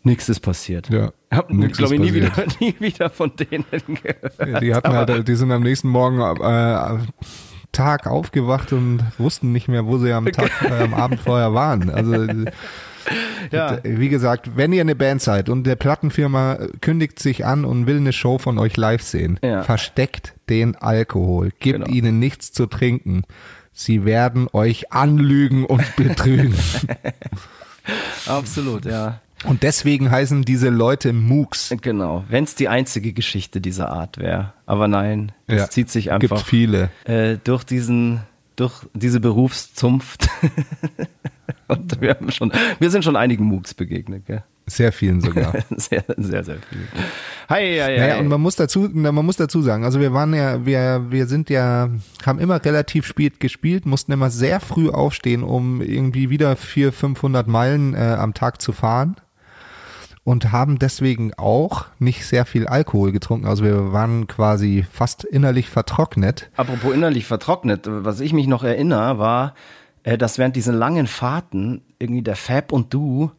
Nichts 0.07 0.29
ist 0.29 0.39
passiert. 0.39 0.89
Ja, 0.89 1.11
Hab, 1.31 1.51
nix 1.51 1.77
glaube 1.77 1.95
ich, 1.95 1.99
nie 2.01 2.13
wieder, 2.13 2.31
nie 2.59 2.73
wieder 2.79 3.09
von 3.09 3.31
denen 3.35 3.65
gehört. 3.71 4.61
Die 4.63 4.73
hatten 4.73 4.93
halt, 4.93 5.27
die 5.27 5.35
sind 5.35 5.51
am 5.51 5.63
nächsten 5.63 5.89
Morgen 5.89 6.19
äh, 6.19 6.97
Tag 7.73 8.07
aufgewacht 8.07 8.71
und 8.73 9.03
wussten 9.17 9.51
nicht 9.51 9.67
mehr, 9.67 9.85
wo 9.85 9.97
sie 9.97 10.13
am 10.13 10.31
Tag, 10.31 10.49
äh, 10.69 10.83
am 10.83 10.93
Abend 10.93 11.19
vorher 11.19 11.53
waren. 11.53 11.89
Also 11.89 12.25
Ja. 13.51 13.79
wie 13.83 14.09
gesagt, 14.09 14.57
wenn 14.57 14.73
ihr 14.73 14.81
eine 14.81 14.95
Band 14.95 15.21
seid 15.21 15.47
und 15.47 15.63
der 15.63 15.75
Plattenfirma 15.77 16.57
kündigt 16.81 17.19
sich 17.19 17.45
an 17.45 17.63
und 17.63 17.87
will 17.87 17.97
eine 17.97 18.11
Show 18.11 18.37
von 18.37 18.57
euch 18.59 18.75
live 18.75 19.01
sehen, 19.01 19.39
Ja. 19.43 19.63
versteckt 19.63 20.33
den 20.49 20.75
Alkohol, 20.75 21.51
gebt 21.59 21.85
Genau. 21.85 21.87
ihnen 21.87 22.19
nichts 22.19 22.51
zu 22.51 22.65
trinken. 22.65 23.23
Sie 23.71 24.03
werden 24.05 24.47
euch 24.51 24.91
anlügen 24.91 25.65
und 25.65 25.95
betrügen. 25.95 26.53
Absolut, 28.25 28.85
ja. 28.85 29.21
Und 29.45 29.63
deswegen 29.63 30.09
heißen 30.09 30.43
diese 30.43 30.69
Leute 30.69 31.13
Mooks. 31.13 31.73
Genau. 31.81 32.23
Wenn 32.29 32.43
es 32.43 32.55
die 32.55 32.67
einzige 32.67 33.13
Geschichte 33.13 33.61
dieser 33.61 33.89
Art 33.91 34.17
wäre. 34.17 34.53
Aber 34.65 34.87
nein, 34.87 35.31
es 35.47 35.55
Ja, 35.59 35.69
zieht 35.69 35.89
sich 35.89 36.05
Gibt 36.05 36.23
einfach 36.23 36.45
viele. 36.45 36.89
äh, 37.05 37.37
durch 37.43 37.63
diesen, 37.63 38.21
durch 38.55 38.73
diese 38.93 39.19
Berufszunft. 39.19 40.27
Und 41.67 41.99
wir 42.01 42.11
haben 42.11 42.31
schon, 42.31 42.51
wir 42.79 42.89
sind 42.89 43.03
schon 43.03 43.15
einigen 43.15 43.43
MOOCs 43.45 43.73
begegnet, 43.73 44.25
gell? 44.25 44.43
Sehr 44.69 44.91
vielen 44.91 45.21
sogar. 45.21 45.53
Sehr, 45.77 46.03
sehr, 46.17 46.43
sehr 46.43 46.57
viel. 46.57 46.87
Hi, 47.47 47.79
hi, 47.79 47.79
hi. 47.79 47.97
Naja, 47.99 48.19
und 48.19 48.27
man 48.27 48.41
muss 48.41 48.57
dazu, 48.57 48.89
man 48.91 49.15
muss 49.25 49.37
dazu 49.37 49.61
sagen, 49.61 49.85
also 49.85 50.01
wir 50.01 50.11
waren 50.11 50.33
ja, 50.33 50.65
wir, 50.65 51.05
wir 51.09 51.27
sind 51.27 51.49
ja, 51.49 51.89
haben 52.25 52.39
immer 52.39 52.63
relativ 52.65 53.05
spät 53.05 53.39
gespielt, 53.39 53.85
mussten 53.85 54.11
immer 54.11 54.29
sehr 54.29 54.59
früh 54.59 54.89
aufstehen, 54.89 55.43
um 55.43 55.81
irgendwie 55.81 56.29
wieder 56.29 56.57
400, 56.57 56.93
500 56.93 57.47
Meilen 57.47 57.93
äh, 57.93 58.17
am 58.19 58.33
Tag 58.33 58.61
zu 58.61 58.73
fahren 58.73 59.15
und 60.27 60.51
haben 60.51 60.77
deswegen 60.77 61.33
auch 61.35 61.85
nicht 61.99 62.25
sehr 62.25 62.45
viel 62.45 62.67
Alkohol 62.67 63.13
getrunken. 63.13 63.47
Also 63.47 63.63
wir 63.63 63.93
waren 63.93 64.27
quasi 64.27 64.85
fast 64.91 65.23
innerlich 65.23 65.69
vertrocknet. 65.69 66.49
Apropos 66.57 66.93
innerlich 66.93 67.25
vertrocknet, 67.25 67.85
was 67.87 68.19
ich 68.19 68.33
mich 68.33 68.45
noch 68.45 68.65
erinnere, 68.65 69.19
war, 69.19 69.55
äh, 70.03 70.17
dass 70.17 70.37
während 70.37 70.57
diesen 70.57 70.75
langen 70.75 71.07
Fahrten 71.07 71.81
irgendwie 71.97 72.23
der 72.23 72.35
Fab 72.35 72.73
und 72.73 72.93
du 72.93 73.31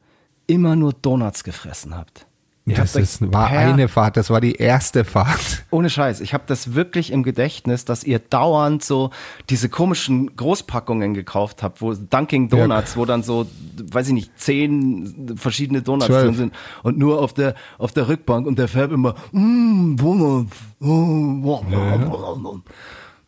immer 0.47 0.77
nur 0.77 0.95
Donuts 0.95 1.45
gefressen 1.45 1.95
habt. 1.95 2.27
Das 2.75 2.97
ist, 2.97 3.33
war 3.33 3.49
eine 3.49 3.89
Fahrt, 3.89 4.17
das 4.17 4.31
war 4.31 4.41
die 4.41 4.55
erste 4.55 5.05
Fahrt. 5.05 5.65
Ohne 5.71 5.91
Scheiß, 5.91 6.21
ich 6.21 6.35
habe 6.35 6.45
das 6.47 6.75
wirklich 6.75 7.13
im 7.13 7.23
Gedächtnis, 7.23 7.85
dass 7.85 8.05
ihr 8.05 8.19
dauernd 8.19 8.85
so 8.85 9.11
diese 9.51 9.69
komischen 9.69 10.35
Großpackungen 10.37 11.15
gekauft 11.15 11.63
habt, 11.63 11.81
wo 11.81 11.95
Dunkin 11.95 12.49
Donuts, 12.49 12.97
wo 12.97 13.05
dann 13.05 13.23
so, 13.23 13.47
weiß 13.91 14.09
ich 14.09 14.15
nicht, 14.15 14.39
zehn 14.39 15.37
verschiedene 15.37 15.83
Donuts 15.83 16.07
Zwölf. 16.07 16.25
drin 16.25 16.35
sind 16.35 16.55
und 16.83 16.99
nur 16.99 17.21
auf 17.21 17.33
der 17.33 17.55
auf 17.79 17.93
der 17.93 18.09
Rückbank 18.09 18.47
und 18.47 18.59
der 18.59 18.69
Fab 18.69 18.93
immer, 18.93 19.15
mmm, 19.33 19.97
Donuts. 19.97 20.57
Oh, 20.81 20.87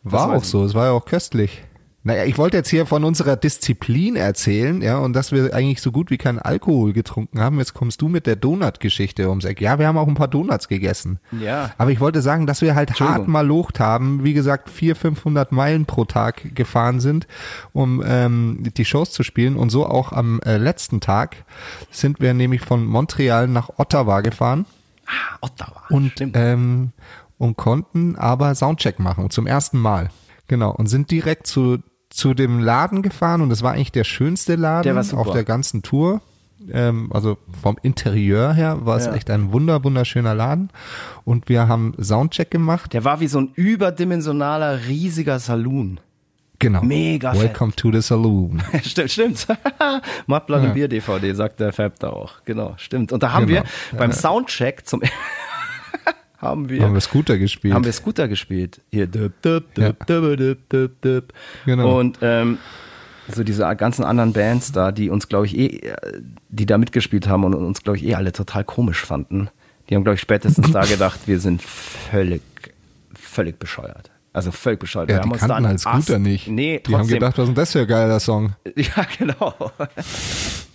War 0.03 0.29
weiß 0.29 0.37
auch 0.37 0.43
so, 0.43 0.63
es 0.63 0.73
war 0.73 0.87
ja 0.87 0.91
auch 0.91 1.05
köstlich. 1.05 1.63
Naja, 2.03 2.23
ich 2.25 2.39
wollte 2.39 2.57
jetzt 2.57 2.69
hier 2.69 2.87
von 2.87 3.03
unserer 3.03 3.35
Disziplin 3.35 4.15
erzählen, 4.15 4.81
ja, 4.81 4.97
und 4.97 5.13
dass 5.13 5.31
wir 5.31 5.53
eigentlich 5.53 5.81
so 5.81 5.91
gut 5.91 6.09
wie 6.09 6.17
keinen 6.17 6.39
Alkohol 6.39 6.93
getrunken 6.93 7.39
haben. 7.39 7.59
Jetzt 7.59 7.75
kommst 7.75 8.01
du 8.01 8.07
mit 8.07 8.25
der 8.25 8.35
Donut-Geschichte 8.35 9.29
ums 9.29 9.45
Eck. 9.45 9.61
Ja, 9.61 9.77
wir 9.77 9.87
haben 9.87 9.97
auch 9.97 10.07
ein 10.07 10.15
paar 10.15 10.27
Donuts 10.27 10.67
gegessen. 10.67 11.19
Ja. 11.39 11.71
Aber 11.77 11.91
ich 11.91 11.99
wollte 11.99 12.23
sagen, 12.23 12.47
dass 12.47 12.61
wir 12.61 12.73
halt 12.73 12.99
hart 12.99 13.27
mal 13.27 13.45
locht 13.45 13.79
haben, 13.79 14.23
wie 14.23 14.33
gesagt, 14.33 14.69
400, 14.69 14.97
500 14.97 15.51
Meilen 15.51 15.85
pro 15.85 16.05
Tag 16.05 16.55
gefahren 16.55 16.99
sind, 16.99 17.27
um 17.71 18.01
ähm, 18.03 18.63
die 18.75 18.85
Shows 18.85 19.11
zu 19.11 19.21
spielen. 19.21 19.55
Und 19.55 19.69
so 19.69 19.85
auch 19.85 20.11
am 20.11 20.39
äh, 20.41 20.57
letzten 20.57 21.01
Tag 21.01 21.45
sind 21.91 22.19
wir 22.19 22.33
nämlich 22.33 22.61
von 22.61 22.83
Montreal 22.83 23.47
nach 23.47 23.69
Ottawa 23.77 24.21
gefahren 24.21 24.65
Ottawa. 25.41 25.83
und 25.89 26.13
Stimmt. 26.13 26.35
ähm, 26.35 26.93
und 27.37 27.57
konnten 27.57 28.15
aber 28.15 28.55
Soundcheck 28.55 28.99
machen 28.99 29.29
zum 29.29 29.45
ersten 29.45 29.77
Mal. 29.77 30.09
Genau 30.47 30.71
und 30.71 30.87
sind 30.87 31.11
direkt 31.11 31.47
zu 31.47 31.77
zu 32.11 32.33
dem 32.33 32.59
Laden 32.59 33.01
gefahren 33.01 33.41
und 33.41 33.49
das 33.49 33.63
war 33.63 33.73
eigentlich 33.73 33.91
der 33.91 34.03
schönste 34.03 34.55
Laden 34.55 34.93
Der 34.95 35.17
auf 35.19 35.31
der 35.31 35.43
ganzen 35.43 35.81
Tour. 35.81 36.21
Ähm, 36.71 37.09
also 37.11 37.37
vom 37.63 37.77
Interieur 37.81 38.53
her 38.53 38.85
war 38.85 38.97
es 38.97 39.07
Ja. 39.07 39.15
echt 39.15 39.31
ein 39.31 39.51
wunder 39.51 39.83
wunderschöner 39.83 40.35
Laden 40.35 40.69
und 41.25 41.49
wir 41.49 41.67
haben 41.67 41.93
Soundcheck 41.99 42.51
gemacht. 42.51 42.93
Der 42.93 43.03
war 43.03 43.19
wie 43.19 43.27
so 43.27 43.39
ein 43.41 43.49
überdimensionaler, 43.55 44.85
riesiger 44.87 45.39
Saloon. 45.39 45.99
Genau. 46.59 46.83
Mega 46.83 47.31
fett. 47.33 47.41
Welcome 47.41 47.71
to 47.75 47.91
the 47.91 48.01
Saloon. 48.01 48.61
stimmt, 48.83 49.09
stimmt. 49.11 49.47
Mattblatt 50.27 50.61
Ja. 50.61 50.67
und 50.67 50.73
Bier 50.75 50.87
DVD, 50.87 51.33
sagt 51.33 51.59
der 51.59 51.73
Fab 51.73 51.97
da 51.97 52.11
auch. 52.11 52.33
Genau, 52.45 52.75
stimmt. 52.77 53.11
Und 53.11 53.23
da 53.23 53.33
haben 53.33 53.47
Genau. 53.47 53.63
wir 53.91 53.97
beim 53.97 54.11
Soundcheck 54.11 54.85
zum 54.85 55.01
haben 56.41 56.69
wir 56.69 56.81
Haben 56.83 56.93
wir 56.93 57.01
Scooter 57.01 57.37
gespielt. 57.37 57.73
haben 57.73 57.85
wir 57.85 57.93
Scooter 57.93 58.27
gespielt. 58.27 58.81
Hier 58.91 59.07
düb, 59.07 59.39
düb, 59.41 59.73
düb, 59.75 59.95
Ja. 60.09 60.19
düb, 60.35 60.69
düb, 60.69 61.01
düb. 61.01 61.33
Genau. 61.65 61.99
Und 61.99 62.17
ähm, 62.21 62.57
so 63.33 63.43
diese 63.43 63.63
ganzen 63.75 64.03
anderen 64.03 64.33
Bands 64.33 64.71
da, 64.71 64.91
die 64.91 65.09
uns, 65.09 65.27
glaube 65.29 65.45
ich, 65.45 65.57
eh, 65.57 65.93
die 66.49 66.65
da 66.65 66.77
mitgespielt 66.77 67.27
haben 67.27 67.43
und 67.43 67.53
uns, 67.53 67.83
glaube 67.83 67.97
ich, 67.97 68.05
eh 68.05 68.15
alle 68.15 68.31
total 68.31 68.63
komisch 68.63 69.01
fanden, 69.05 69.49
die 69.89 69.95
haben, 69.95 70.03
glaube 70.03 70.15
ich, 70.15 70.21
spätestens 70.21 70.71
da 70.71 70.81
gedacht, 70.85 71.21
wir 71.27 71.39
sind 71.39 71.61
völlig, 71.61 72.41
völlig 73.13 73.59
bescheuert. 73.59 74.09
Also 74.33 74.51
völlig 74.51 74.79
bescheuert. 74.79 75.09
ja, 75.09 75.15
Wir 75.17 75.19
die 75.19 75.23
haben 75.25 75.31
uns 75.31 75.39
kannten 75.41 75.55
einen 75.57 75.67
halt 75.67 75.79
Scooter 75.81 76.17
nicht. 76.19 76.47
Nee, 76.47 76.81
die 76.85 76.95
haben 76.95 77.07
gedacht, 77.07 77.37
was 77.37 77.43
ist 77.43 77.47
denn 77.49 77.55
das 77.55 77.71
für 77.73 77.79
ein 77.81 77.87
geiler 77.87 78.19
Song? 78.19 78.55
ja, 78.75 79.05
genau. 79.17 79.53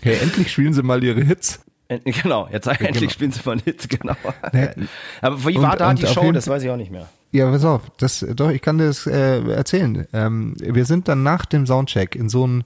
Hey, 0.03 0.19
endlich 0.23 0.53
spielen 0.53 0.73
sie 0.75 0.83
mal 0.83 1.03
ihre 1.03 1.23
Hits. 1.23 1.61
Äh, 1.89 1.99
Genau, 2.22 2.49
jetzt 2.51 2.66
endlich 2.66 2.95
genau. 2.99 3.11
spielen 3.11 3.32
sie 3.32 3.41
mal 3.45 3.57
nicht, 3.64 3.89
genau. 3.89 4.16
Ne. 4.53 4.74
Aber 5.20 5.45
wie 5.47 5.57
Und- 5.57 5.62
war 5.62 5.76
da 5.76 5.95
die 5.95 6.07
Show? 6.07 6.32
Das 6.32 6.49
weiß 6.49 6.62
ich 6.62 6.70
auch 6.70 6.76
nicht 6.76 6.91
mehr. 6.91 7.09
Ja, 7.32 7.51
pass 7.51 7.64
auf, 7.64 7.82
das, 7.99 8.24
doch, 8.34 8.51
ich 8.51 8.62
kann 8.62 8.78
dir 8.78 8.87
das 8.87 9.07
äh, 9.07 9.41
erzählen. 9.51 10.07
Ähm, 10.12 10.55
wir 10.59 10.84
sind 10.87 11.09
dann 11.09 11.22
nach 11.22 11.45
dem 11.45 11.66
Soundcheck 11.66 12.14
in 12.14 12.28
so 12.28 12.47
ein, 12.47 12.64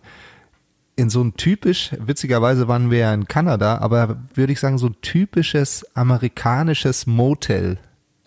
in 0.97 1.11
so 1.11 1.23
ein 1.23 1.35
typisch, 1.35 1.91
witzigerweise 1.99 2.69
waren 2.69 2.91
wir 2.91 2.99
ja 2.99 3.15
in 3.15 3.27
Kanada, 3.27 3.79
aber 3.79 4.19
würde 4.35 4.53
ich 4.53 4.61
sagen, 4.61 4.77
so 4.79 4.87
ein 4.89 4.97
typisches 5.01 5.85
amerikanisches 5.97 7.07
Motel 7.07 7.79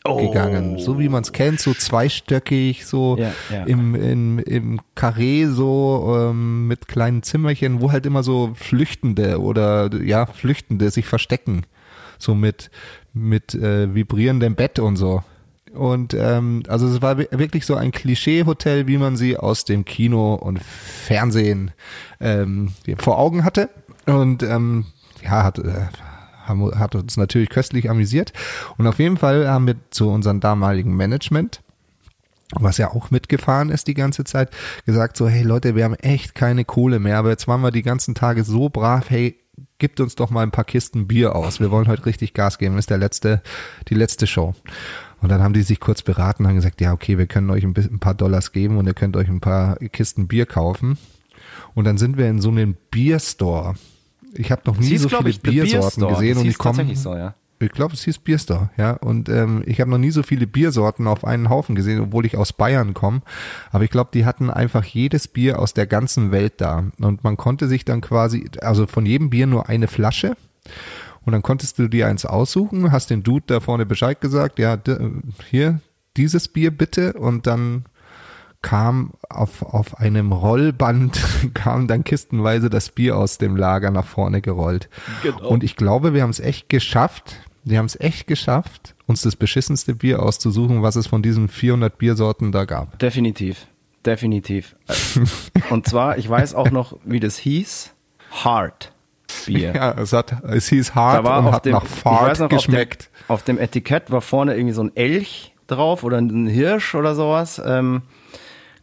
gegangen. 0.03 0.79
So 0.79 0.99
wie 0.99 1.07
man 1.09 1.23
es 1.23 1.31
kennt, 1.31 1.59
so 1.59 1.73
zweistöckig, 1.73 2.85
so 2.85 3.17
Ja, 3.17 3.31
ja. 3.51 3.63
im, 3.63 3.95
im, 3.95 4.39
im 4.39 4.81
Karree, 4.95 5.45
so 5.45 6.29
ähm, 6.29 6.67
mit 6.67 6.87
kleinen 6.87 7.23
Zimmerchen, 7.23 7.81
wo 7.81 7.91
halt 7.91 8.05
immer 8.05 8.23
so 8.23 8.51
Flüchtende 8.55 9.39
oder 9.41 9.89
ja, 10.03 10.25
Flüchtende 10.25 10.91
sich 10.91 11.05
verstecken. 11.05 11.63
So 12.19 12.35
mit, 12.35 12.69
mit 13.13 13.53
äh, 13.55 13.93
vibrierendem 13.93 14.55
Bett 14.55 14.79
und 14.79 14.95
so. 14.97 15.23
Und 15.73 16.13
ähm, 16.13 16.63
also 16.67 16.87
es 16.87 17.01
war 17.01 17.17
wi- 17.17 17.27
wirklich 17.31 17.65
so 17.65 17.75
ein 17.75 17.91
Klischee-Hotel, 17.91 18.85
wie 18.87 18.97
man 18.97 19.17
sie 19.17 19.37
aus 19.37 19.65
dem 19.65 19.85
Kino 19.85 20.35
und 20.35 20.61
Fernsehen 20.61 21.71
ähm, 22.21 22.73
vor 22.97 23.17
Augen 23.17 23.43
hatte. 23.43 23.69
Und 24.05 24.43
ähm, 24.43 24.85
ja, 25.23 25.43
hat, 25.43 25.57
äh, 25.57 25.87
hat 26.47 26.95
uns 26.95 27.17
natürlich 27.17 27.49
köstlich 27.49 27.89
amüsiert. 27.89 28.33
Und 28.77 28.87
auf 28.87 28.99
jeden 28.99 29.17
Fall 29.17 29.47
haben 29.47 29.67
wir 29.67 29.75
zu 29.89 30.09
unserem 30.09 30.39
damaligen 30.39 30.95
Management, 30.95 31.61
was 32.55 32.77
ja 32.77 32.91
auch 32.91 33.11
mitgefahren 33.11 33.69
ist 33.69 33.87
die 33.87 33.93
ganze 33.93 34.23
Zeit, 34.23 34.51
gesagt 34.85 35.17
so, 35.17 35.27
hey 35.27 35.43
Leute, 35.43 35.75
wir 35.75 35.83
haben 35.83 35.95
echt 35.95 36.35
keine 36.35 36.65
Kohle 36.65 36.99
mehr, 36.99 37.17
aber 37.17 37.29
jetzt 37.29 37.47
waren 37.47 37.61
wir 37.61 37.71
die 37.71 37.81
ganzen 37.81 38.15
Tage 38.15 38.43
so 38.43 38.69
brav, 38.69 39.09
hey, 39.09 39.39
gibt 39.77 39.99
uns 39.99 40.15
doch 40.15 40.29
mal 40.29 40.43
ein 40.43 40.51
paar 40.51 40.63
Kisten 40.63 41.07
Bier 41.07 41.35
aus. 41.35 41.59
Wir 41.59 41.71
wollen 41.71 41.87
heute 41.87 42.05
richtig 42.05 42.33
Gas 42.33 42.57
geben. 42.57 42.77
Ist 42.77 42.89
der 42.89 42.97
letzte, 42.97 43.41
die 43.89 43.95
letzte 43.95 44.27
Show. 44.27 44.55
Und 45.21 45.29
dann 45.29 45.41
haben 45.41 45.53
die 45.53 45.61
sich 45.61 45.79
kurz 45.79 46.01
beraten 46.01 46.43
und 46.43 46.49
haben 46.49 46.55
gesagt, 46.55 46.81
ja, 46.81 46.93
okay, 46.93 47.17
wir 47.17 47.27
können 47.27 47.49
euch 47.49 47.63
ein, 47.63 47.73
bisschen, 47.73 47.95
ein 47.95 47.99
paar 47.99 48.13
Dollars 48.13 48.51
geben 48.51 48.77
und 48.77 48.87
ihr 48.87 48.93
könnt 48.93 49.15
euch 49.15 49.27
ein 49.27 49.41
paar 49.41 49.77
Kisten 49.77 50.27
Bier 50.27 50.45
kaufen. 50.45 50.97
Und 51.75 51.85
dann 51.85 51.97
sind 51.97 52.17
wir 52.17 52.29
in 52.29 52.41
so 52.41 52.49
einem 52.49 52.75
Bierstore. 52.91 53.75
Ich 54.36 54.51
habe 54.51 54.61
noch 54.65 54.78
nie 54.78 54.88
hieß, 54.88 55.03
so 55.03 55.09
viele 55.09 55.30
ich, 55.30 55.41
Beer 55.41 55.63
Biersorten 55.63 56.07
gesehen 56.07 56.38
und 56.38 56.45
ich 56.45 56.57
komme 56.57 56.95
so, 56.95 57.15
ja. 57.15 57.36
ich 57.59 57.71
glaube, 57.71 57.93
es 57.93 58.03
hieß 58.03 58.19
Bierstore, 58.19 58.69
ja. 58.78 58.91
Und 58.93 59.30
ähm, 59.30 59.63
ich 59.65 59.80
habe 59.80 59.89
noch 59.91 59.97
nie 59.97 60.11
so 60.11 60.24
viele 60.24 60.47
Biersorten 60.47 61.07
auf 61.07 61.24
einen 61.26 61.49
Haufen 61.49 61.76
gesehen, 61.76 62.01
obwohl 62.01 62.26
ich 62.26 62.36
aus 62.36 62.51
Bayern 62.53 62.93
komme. 62.93 63.21
Aber 63.71 63.84
ich 63.84 63.89
glaube, 63.89 64.09
die 64.13 64.26
hatten 64.26 64.49
einfach 64.49 64.84
jedes 64.84 65.28
Bier 65.28 65.59
aus 65.59 65.74
der 65.74 65.88
ganzen 65.88 66.32
Welt 66.32 66.53
da. 66.57 66.86
Und 66.99 67.24
man 67.24 67.38
konnte 67.38 67.67
sich 67.67 67.86
dann 67.86 68.01
quasi, 68.01 68.49
also 68.61 68.88
von 68.88 69.05
jedem 69.05 69.30
Bier 69.30 69.47
nur 69.47 69.69
eine 69.69 69.88
Flasche. 69.88 70.36
Und 71.26 71.32
dann 71.32 71.41
konntest 71.41 71.80
du 71.80 71.88
dir 71.88 72.07
eins 72.07 72.26
aussuchen, 72.26 72.91
hast 72.91 73.09
den 73.09 73.24
Dude 73.24 73.45
da 73.47 73.59
vorne 73.61 73.86
Bescheid 73.86 74.19
gesagt, 74.19 74.59
ja, 74.59 74.76
d- 74.76 74.97
hier, 75.49 75.80
dieses 76.17 76.49
Bier 76.49 76.71
bitte. 76.71 77.13
Und 77.13 77.47
dann 77.47 77.86
kam 78.64 79.11
auf, 79.30 79.61
auf 79.61 79.99
einem 79.99 80.32
Rollband, 80.32 81.22
kam 81.53 81.88
dann 81.88 82.03
kistenweise 82.03 82.72
das 82.72 82.89
Bier 82.89 83.16
aus 83.16 83.38
dem 83.38 83.55
Lager 83.55 83.91
nach 83.91 84.07
vorne 84.07 84.41
gerollt. 84.41 84.89
Genau. 85.22 85.47
Und 85.47 85.64
ich 85.64 85.76
glaube, 85.76 86.16
wir 86.16 86.24
haben 86.24 86.32
es 86.32 86.39
echt 86.39 86.70
geschafft, 86.70 87.36
wir 87.64 87.78
haben 87.78 87.86
es 87.86 87.99
echt 87.99 88.26
geschafft, 88.26 88.95
uns 89.05 89.22
das 89.22 89.36
beschissenste 89.36 89.93
Bier 89.93 90.24
auszusuchen, 90.24 90.82
was 90.82 90.95
es 90.95 91.05
von 91.05 91.22
diesen 91.22 91.49
400 91.49 91.95
Biersorten 91.97 92.51
da 92.51 92.66
gab. 92.66 92.97
Definitiv. 92.97 93.68
Definitiv. 94.05 94.76
Und 95.70 95.88
zwar, 95.88 96.18
ich 96.18 96.28
weiß 96.28 96.55
auch 96.55 96.72
noch, 96.72 96.97
wie 97.05 97.20
das 97.20 97.38
hieß. 97.38 97.93
Hard 98.43 98.91
Bier. 99.45 99.74
Ja, 99.74 99.91
es 99.93 100.14
hat, 100.14 100.43
es 100.43 100.68
hieß 100.70 100.95
hart 100.95 101.20
Da 101.20 101.24
war 101.24 101.39
und 101.39 101.51
hat 101.51 101.66
dem, 101.66 101.74
nach 101.74 101.86
Fahrt 101.86 102.39
noch, 102.39 102.49
geschmeckt. 102.49 103.09
Auf 103.28 103.43
dem, 103.43 103.57
auf 103.57 103.57
dem 103.57 103.57
Etikett 103.59 104.11
war 104.11 104.22
vorne 104.22 104.55
irgendwie 104.55 104.74
so 104.74 104.84
ein 104.84 104.95
Elch 104.95 105.53
drauf 105.68 106.03
oder 106.03 106.18
ein 106.18 106.47
Hirsch 106.47 106.95
oder 106.95 107.16
sowas. 107.16 107.61
Ähm, 107.64 108.03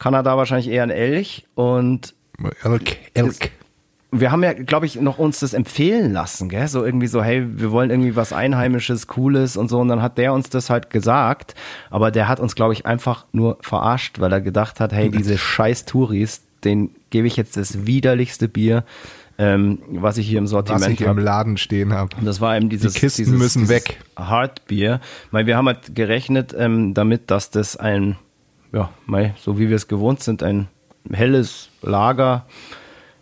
Kanada 0.01 0.37
wahrscheinlich 0.37 0.69
eher 0.69 0.83
ein 0.83 0.91
Elch. 0.91 1.47
Und 1.55 2.15
Elk, 2.65 2.97
Elk. 3.15 3.53
wir 4.11 4.33
haben 4.33 4.43
ja, 4.43 4.55
glaube 4.55 4.87
ich, 4.87 4.97
noch 5.01 5.19
uns 5.19 5.39
das 5.41 5.53
empfehlen 5.53 6.13
lassen, 6.13 6.49
gell? 6.49 6.67
So 6.67 6.85
irgendwie 6.85 7.07
so, 7.07 7.23
hey, 7.23 7.45
wir 7.47 7.71
wollen 7.71 7.91
irgendwie 7.91 8.17
was 8.17 8.33
Einheimisches, 8.33 9.07
Cooles 9.07 9.57
und 9.57 9.69
so. 9.69 9.79
Und 9.79 9.89
dann 9.89 10.03
hat 10.03 10.19
der 10.19 10.33
uns 10.33 10.51
das 10.51 10.71
halt 10.71 10.91
gesagt. 10.91 11.55
Aber 11.91 12.11
der 12.11 12.27
hat 12.27 12.41
uns, 12.41 12.57
glaube 12.57 12.73
ich, 12.73 12.87
einfach 12.87 13.27
nur 13.33 13.59
verarscht, 13.61 14.19
weil 14.19 14.33
er 14.33 14.41
gedacht 14.41 14.81
hat, 14.81 14.93
hey, 14.93 15.11
diese 15.11 15.39
scheiß 15.39 15.85
Touris, 15.85 16.43
den 16.65 16.91
gebe 17.11 17.27
ich 17.27 17.37
jetzt 17.37 17.57
das 17.57 17.87
widerlichste 17.87 18.49
Bier, 18.49 18.85
ähm, 19.37 19.81
was 19.91 20.17
ich 20.17 20.27
hier 20.27 20.39
im 20.39 20.45
was 20.45 20.51
Sortiment 20.51 20.93
ich 20.93 21.01
im 21.03 21.09
habe. 21.09 21.21
Laden 21.21 21.59
stehen 21.59 21.93
habe. 21.93 22.17
Und 22.17 22.25
das 22.25 22.41
war 22.41 22.57
eben 22.57 22.71
dieses, 22.71 22.95
Die 22.95 23.01
Kisten 23.01 23.25
dieses, 23.25 23.39
müssen 23.39 23.61
dieses 23.61 23.75
weg. 23.75 23.99
Hardbier. 24.17 25.01
Weil 25.31 25.45
wir 25.45 25.59
haben 25.59 25.67
halt 25.67 25.95
gerechnet 25.95 26.55
ähm, 26.57 26.95
damit, 26.95 27.31
dass 27.31 27.51
das 27.51 27.77
ein, 27.77 28.17
ja, 28.73 28.91
mei, 29.07 29.35
so 29.39 29.59
wie 29.59 29.69
wir 29.69 29.77
es 29.77 29.89
gewohnt 29.89 30.23
sind, 30.23 30.43
ein 30.43 30.69
helles 31.11 31.71
Lager 31.83 32.47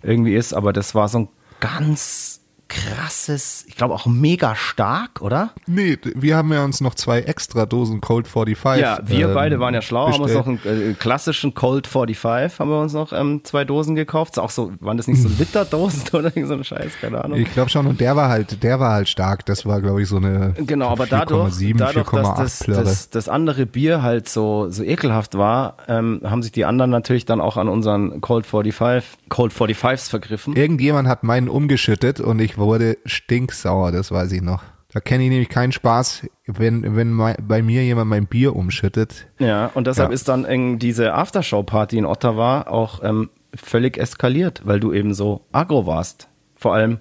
irgendwie 0.03 0.35
ist. 0.35 0.53
Aber 0.53 0.73
das 0.73 0.95
war 0.95 1.09
so 1.09 1.21
ein 1.21 1.29
ganz 1.61 2.38
krasses, 2.69 3.65
ich 3.67 3.77
glaube 3.77 3.95
auch 3.95 4.07
mega 4.07 4.55
stark, 4.55 5.23
oder? 5.23 5.51
Nee, 5.67 5.99
wir 6.15 6.37
haben 6.37 6.53
ja 6.53 6.65
uns 6.65 6.81
noch 6.81 6.95
zwei 6.95 7.21
extra 7.21 7.65
Dosen 7.65 8.01
Cold 8.01 8.29
45. 8.29 8.83
Ja, 8.83 8.99
wir 9.03 9.29
ähm, 9.29 9.35
beide 9.35 9.59
waren 9.59 9.73
ja 9.73 9.81
schlau, 9.81 10.13
haben 10.13 10.21
uns 10.21 10.33
bestellt. 10.33 10.65
noch 10.65 10.71
einen 10.71 10.91
äh, 10.91 10.95
klassischen 10.95 11.55
Cold 11.55 11.87
45, 11.87 12.59
haben 12.61 12.71
wir 12.71 12.81
uns 12.81 12.93
noch 12.93 13.13
ähm, 13.13 13.41
zwei 13.45 13.65
Dosen 13.65 13.95
gekauft. 13.95 14.39
Auch 14.39 14.51
so, 14.51 14.73
waren 14.81 14.99
das 14.99 15.09
nicht 15.09 15.23
so 15.23 15.29
Literdosen 15.39 16.03
oder 16.13 16.31
so 16.31 16.55
ein 16.55 16.65
Scheiß, 16.65 16.93
keine 17.01 17.25
Ahnung. 17.25 17.39
Ich 17.39 17.53
glaube 17.53 17.71
schon, 17.71 17.87
und 17.87 18.01
der 18.01 18.17
war 18.17 18.29
halt, 18.29 18.63
der 18.63 18.79
war 18.79 18.93
halt 18.93 19.09
stark. 19.09 19.47
Das 19.47 19.65
war, 19.65 19.81
glaube 19.81 20.03
ich, 20.03 20.09
so 20.09 20.17
eine 20.17 20.55
Genau, 20.59 20.89
aber 20.89 21.07
dadurch, 21.07 21.55
4,7, 21.55 21.79
dadurch 21.79 22.11
dass 22.11 22.27
4,8 22.27 22.39
das, 22.39 22.85
das, 22.85 23.11
das 23.11 23.29
andere 23.29 23.65
Bier 23.65 24.03
halt 24.03 24.29
so, 24.29 24.69
so 24.69 24.83
ekelhaft 24.83 25.39
war, 25.39 25.79
ähm, 25.89 26.21
haben 26.25 26.43
sich 26.43 26.53
die 26.53 26.67
anderen 26.67 26.91
natürlich 26.91 27.25
dann 27.25 27.41
auch 27.41 27.57
an 27.57 27.69
unseren 27.69 28.21
Cold 28.21 28.45
45, 28.45 29.09
Cold 29.31 29.53
45s 29.53 30.11
vergriffen. 30.11 30.55
Irgendjemand 30.55 31.09
hat 31.09 31.25
meinen 31.25 31.49
umgeschüttet 31.49 32.21
und 32.21 32.39
ich 32.41 32.58
wurde 32.59 32.99
stinksauer, 33.05 33.93
das 33.93 34.11
weiß 34.13 34.33
ich 34.33 34.43
noch. 34.43 34.63
Da 34.93 35.01
kenne 35.01 35.25
ich 35.25 35.29
nämlich 35.31 35.51
keinen 35.51 35.73
Spaß, 35.73 36.27
wenn, 36.47 36.97
wenn 36.97 37.13
mei- 37.13 37.37
bei 37.41 37.61
mir 37.63 37.85
jemand 37.85 38.09
mein 38.09 38.27
Bier 38.27 38.57
umschüttet. 38.57 39.27
Ja, 39.39 39.67
und 39.75 39.87
deshalb 39.87 40.09
Ja. 40.11 40.15
ist 40.15 40.29
dann 40.29 40.79
diese 40.79 41.13
Aftershow-Party 41.15 41.99
in 41.99 42.07
Ottawa 42.07 42.63
auch 42.63 43.03
ähm, 43.05 43.29
völlig 43.55 43.99
eskaliert, 43.99 44.63
weil 44.65 44.81
du 44.81 44.93
eben 44.95 45.13
so 45.13 45.43
aggro 45.53 45.87
warst. 45.87 46.29
Vor 46.57 46.75
allem 46.75 46.99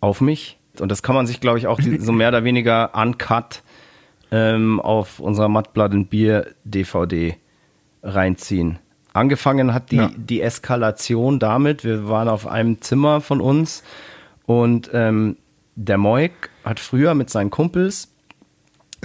auf 0.00 0.20
mich. 0.22 0.58
Und 0.80 0.90
das 0.90 1.02
kann 1.02 1.14
man 1.14 1.26
sich, 1.26 1.40
glaube 1.40 1.58
ich, 1.58 1.66
auch 1.66 1.78
so 1.98 2.12
mehr 2.12 2.28
oder 2.28 2.44
weniger 2.44 2.94
uncut 2.94 3.62
ähm, 4.30 4.80
auf 4.80 5.20
unserer 5.20 5.48
Mattblatt 5.48 5.92
und 5.92 6.08
Bier 6.08 6.46
DVD 6.64 7.36
reinziehen. 8.02 8.78
Angefangen 9.12 9.74
hat 9.74 9.90
die, 9.90 9.96
Ja. 9.96 10.10
die 10.16 10.40
Eskalation 10.42 11.38
damit, 11.38 11.82
wir 11.84 12.08
waren 12.08 12.28
auf 12.28 12.46
einem 12.46 12.80
Zimmer 12.80 13.20
von 13.20 13.40
uns 13.40 13.82
und 14.48 14.88
ähm, 14.94 15.36
der 15.76 15.98
Moik 15.98 16.48
hat 16.64 16.80
früher 16.80 17.14
mit 17.14 17.28
seinen 17.28 17.50
Kumpels 17.50 18.08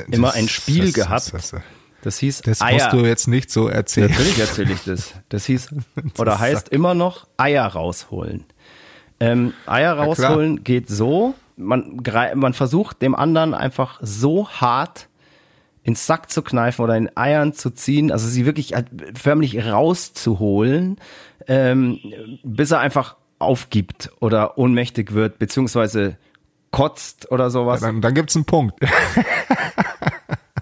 immer 0.10 0.30
Das- 0.30 0.38
ein 0.38 0.48
Spiel 0.48 0.86
das- 0.86 0.94
gehabt. 0.94 1.34
Das, 1.34 1.52
das, 1.52 1.62
Das 2.02 2.18
hieß 2.18 2.42
das 2.44 2.62
Eier. 2.62 2.74
musst 2.76 2.94
du 2.94 3.06
jetzt 3.06 3.28
nicht 3.28 3.52
so 3.52 3.68
erzählen. 3.68 4.10
Natürlich 4.10 4.40
erzähle 4.40 4.72
ich 4.74 4.84
das. 4.86 5.14
Das 5.28 5.46
hieß 5.46 5.68
oder 6.18 6.40
heißt 6.40 6.70
immer 6.70 6.94
noch 6.94 7.28
Eier 7.38 7.66
rausholen. 7.68 8.46
Ähm, 9.20 9.54
Eier 9.66 9.94
rausholen 9.94 10.64
geht 10.64 10.88
so, 10.90 11.36
man, 11.58 12.02
man 12.36 12.54
versucht 12.54 13.02
dem 13.02 13.14
anderen 13.14 13.54
einfach 13.54 14.00
so 14.02 14.48
hart 14.50 15.08
ins 15.84 16.08
Sack 16.08 16.32
zu 16.32 16.42
kneifen 16.42 16.84
oder 16.84 16.96
in 16.96 17.16
Eiern 17.18 17.52
zu 17.54 17.70
ziehen, 17.70 18.12
also 18.14 18.30
sie 18.30 18.46
wirklich 18.46 18.74
halt 18.76 18.88
förmlich 19.16 19.66
rauszuholen, 19.66 20.98
ähm, 21.48 22.00
bis 22.44 22.72
er 22.72 22.80
einfach 22.80 23.18
aufgibt 23.44 24.12
oder 24.20 24.58
ohnmächtig 24.58 25.14
wird, 25.14 25.40
beziehungsweise 25.40 26.18
kotzt 26.72 27.32
oder 27.32 27.50
sowas. 27.50 27.82
Dann, 27.82 28.02
dann 28.02 28.14
gibt's 28.14 28.36
einen 28.36 28.46
Punkt. 28.46 28.80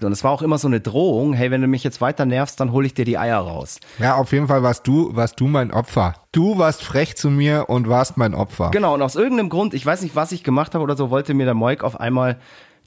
Und 0.04 0.12
es 0.12 0.24
war 0.24 0.32
auch 0.32 0.42
immer 0.42 0.58
so 0.58 0.68
eine 0.68 0.80
Drohung, 0.80 1.32
hey, 1.32 1.50
wenn 1.50 1.60
du 1.60 1.68
mich 1.68 1.84
jetzt 1.84 2.00
weiter 2.00 2.24
nervst, 2.24 2.58
dann 2.58 2.72
hole 2.72 2.86
ich 2.86 2.94
dir 2.94 3.04
die 3.04 3.18
Eier 3.18 3.38
raus. 3.38 3.78
Ja, 3.98 4.16
auf 4.16 4.32
jeden 4.32 4.48
Fall 4.48 4.62
warst 4.62 4.86
du, 4.86 5.14
warst 5.14 5.38
du 5.38 5.46
mein 5.46 5.70
Opfer. 5.70 6.14
Du 6.32 6.58
warst 6.58 6.82
frech 6.82 7.16
zu 7.16 7.30
mir 7.30 7.68
und 7.68 7.88
warst 7.88 8.16
mein 8.16 8.34
Opfer. 8.34 8.70
Genau, 8.72 8.94
und 8.94 9.02
aus 9.02 9.14
irgendeinem 9.14 9.48
Grund, 9.48 9.74
ich 9.74 9.86
weiß 9.86 10.02
nicht, 10.02 10.16
was 10.16 10.32
ich 10.32 10.42
gemacht 10.42 10.74
habe 10.74 10.82
oder 10.82 10.96
so, 10.96 11.10
wollte 11.10 11.34
mir 11.34 11.44
der 11.44 11.54
Moik 11.54 11.84
auf 11.84 12.00
einmal 12.00 12.38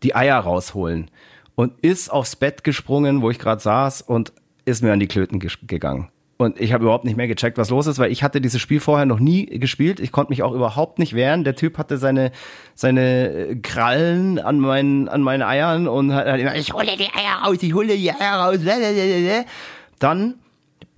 die 0.03 0.15
Eier 0.15 0.39
rausholen 0.39 1.09
und 1.55 1.79
ist 1.79 2.11
aufs 2.11 2.35
Bett 2.35 2.63
gesprungen, 2.63 3.21
wo 3.21 3.29
ich 3.29 3.39
gerade 3.39 3.61
saß 3.61 4.01
und 4.01 4.33
ist 4.65 4.83
mir 4.83 4.91
an 4.91 4.99
die 4.99 5.07
Klöten 5.07 5.39
gegangen. 5.39 6.09
Und 6.37 6.59
ich 6.59 6.73
habe 6.73 6.83
überhaupt 6.83 7.05
nicht 7.05 7.15
mehr 7.15 7.27
gecheckt, 7.27 7.57
was 7.57 7.69
los 7.69 7.87
ist, 7.87 7.97
weil 7.97 8.11
ich 8.11 8.21
hatte 8.21 8.41
dieses 8.41 8.59
Spiel 8.59 8.81
vorher 8.81 9.05
noch 9.05 9.19
nie 9.19 9.45
gespielt. 9.45 10.01
Ich 10.01 10.11
konnte 10.11 10.31
mich 10.31 10.43
auch 10.43 10.51
überhaupt 10.51 10.99
nicht 10.99 11.13
wehren. 11.13 11.45
Der 11.45 11.55
Typ 11.55 11.77
hatte 11.77 11.97
seine 11.97 12.31
seine 12.73 13.57
Krallen 13.63 14.37
an 14.39 14.59
meinen 14.59 15.07
an 15.07 15.21
meinen 15.21 15.43
Eiern 15.43 15.87
und 15.87 16.13
hat 16.13 16.37
immer, 16.37 16.55
ich 16.55 16.73
hole 16.73 16.97
die 16.97 17.09
Eier 17.13 17.45
raus, 17.45 17.57
ich 17.61 17.73
hole 17.73 17.95
die 17.95 18.11
Eier 18.11 18.39
raus. 18.39 18.59
Dann 19.99 20.35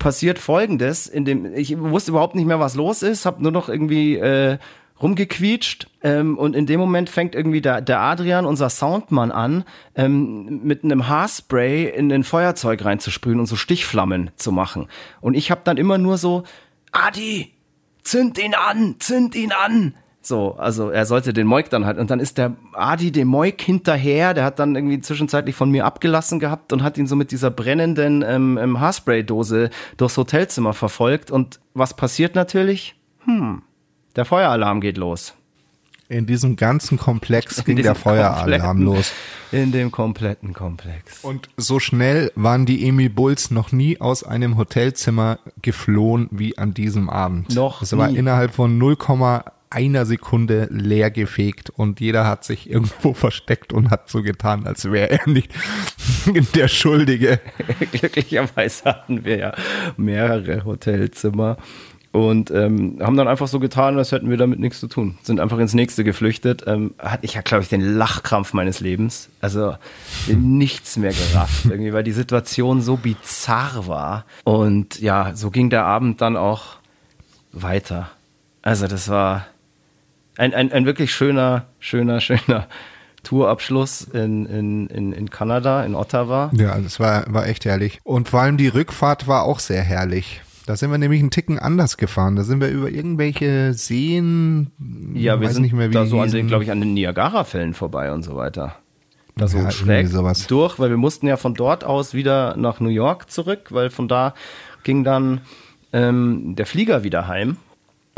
passiert 0.00 0.40
Folgendes, 0.40 1.06
in 1.06 1.24
dem 1.24 1.54
ich 1.54 1.78
wusste 1.78 2.10
überhaupt 2.10 2.34
nicht 2.34 2.46
mehr, 2.46 2.58
was 2.58 2.74
los 2.74 3.02
ist, 3.02 3.24
habe 3.24 3.40
nur 3.40 3.52
noch 3.52 3.68
irgendwie 3.68 4.16
äh, 4.16 4.58
rumgequietscht 5.02 5.88
ähm, 6.02 6.36
und 6.38 6.54
in 6.54 6.66
dem 6.66 6.80
Moment 6.80 7.10
fängt 7.10 7.34
irgendwie 7.34 7.60
der, 7.60 7.80
der 7.80 8.00
Adrian, 8.00 8.46
unser 8.46 8.70
Soundmann, 8.70 9.30
an, 9.30 9.64
ähm, 9.94 10.60
mit 10.64 10.84
einem 10.84 11.08
Haarspray 11.08 11.88
in 11.88 12.08
den 12.08 12.24
Feuerzeug 12.24 12.84
reinzusprühen 12.84 13.40
und 13.40 13.46
so 13.46 13.56
Stichflammen 13.56 14.30
zu 14.36 14.52
machen. 14.52 14.88
Und 15.20 15.34
ich 15.34 15.50
habe 15.50 15.60
dann 15.64 15.76
immer 15.76 15.98
nur 15.98 16.18
so, 16.18 16.44
Adi, 16.92 17.52
zünd 18.02 18.38
ihn 18.38 18.54
an, 18.54 18.96
zünd 18.98 19.34
ihn 19.34 19.52
an. 19.52 19.94
So, 20.20 20.56
also 20.58 20.90
er 20.90 21.06
sollte 21.06 21.32
den 21.32 21.46
Moik 21.46 21.70
dann 21.70 21.86
halt. 21.86 21.96
Und 21.98 22.10
dann 22.10 22.20
ist 22.20 22.38
der 22.38 22.56
Adi 22.72 23.12
dem 23.12 23.28
Moik 23.28 23.62
hinterher, 23.62 24.34
der 24.34 24.44
hat 24.44 24.58
dann 24.58 24.74
irgendwie 24.74 25.00
zwischenzeitlich 25.00 25.54
von 25.54 25.70
mir 25.70 25.86
abgelassen 25.86 26.38
gehabt 26.38 26.72
und 26.72 26.82
hat 26.82 26.98
ihn 26.98 27.06
so 27.06 27.16
mit 27.16 27.30
dieser 27.30 27.50
brennenden 27.50 28.22
ähm, 28.26 28.58
ähm 28.60 28.80
Haarspray-Dose 28.80 29.70
durchs 29.96 30.16
Hotelzimmer 30.16 30.74
verfolgt. 30.74 31.30
Und 31.30 31.60
was 31.72 31.94
passiert 31.94 32.34
natürlich? 32.34 32.94
Hm, 33.24 33.62
der 34.16 34.24
Feueralarm 34.24 34.80
geht 34.80 34.96
los. 34.98 35.34
In 36.10 36.24
diesem 36.24 36.56
ganzen 36.56 36.96
Komplex 36.96 37.64
ging 37.64 37.82
der 37.82 37.94
Feueralarm 37.94 38.80
los. 38.80 39.12
In 39.52 39.72
dem 39.72 39.90
kompletten 39.90 40.54
Komplex. 40.54 41.22
Und 41.22 41.50
so 41.58 41.80
schnell 41.80 42.32
waren 42.34 42.64
die 42.64 42.86
Emil 42.88 43.10
Bulls 43.10 43.50
noch 43.50 43.72
nie 43.72 44.00
aus 44.00 44.24
einem 44.24 44.56
Hotelzimmer 44.56 45.38
geflohen 45.60 46.28
wie 46.30 46.56
an 46.56 46.72
diesem 46.72 47.10
Abend. 47.10 47.54
Noch 47.54 47.82
Es 47.82 47.94
war 47.94 48.08
nie. 48.08 48.16
innerhalb 48.16 48.54
von 48.54 48.80
0,1 48.80 50.04
Sekunde 50.06 50.68
leer 50.70 51.10
gefegt 51.10 51.68
und 51.68 52.00
jeder 52.00 52.26
hat 52.26 52.42
sich 52.42 52.70
irgendwo 52.70 53.12
versteckt 53.14 53.74
und 53.74 53.90
hat 53.90 54.08
so 54.08 54.22
getan, 54.22 54.66
als 54.66 54.90
wäre 54.90 55.10
er 55.10 55.28
nicht 55.28 55.52
der 56.54 56.68
Schuldige. 56.68 57.38
Glücklicherweise 57.92 58.84
hatten 58.86 59.26
wir 59.26 59.36
ja 59.38 59.54
mehrere 59.98 60.64
Hotelzimmer 60.64 61.58
und 62.12 62.50
ähm, 62.50 62.98
haben 63.00 63.16
dann 63.16 63.28
einfach 63.28 63.48
so 63.48 63.60
getan, 63.60 63.98
als 63.98 64.12
hätten 64.12 64.30
wir 64.30 64.38
damit 64.38 64.58
nichts 64.58 64.80
zu 64.80 64.88
tun. 64.88 65.18
Sind 65.22 65.40
einfach 65.40 65.58
ins 65.58 65.74
nächste 65.74 66.04
geflüchtet. 66.04 66.64
Ähm, 66.66 66.94
hatte 66.98 67.24
ich 67.26 67.34
ja, 67.34 67.42
glaube 67.42 67.62
ich, 67.62 67.68
den 67.68 67.82
Lachkrampf 67.82 68.54
meines 68.54 68.80
Lebens. 68.80 69.28
Also 69.40 69.74
nichts 70.26 70.96
mehr 70.96 71.12
gerafft, 71.12 71.64
irgendwie, 71.70 71.92
weil 71.92 72.04
die 72.04 72.12
Situation 72.12 72.80
so 72.80 72.96
bizarr 72.96 73.86
war. 73.86 74.24
Und 74.44 75.00
ja, 75.00 75.32
so 75.34 75.50
ging 75.50 75.68
der 75.68 75.84
Abend 75.84 76.20
dann 76.20 76.36
auch 76.36 76.76
weiter. 77.52 78.10
Also 78.62 78.86
das 78.86 79.08
war 79.08 79.46
ein, 80.38 80.54
ein, 80.54 80.72
ein 80.72 80.86
wirklich 80.86 81.12
schöner, 81.12 81.66
schöner, 81.78 82.20
schöner 82.22 82.68
Tourabschluss 83.22 84.02
in, 84.02 84.46
in, 84.46 84.86
in, 84.86 85.12
in 85.12 85.28
Kanada, 85.28 85.84
in 85.84 85.94
Ottawa. 85.94 86.50
Ja, 86.54 86.78
das 86.78 86.98
war, 86.98 87.24
war 87.28 87.46
echt 87.46 87.66
herrlich. 87.66 88.00
Und 88.04 88.30
vor 88.30 88.40
allem 88.40 88.56
die 88.56 88.68
Rückfahrt 88.68 89.26
war 89.26 89.42
auch 89.42 89.58
sehr 89.58 89.82
herrlich. 89.82 90.40
Da 90.68 90.76
sind 90.76 90.90
wir 90.90 90.98
nämlich 90.98 91.20
einen 91.20 91.30
Ticken 91.30 91.58
anders 91.58 91.96
gefahren. 91.96 92.36
Da 92.36 92.42
sind 92.42 92.60
wir 92.60 92.68
über 92.68 92.90
irgendwelche 92.90 93.72
Seen, 93.72 94.70
Ja, 95.14 95.40
wir 95.40 95.46
weiß 95.46 95.54
sind 95.54 95.62
nicht 95.62 95.72
mehr, 95.72 95.88
wie 95.88 95.94
da 95.94 96.04
so 96.04 96.16
an 96.20 96.26
den, 96.26 96.32
hießen. 96.34 96.46
glaube 96.48 96.62
ich, 96.64 96.70
an 96.70 96.80
den 96.80 96.92
Niagara-Fällen 96.92 97.72
vorbei 97.72 98.12
und 98.12 98.22
so 98.22 98.36
weiter. 98.36 98.76
Da 99.34 99.48
so 99.48 99.56
Ja, 99.56 99.70
schräg 99.70 100.08
sowas. 100.08 100.46
durch, 100.46 100.78
weil 100.78 100.90
wir 100.90 100.98
mussten 100.98 101.26
ja 101.26 101.38
von 101.38 101.54
dort 101.54 101.84
aus 101.84 102.12
wieder 102.12 102.54
nach 102.58 102.80
New 102.80 102.90
York 102.90 103.30
zurück, 103.30 103.68
weil 103.70 103.88
von 103.88 104.08
da 104.08 104.34
ging 104.84 105.04
dann 105.04 105.40
ähm, 105.94 106.54
der 106.54 106.66
Flieger 106.66 107.02
wieder 107.02 107.28
heim. 107.28 107.56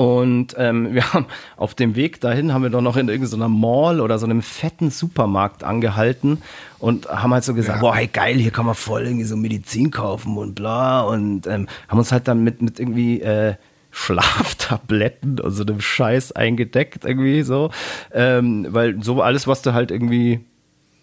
Und 0.00 0.54
ähm, 0.56 0.88
wir 0.94 1.12
haben 1.12 1.26
auf 1.58 1.74
dem 1.74 1.94
Weg 1.94 2.22
dahin 2.22 2.54
haben 2.54 2.62
wir 2.62 2.70
doch 2.70 2.80
noch 2.80 2.96
in 2.96 3.10
irgendeiner 3.10 3.50
Mall 3.50 4.00
oder 4.00 4.18
so 4.18 4.24
einem 4.24 4.40
fetten 4.40 4.88
Supermarkt 4.88 5.62
angehalten 5.62 6.40
und 6.78 7.06
haben 7.10 7.34
halt 7.34 7.44
so 7.44 7.52
gesagt, 7.52 7.80
boah, 7.80 7.94
hey 7.94 8.06
geil, 8.06 8.36
hier 8.36 8.50
kann 8.50 8.64
man 8.64 8.74
voll 8.74 9.02
irgendwie 9.02 9.26
so 9.26 9.36
Medizin 9.36 9.90
kaufen 9.90 10.38
und 10.38 10.54
bla. 10.54 11.02
Und 11.02 11.46
ähm, 11.46 11.68
haben 11.86 11.98
uns 11.98 12.12
halt 12.12 12.28
dann 12.28 12.42
mit, 12.42 12.62
mit 12.62 12.80
irgendwie 12.80 13.20
äh, 13.20 13.56
Schlaftabletten 13.90 15.38
und 15.38 15.50
so 15.50 15.64
einem 15.64 15.82
Scheiß 15.82 16.32
eingedeckt 16.32 17.04
irgendwie 17.04 17.42
so, 17.42 17.70
ähm, 18.14 18.68
weil 18.70 19.02
so 19.02 19.20
alles, 19.20 19.46
was 19.46 19.60
du 19.60 19.74
halt 19.74 19.90
irgendwie 19.90 20.40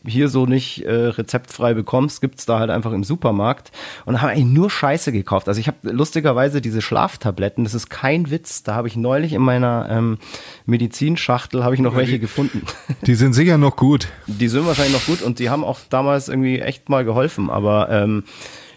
hier 0.06 0.30
so 0.30 0.46
nicht 0.46 0.86
äh, 0.86 0.92
rezeptfrei 0.92 1.74
bekommst, 1.74 2.22
gibt's 2.22 2.46
da 2.46 2.60
halt 2.60 2.70
einfach 2.70 2.92
im 2.92 3.04
Supermarkt. 3.04 3.72
Und 4.06 4.16
wir 4.16 4.24
eigentlich 4.24 4.46
nur 4.46 4.70
Scheiße 4.70 5.12
gekauft. 5.12 5.48
Also 5.48 5.60
ich 5.60 5.68
habe 5.68 5.78
lustigerweise 5.84 6.62
diese 6.62 6.82
Schlaftabletten, 6.82 7.64
das 7.64 7.74
ist 7.74 7.90
kein 7.90 8.30
Witz, 8.32 8.64
da 8.64 8.76
habe 8.76 8.88
ich 8.88 8.96
neulich 8.96 9.34
in 9.34 9.42
meiner 9.42 9.88
ähm, 9.90 10.18
Medizinschachtel 10.66 11.64
habe 11.64 11.76
ich 11.76 11.82
noch 11.82 11.96
welche 11.96 12.20
gefunden. 12.20 12.64
Die 13.06 13.16
sind 13.16 13.34
sicher 13.34 13.58
noch 13.58 13.76
gut. 13.76 14.08
Die 14.28 14.48
sind 14.48 14.66
wahrscheinlich 14.66 14.94
noch 14.94 15.06
gut 15.06 15.22
und 15.22 15.40
die 15.40 15.50
haben 15.50 15.64
auch 15.64 15.80
damals 15.90 16.30
irgendwie 16.30 16.60
echt 16.60 16.90
mal 16.90 17.06
geholfen, 17.06 17.50
aber 17.50 17.90
ähm, 17.90 18.24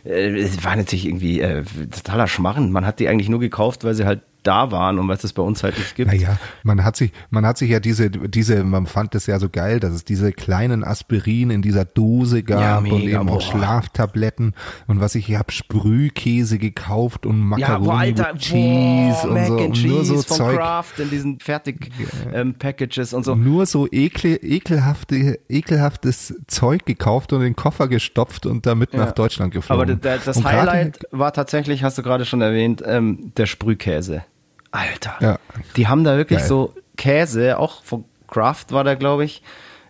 äh, 0.05 0.39
es 0.39 0.64
war 0.64 0.77
natürlich 0.77 1.07
irgendwie 1.07 1.41
äh, 1.41 1.64
totaler 1.91 2.27
Schmarren. 2.27 2.73
Man 2.73 2.87
hat 2.87 3.01
die 3.01 3.09
eigentlich 3.09 3.29
nur 3.29 3.41
gekauft, 3.41 3.85
weil 3.85 3.95
sie 3.95 4.05
halt 4.05 4.21
da 4.43 4.70
waren 4.70 4.99
und 4.99 5.09
weil 5.09 5.16
es 5.16 5.22
das 5.22 5.32
bei 5.32 5.43
uns 5.43 5.62
halt 5.62 5.78
nicht 5.78 5.95
gibt. 5.97 6.11
Naja, 6.11 6.38
man 6.62 6.84
hat 6.84 6.97
sich, 6.97 7.12
man 7.30 7.45
hat 7.47 7.59
sich 7.59 7.70
ja 7.70 7.80
diese, 7.80 8.11
diese, 8.11 8.64
man 8.64 8.86
fand 8.86 9.14
es 9.14 9.26
ja 9.26 9.38
so 9.38 9.49
geil, 9.49 9.80
dass 9.80 9.93
es 9.93 10.05
diese 10.05 10.32
kleinen 10.32 10.84
Aspirin 10.84 11.51
in 11.51 11.62
dieser 11.62 11.84
Dose 11.84 12.43
gab 12.43 12.61
Ja, 12.61 12.78
und 12.78 12.84
mega, 13.05 13.20
eben 13.20 13.28
auch 13.28 13.34
boah. 13.34 13.41
Schlaftabletten 13.41 14.55
und 14.86 15.01
was 15.01 15.14
ich, 15.14 15.28
ich 15.28 15.36
habe 15.36 15.53
Sprühkäse 15.53 16.59
gekauft 16.59 17.26
und 17.26 17.38
Ja, 17.38 17.45
Macaroni 17.78 17.84
boah, 17.86 17.99
Alter, 17.99 18.34
with 18.34 18.41
Cheese 18.43 19.16
boah, 19.22 19.28
und 19.28 19.34
Mac 19.34 19.47
so, 19.47 19.57
and 19.57 19.66
und 19.66 19.72
Cheese 19.74 19.88
nur 19.88 20.05
so 20.05 20.22
von 20.22 20.36
Zeug. 20.36 20.57
Kraft 20.59 20.99
in 20.99 21.11
diesen 21.11 21.38
Fertig-Packages 21.41 23.12
und 23.12 23.24
so. 23.24 23.34
Nur 23.34 23.66
so 23.66 23.86
ekle, 23.91 24.36
ekelhafte, 24.36 25.38
ekelhaftes 25.49 26.34
Zeug 26.47 26.84
gekauft 26.86 27.32
und 27.32 27.41
in 27.41 27.45
den 27.47 27.57
Koffer 27.57 27.88
gestopft 27.88 28.47
und 28.47 28.66
damit 28.66 28.95
nach 28.95 29.12
Deutschland 29.12 29.55
Aber 29.68 29.86
geflogen. 29.86 30.01
das, 30.03 30.24
das 30.24 30.36
Und 30.38 30.43
gerade- 30.45 30.70
Highlight 30.70 30.99
war 31.11 31.32
tatsächlich, 31.32 31.82
hast 31.82 31.99
du 31.99 32.03
gerade 32.03 32.24
schon 32.24 32.41
erwähnt, 32.41 32.82
ähm, 32.86 33.32
der 33.36 33.47
Sprühkäse. 33.47 34.24
Alter. 34.71 35.16
Ja. 35.21 35.39
Die 35.77 35.89
haben 35.89 36.05
da 36.05 36.16
wirklich 36.16 36.41
Geil. 36.41 36.49
so 36.49 36.75
Käse, 36.97 37.59
auch 37.59 37.83
von 37.83 38.05
Kraft 38.29 38.73
war 38.73 38.85
da, 38.85 38.95
glaube 38.95 39.25
ich. 39.25 39.43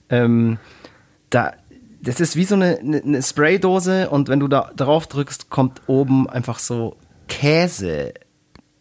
Ähm, 0.08 0.58
da, 1.28 1.52
das 2.02 2.20
ist 2.20 2.36
wie 2.36 2.44
so 2.44 2.54
eine, 2.54 2.78
eine, 2.78 3.02
eine 3.02 3.22
Spraydose 3.22 4.10
und 4.10 4.28
wenn 4.28 4.40
du 4.40 4.48
da 4.48 4.70
drauf 4.74 5.06
drückst, 5.06 5.50
kommt 5.50 5.82
oben 5.86 6.28
einfach 6.28 6.58
so 6.58 6.96
Käse. 7.28 8.14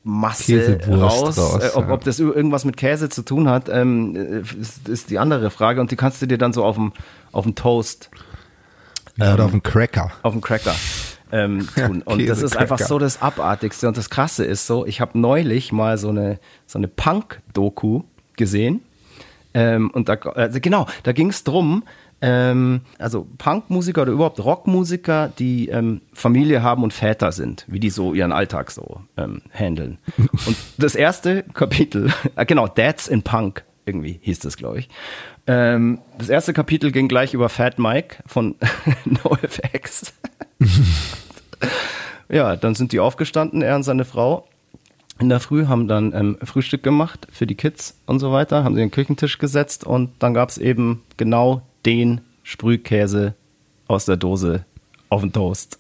Masse 0.02 0.80
raus. 0.88 1.38
raus, 1.38 1.62
äh, 1.62 1.70
ob, 1.76 1.88
ja. 1.88 1.94
ob 1.94 2.04
das 2.06 2.20
irgendwas 2.20 2.64
mit 2.64 2.78
Käse 2.78 3.10
zu 3.10 3.22
tun 3.22 3.50
hat, 3.50 3.68
ähm, 3.70 4.16
äh, 4.16 4.40
ist, 4.60 4.88
ist 4.88 5.10
die 5.10 5.20
andere 5.20 5.52
Frage. 5.52 5.82
Und 5.82 5.92
die 5.92 5.98
kannst 5.98 6.22
du 6.22 6.26
dir 6.26 6.38
dann 6.38 6.54
so 6.54 6.64
auf 6.64 6.78
dem, 6.78 6.94
auf 7.34 7.44
dem 7.44 7.54
Toast 7.54 8.10
ja, 9.18 9.34
oder 9.34 9.46
auf 9.46 9.52
dem 9.52 9.62
Cracker. 9.62 10.12
auf 10.24 10.32
dem 10.32 10.42
Cracker 10.42 10.74
ähm, 11.32 11.68
tun. 11.76 12.02
Und 12.04 12.28
das 12.28 12.42
ist 12.42 12.58
einfach 12.58 12.80
so 12.80 13.00
das 13.00 13.22
Abartigste. 13.22 13.88
Und 13.88 13.98
das 13.98 14.10
Krasse 14.10 14.46
ist 14.46 14.68
so, 14.68 14.86
ich 14.86 15.02
habe 15.02 15.20
neulich 15.20 15.72
mal 15.72 15.98
so 15.98 16.10
eine, 16.10 16.40
so 16.66 16.78
eine 16.78 16.88
Punk-Doku 16.88 18.04
gesehen. 18.36 18.82
Ähm, 19.54 19.90
und 19.92 20.10
da, 20.10 20.14
also 20.14 20.60
genau, 20.62 20.88
da 21.04 21.12
ging 21.12 21.30
es 21.30 21.44
drum, 21.44 21.84
ähm, 22.22 22.82
also 22.98 23.28
Punkmusiker 23.38 24.02
oder 24.02 24.12
überhaupt 24.12 24.44
Rockmusiker, 24.44 25.32
die 25.40 25.70
ähm, 25.70 26.02
Familie 26.14 26.62
haben 26.62 26.84
und 26.84 26.94
Väter 26.94 27.32
sind, 27.32 27.66
wie 27.68 27.80
die 27.80 27.90
so 27.90 28.14
ihren 28.14 28.32
Alltag 28.32 28.72
so 28.72 29.02
ähm, 29.18 29.42
handeln. 29.54 30.00
Und 30.18 30.58
das 30.78 30.96
erste 30.96 31.44
Kapitel, 31.54 32.12
äh, 32.36 32.46
genau, 32.48 32.68
Dads 32.68 33.08
in 33.08 33.24
Punk, 33.24 33.64
irgendwie 33.86 34.20
hieß 34.22 34.40
das, 34.40 34.58
glaube 34.58 34.80
ich. 34.80 34.90
Ähm, 35.50 35.98
das 36.20 36.30
erste 36.30 36.54
Kapitel 36.54 36.92
ging 36.92 37.08
gleich 37.08 37.34
über 37.34 37.50
Fat 37.50 37.80
Mike 37.80 38.18
von 38.28 38.54
NoFX. 39.06 40.14
ja, 42.30 42.56
dann 42.56 42.76
sind 42.76 42.92
die 42.92 43.00
aufgestanden, 43.00 43.64
er 43.64 43.76
und 43.76 43.82
seine 43.82 44.06
Frau. 44.06 44.48
In 45.18 45.30
der 45.30 45.40
Früh 45.40 45.66
haben 45.66 45.88
dann 45.88 46.14
ähm, 46.14 46.38
Frühstück 46.44 46.84
gemacht 46.84 47.28
für 47.32 47.48
die 47.48 47.56
Kids 47.56 47.98
und 48.06 48.20
so 48.20 48.32
weiter, 48.32 48.64
haben 48.64 48.76
sie 48.76 48.82
den 48.82 48.92
Küchentisch 48.92 49.40
gesetzt 49.40 49.84
und 49.84 50.12
dann 50.20 50.36
gab 50.36 50.50
es 50.50 50.60
eben 50.60 51.02
genau 51.18 51.64
den 51.84 52.22
Sprühkäse 52.44 53.34
aus 53.88 54.06
der 54.06 54.18
Dose 54.18 54.66
auf 55.10 55.22
den 55.22 55.34
Toast. 55.34 55.80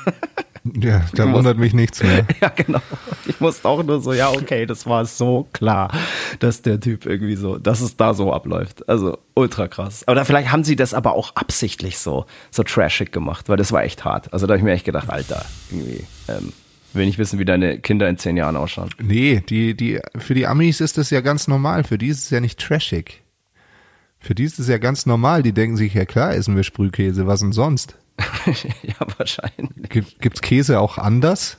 Ja, 0.64 1.02
da 1.14 1.32
wundert 1.32 1.58
mich 1.58 1.72
nichts 1.72 2.02
mehr. 2.02 2.26
ja, 2.40 2.48
genau. 2.50 2.80
Ich 3.26 3.40
musste 3.40 3.68
auch 3.68 3.82
nur 3.82 4.00
so, 4.00 4.12
ja, 4.12 4.30
okay, 4.30 4.66
das 4.66 4.86
war 4.86 5.06
so 5.06 5.48
klar, 5.52 5.90
dass 6.38 6.62
der 6.62 6.78
Typ 6.78 7.06
irgendwie 7.06 7.36
so, 7.36 7.58
dass 7.58 7.80
es 7.80 7.96
da 7.96 8.12
so 8.12 8.32
abläuft. 8.32 8.88
Also 8.88 9.18
ultra 9.34 9.68
krass. 9.68 10.04
Oder 10.06 10.24
vielleicht 10.24 10.52
haben 10.52 10.64
sie 10.64 10.76
das 10.76 10.92
aber 10.92 11.14
auch 11.14 11.34
absichtlich 11.36 11.98
so, 11.98 12.26
so 12.50 12.62
trashig 12.62 13.10
gemacht, 13.12 13.48
weil 13.48 13.56
das 13.56 13.72
war 13.72 13.84
echt 13.84 14.04
hart. 14.04 14.32
Also 14.32 14.46
da 14.46 14.52
habe 14.52 14.58
ich 14.58 14.64
mir 14.64 14.72
echt 14.72 14.84
gedacht, 14.84 15.08
Alter, 15.08 15.44
irgendwie, 15.70 16.04
ähm, 16.28 16.52
will 16.92 17.06
nicht 17.06 17.18
wissen, 17.18 17.38
wie 17.38 17.44
deine 17.44 17.78
Kinder 17.78 18.08
in 18.08 18.18
zehn 18.18 18.36
Jahren 18.36 18.56
ausschauen. 18.56 18.90
Nee, 19.00 19.42
die, 19.48 19.74
die, 19.74 20.00
für 20.18 20.34
die 20.34 20.46
Amis 20.46 20.80
ist 20.80 20.98
das 20.98 21.10
ja 21.10 21.20
ganz 21.20 21.48
normal. 21.48 21.84
Für 21.84 21.98
die 21.98 22.08
ist 22.08 22.24
es 22.24 22.30
ja 22.30 22.40
nicht 22.40 22.60
trashig. 22.60 23.22
Für 24.18 24.34
die 24.34 24.44
ist 24.44 24.58
es 24.58 24.68
ja 24.68 24.78
ganz 24.78 25.06
normal. 25.06 25.42
Die 25.42 25.52
denken 25.52 25.76
sich, 25.76 25.94
ja 25.94 26.04
klar, 26.04 26.34
essen 26.34 26.56
wir 26.56 26.64
Sprühkäse, 26.64 27.26
was 27.26 27.40
denn 27.40 27.52
sonst? 27.52 27.96
ja, 28.82 28.94
wahrscheinlich. 29.16 29.88
Gibt, 29.88 30.20
gibt's 30.20 30.42
Käse 30.42 30.80
auch 30.80 30.98
anders? 30.98 31.58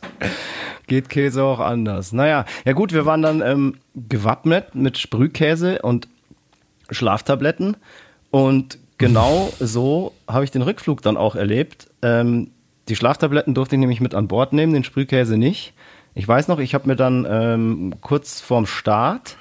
Geht 0.88 1.10
Käse 1.10 1.44
auch 1.44 1.60
anders. 1.60 2.12
Naja, 2.12 2.46
ja 2.66 2.74
gut, 2.74 2.94
wir 2.94 3.06
waren 3.06 3.22
dann 3.22 3.42
ähm, 3.42 3.78
gewappnet 3.96 4.76
mit 4.76 4.98
Sprühkäse 4.98 5.82
und 5.82 6.08
Schlaftabletten. 6.90 7.78
Und 8.30 8.78
genau 8.98 9.52
so 9.60 10.14
habe 10.28 10.44
ich 10.44 10.52
den 10.52 10.62
Rückflug 10.62 11.02
dann 11.02 11.18
auch 11.18 11.36
erlebt. 11.36 11.88
Ähm, 12.02 12.52
die 12.90 12.96
Schlaftabletten 12.96 13.54
durfte 13.54 13.76
ich 13.76 13.80
nämlich 13.80 14.02
mit 14.02 14.16
an 14.16 14.28
Bord 14.28 14.54
nehmen, 14.54 14.74
den 14.74 14.84
Sprühkäse 14.84 15.38
nicht. 15.38 15.74
Ich 16.14 16.28
weiß 16.28 16.48
noch, 16.48 16.60
ich 16.60 16.74
habe 16.74 16.88
mir 16.88 16.96
dann 16.96 17.26
ähm, 17.30 17.94
kurz 18.02 18.42
vorm 18.42 18.66
Start 18.66 19.38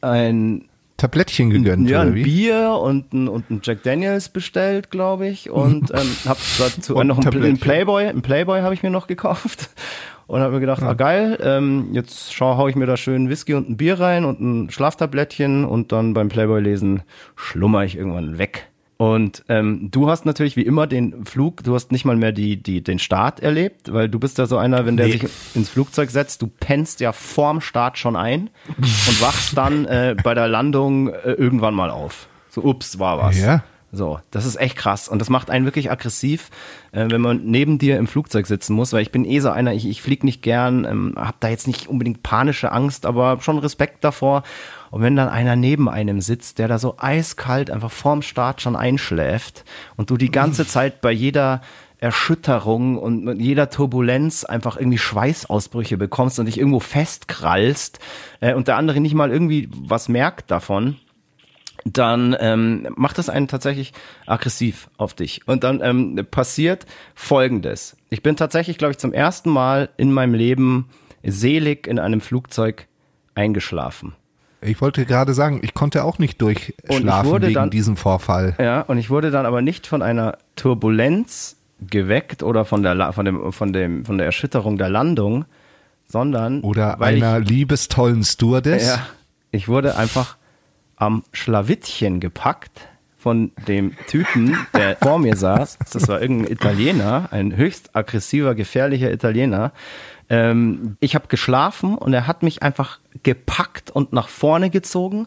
ein 0.00 0.67
Tablettchen 0.98 1.50
gegönnt, 1.50 1.88
ja, 1.88 2.00
ein? 2.00 2.12
Bier 2.12 2.72
und 2.82 3.12
ein, 3.12 3.28
und 3.28 3.48
ein 3.50 3.60
Jack 3.62 3.84
Daniels 3.84 4.28
bestellt, 4.28 4.90
glaube 4.90 5.28
ich. 5.28 5.48
Und 5.48 5.90
ähm, 5.94 6.16
habe 6.26 6.40
dazu 6.58 6.96
Und 6.96 7.06
noch 7.06 7.16
einen, 7.16 7.24
Tablettchen. 7.24 7.48
einen 7.50 7.58
Playboy, 7.58 8.06
einen 8.06 8.20
Playboy 8.20 8.60
habe 8.60 8.74
ich 8.74 8.82
mir 8.82 8.90
noch 8.90 9.06
gekauft. 9.06 9.70
Und 10.26 10.40
habe 10.40 10.52
mir 10.52 10.60
gedacht, 10.60 10.82
ah 10.82 10.92
geil, 10.92 11.38
ähm, 11.42 11.88
jetzt 11.92 12.34
schau, 12.34 12.58
hau 12.58 12.68
ich 12.68 12.76
mir 12.76 12.84
da 12.84 12.98
schön 12.98 13.30
Whisky 13.30 13.54
und 13.54 13.70
ein 13.70 13.78
Bier 13.78 13.98
rein 13.98 14.26
und 14.26 14.42
ein 14.42 14.70
Schlaftablettchen 14.70 15.64
und 15.64 15.90
dann 15.90 16.12
beim 16.12 16.28
Playboy 16.28 16.60
lesen 16.60 17.02
schlummer 17.34 17.84
ich 17.84 17.96
irgendwann 17.96 18.36
weg. 18.36 18.67
Und 18.98 19.44
ähm, 19.48 19.90
du 19.92 20.10
hast 20.10 20.26
natürlich 20.26 20.56
wie 20.56 20.62
immer 20.62 20.88
den 20.88 21.24
Flug, 21.24 21.62
du 21.62 21.72
hast 21.74 21.92
nicht 21.92 22.04
mal 22.04 22.16
mehr 22.16 22.32
die, 22.32 22.60
die, 22.60 22.82
den 22.82 22.98
Start 22.98 23.38
erlebt, 23.38 23.92
weil 23.92 24.08
du 24.08 24.18
bist 24.18 24.38
ja 24.38 24.46
so 24.46 24.58
einer, 24.58 24.86
wenn 24.86 24.96
der 24.96 25.06
Nee. 25.06 25.12
sich 25.18 25.30
ins 25.54 25.70
Flugzeug 25.70 26.10
setzt, 26.10 26.42
du 26.42 26.48
pennst 26.48 26.98
ja 26.98 27.12
vorm 27.12 27.60
Start 27.60 27.96
schon 27.96 28.16
ein 28.16 28.50
und 28.76 29.22
wachst 29.22 29.56
dann 29.56 29.84
äh, 29.86 30.16
bei 30.22 30.34
der 30.34 30.48
Landung 30.48 31.10
äh, 31.10 31.30
irgendwann 31.30 31.74
mal 31.74 31.90
auf. 31.90 32.26
So, 32.50 32.64
ups, 32.64 32.98
war 32.98 33.18
was. 33.18 33.38
Ja. 33.38 33.62
So, 33.92 34.18
das 34.32 34.44
ist 34.44 34.56
echt 34.60 34.76
krass 34.76 35.08
und 35.08 35.18
das 35.20 35.30
macht 35.30 35.48
einen 35.48 35.64
wirklich 35.64 35.90
aggressiv, 35.92 36.50
äh, 36.90 37.06
wenn 37.08 37.20
man 37.20 37.44
neben 37.44 37.78
dir 37.78 37.98
im 37.98 38.08
Flugzeug 38.08 38.46
sitzen 38.48 38.74
muss, 38.74 38.92
weil 38.92 39.00
ich 39.02 39.12
bin 39.12 39.24
eh 39.24 39.38
so 39.38 39.48
einer, 39.48 39.72
ich, 39.74 39.86
ich 39.88 40.02
fliege 40.02 40.26
nicht 40.26 40.42
gern, 40.42 40.84
ähm, 40.84 41.14
habe 41.16 41.36
da 41.40 41.48
jetzt 41.48 41.68
nicht 41.68 41.86
unbedingt 41.86 42.22
panische 42.24 42.72
Angst, 42.72 43.06
aber 43.06 43.40
schon 43.40 43.58
Respekt 43.58 44.02
davor. 44.02 44.42
Und 44.90 45.02
wenn 45.02 45.16
dann 45.16 45.28
einer 45.28 45.56
neben 45.56 45.88
einem 45.88 46.20
sitzt, 46.20 46.58
der 46.58 46.68
da 46.68 46.78
so 46.78 46.96
eiskalt 46.98 47.70
einfach 47.70 47.90
vorm 47.90 48.22
Start 48.22 48.60
schon 48.60 48.76
einschläft 48.76 49.64
und 49.96 50.10
du 50.10 50.16
die 50.16 50.30
ganze 50.30 50.66
Zeit 50.66 51.00
bei 51.00 51.12
jeder 51.12 51.60
Erschütterung 51.98 52.96
und 52.96 53.24
mit 53.24 53.40
jeder 53.40 53.70
Turbulenz 53.70 54.44
einfach 54.44 54.76
irgendwie 54.76 54.98
Schweißausbrüche 54.98 55.96
bekommst 55.96 56.38
und 56.38 56.46
dich 56.46 56.58
irgendwo 56.58 56.80
festkrallst 56.80 57.98
äh, 58.40 58.54
und 58.54 58.68
der 58.68 58.76
andere 58.76 59.00
nicht 59.00 59.14
mal 59.14 59.30
irgendwie 59.30 59.68
was 59.72 60.08
merkt 60.08 60.50
davon, 60.50 60.96
dann 61.84 62.36
ähm, 62.38 62.88
macht 62.96 63.18
das 63.18 63.28
einen 63.28 63.48
tatsächlich 63.48 63.92
aggressiv 64.26 64.90
auf 64.96 65.14
dich. 65.14 65.46
Und 65.46 65.64
dann 65.64 65.80
ähm, 65.82 66.26
passiert 66.30 66.86
Folgendes. 67.14 67.96
Ich 68.10 68.22
bin 68.22 68.36
tatsächlich, 68.36 68.78
glaube 68.78 68.92
ich, 68.92 68.98
zum 68.98 69.12
ersten 69.12 69.50
Mal 69.50 69.88
in 69.96 70.12
meinem 70.12 70.34
Leben 70.34 70.88
selig 71.24 71.86
in 71.86 71.98
einem 71.98 72.20
Flugzeug 72.20 72.86
eingeschlafen. 73.34 74.14
Ich 74.60 74.80
wollte 74.80 75.06
gerade 75.06 75.34
sagen, 75.34 75.60
ich 75.62 75.72
konnte 75.74 76.02
auch 76.04 76.18
nicht 76.18 76.42
durchschlafen 76.42 77.42
wegen 77.42 77.54
dann- 77.54 77.70
diesem 77.70 77.96
Vorfall. 77.96 78.54
Ja, 78.58 78.80
und 78.82 78.98
ich 78.98 79.08
wurde 79.10 79.30
dann 79.30 79.46
aber 79.46 79.62
nicht 79.62 79.86
von 79.86 80.02
einer 80.02 80.36
Turbulenz 80.56 81.56
geweckt 81.80 82.42
oder 82.42 82.64
von 82.64 82.82
der, 82.82 83.12
von 83.12 83.24
dem, 83.24 83.52
von 83.52 83.72
dem, 83.72 84.04
von 84.04 84.18
der 84.18 84.26
Erschütterung 84.26 84.78
der 84.78 84.88
Landung, 84.88 85.44
sondern 86.06 86.60
Oder 86.62 86.96
weil 86.98 87.18
ich- 87.18 87.22
einer 87.24 87.38
liebestollen 87.40 88.24
Stewardess. 88.24 88.86
Ja, 88.86 89.06
ich 89.52 89.68
wurde 89.68 89.96
einfach 89.96 90.36
am 90.96 91.22
Schlawittchen 91.32 92.18
gepackt 92.18 92.88
von 93.16 93.52
dem 93.68 93.94
Typen, 94.08 94.56
der 94.74 94.96
vor 94.96 95.18
mir 95.18 95.36
saß. 95.36 95.78
Das 95.92 96.08
war 96.08 96.20
irgendein 96.20 96.50
Italiener, 96.52 97.28
ein 97.30 97.56
höchst 97.56 97.94
aggressiver, 97.94 98.54
gefährlicher 98.56 99.12
Italiener. 99.12 99.72
Ähm, 100.30 100.96
ich 101.00 101.14
habe 101.14 101.28
geschlafen 101.28 101.96
und 101.96 102.12
er 102.12 102.26
hat 102.26 102.42
mich 102.42 102.62
einfach 102.62 103.00
gepackt 103.22 103.90
und 103.90 104.12
nach 104.12 104.28
vorne 104.28 104.70
gezogen, 104.70 105.26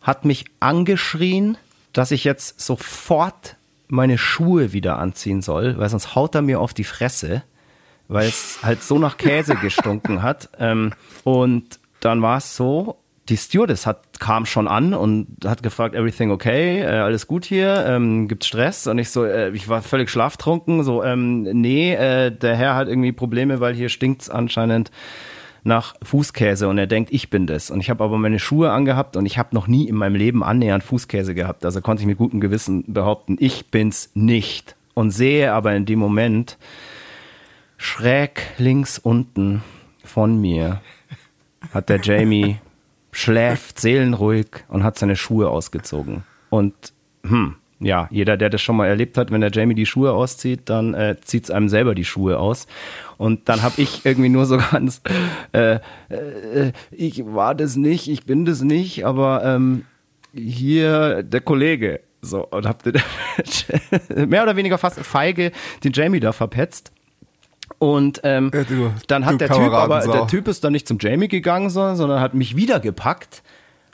hat 0.00 0.24
mich 0.24 0.44
angeschrien, 0.60 1.58
dass 1.92 2.10
ich 2.10 2.24
jetzt 2.24 2.60
sofort 2.60 3.56
meine 3.88 4.18
Schuhe 4.18 4.72
wieder 4.72 4.98
anziehen 4.98 5.42
soll, 5.42 5.78
weil 5.78 5.88
sonst 5.88 6.14
haut 6.14 6.34
er 6.34 6.42
mir 6.42 6.60
auf 6.60 6.74
die 6.74 6.84
Fresse 6.84 7.42
weil 8.08 8.28
es 8.28 8.60
halt 8.62 8.82
so 8.82 8.98
nach 8.98 9.16
Käse 9.16 9.56
gestunken 9.56 10.22
hat. 10.22 10.48
Ähm, 10.58 10.92
und 11.24 11.80
dann 12.00 12.22
war 12.22 12.38
es 12.38 12.56
so, 12.56 12.98
die 13.28 13.36
Stewardess 13.36 13.86
hat, 13.86 14.20
kam 14.20 14.46
schon 14.46 14.68
an 14.68 14.94
und 14.94 15.26
hat 15.44 15.62
gefragt, 15.62 15.94
everything 15.94 16.30
okay, 16.30 16.80
äh, 16.80 16.86
alles 16.86 17.26
gut 17.26 17.44
hier, 17.44 17.84
ähm, 17.86 18.28
gibt's 18.28 18.46
Stress? 18.46 18.86
Und 18.86 18.98
ich 18.98 19.10
so, 19.10 19.24
äh, 19.24 19.50
ich 19.50 19.68
war 19.68 19.82
völlig 19.82 20.10
schlaftrunken, 20.10 20.84
so, 20.84 21.02
ähm, 21.02 21.42
nee, 21.42 21.94
äh, 21.94 22.30
der 22.30 22.56
Herr 22.56 22.74
hat 22.74 22.88
irgendwie 22.88 23.12
Probleme, 23.12 23.60
weil 23.60 23.74
hier 23.74 23.88
stinkt's 23.88 24.30
anscheinend 24.30 24.90
nach 25.64 25.96
Fußkäse 26.02 26.68
und 26.68 26.78
er 26.78 26.86
denkt, 26.86 27.12
ich 27.12 27.28
bin 27.28 27.46
das. 27.46 27.70
Und 27.70 27.80
ich 27.80 27.90
habe 27.90 28.04
aber 28.04 28.18
meine 28.18 28.38
Schuhe 28.38 28.70
angehabt 28.70 29.16
und 29.16 29.26
ich 29.26 29.36
habe 29.36 29.54
noch 29.54 29.66
nie 29.66 29.88
in 29.88 29.96
meinem 29.96 30.14
Leben 30.14 30.44
annähernd 30.44 30.84
Fußkäse 30.84 31.34
gehabt. 31.34 31.64
Also 31.64 31.80
konnte 31.80 32.02
ich 32.02 32.06
mit 32.06 32.18
gutem 32.18 32.40
Gewissen 32.40 32.84
behaupten, 32.86 33.36
ich 33.40 33.66
bin's 33.70 34.10
nicht. 34.14 34.76
Und 34.94 35.10
sehe 35.10 35.52
aber 35.52 35.74
in 35.74 35.84
dem 35.84 35.98
Moment, 35.98 36.56
schräg 37.76 38.42
links 38.58 38.98
unten 38.98 39.62
von 40.04 40.40
mir 40.40 40.80
hat 41.74 41.88
der 41.88 42.00
Jamie 42.00 42.58
schläft 43.16 43.80
seelenruhig 43.80 44.48
und 44.68 44.84
hat 44.84 44.98
seine 44.98 45.16
Schuhe 45.16 45.48
ausgezogen. 45.48 46.24
Und 46.50 46.74
hm, 47.22 47.56
ja, 47.80 48.08
jeder, 48.10 48.36
der 48.36 48.50
das 48.50 48.60
schon 48.60 48.76
mal 48.76 48.88
erlebt 48.88 49.16
hat, 49.16 49.30
wenn 49.30 49.40
der 49.40 49.50
Jamie 49.50 49.74
die 49.74 49.86
Schuhe 49.86 50.12
auszieht, 50.12 50.68
dann 50.68 50.92
äh, 50.92 51.16
zieht 51.22 51.44
es 51.44 51.50
einem 51.50 51.70
selber 51.70 51.94
die 51.94 52.04
Schuhe 52.04 52.38
aus. 52.38 52.66
Und 53.16 53.48
dann 53.48 53.62
habe 53.62 53.80
ich 53.80 54.04
irgendwie 54.04 54.28
nur 54.28 54.44
so 54.44 54.58
ganz, 54.70 55.00
äh, 55.52 55.78
äh, 56.10 56.72
ich 56.90 57.24
war 57.24 57.54
das 57.54 57.76
nicht, 57.76 58.06
ich 58.08 58.26
bin 58.26 58.44
das 58.44 58.60
nicht, 58.60 59.06
aber 59.06 59.42
ähm, 59.44 59.86
hier 60.34 61.22
der 61.22 61.40
Kollege. 61.40 62.00
So, 62.20 62.46
und 62.46 62.66
hab 62.66 62.82
den 62.82 63.00
mehr 64.28 64.42
oder 64.42 64.56
weniger 64.56 64.76
fast 64.76 65.00
feige 65.00 65.52
den 65.84 65.92
Jamie 65.92 66.20
da 66.20 66.32
verpetzt. 66.32 66.92
Und 67.78 68.20
ähm, 68.24 68.50
Ja, 68.54 68.64
du- 68.64 68.92
dann 69.06 69.22
du 69.22 69.28
hat 69.28 69.40
der 69.40 69.48
Typ 69.50 69.72
aber, 69.72 70.00
der 70.00 70.26
Typ 70.26 70.48
ist 70.48 70.64
dann 70.64 70.72
nicht 70.72 70.88
zum 70.88 70.98
Jamie 71.00 71.28
gegangen, 71.28 71.68
sondern, 71.70 71.96
sondern 71.96 72.20
hat 72.20 72.34
mich 72.34 72.56
wieder 72.56 72.80
gepackt 72.80 73.42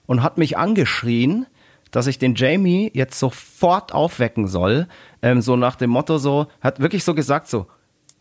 und 0.06 0.22
hat 0.22 0.38
mich 0.38 0.56
angeschrien, 0.56 1.46
dass 1.90 2.06
ich 2.06 2.18
den 2.18 2.34
Jamie 2.34 2.90
jetzt 2.94 3.18
sofort 3.18 3.92
aufwecken 3.92 4.46
soll. 4.48 4.86
Ähm, 5.20 5.42
so 5.42 5.56
nach 5.56 5.76
dem 5.76 5.90
Motto 5.90 6.18
so, 6.18 6.46
hat 6.60 6.80
wirklich 6.80 7.04
so 7.04 7.14
gesagt 7.14 7.48
so, 7.48 7.66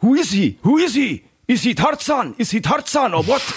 Who 0.01 0.15
is 0.15 0.31
he? 0.31 0.57
Who 0.63 0.77
is 0.77 0.93
he? 0.93 1.23
Is 1.47 1.61
he 1.61 1.75
Tarzan? 1.75 2.33
Is 2.37 2.49
he 2.51 2.61
Tarzan 2.61 3.13
or 3.13 3.25
what? 3.27 3.41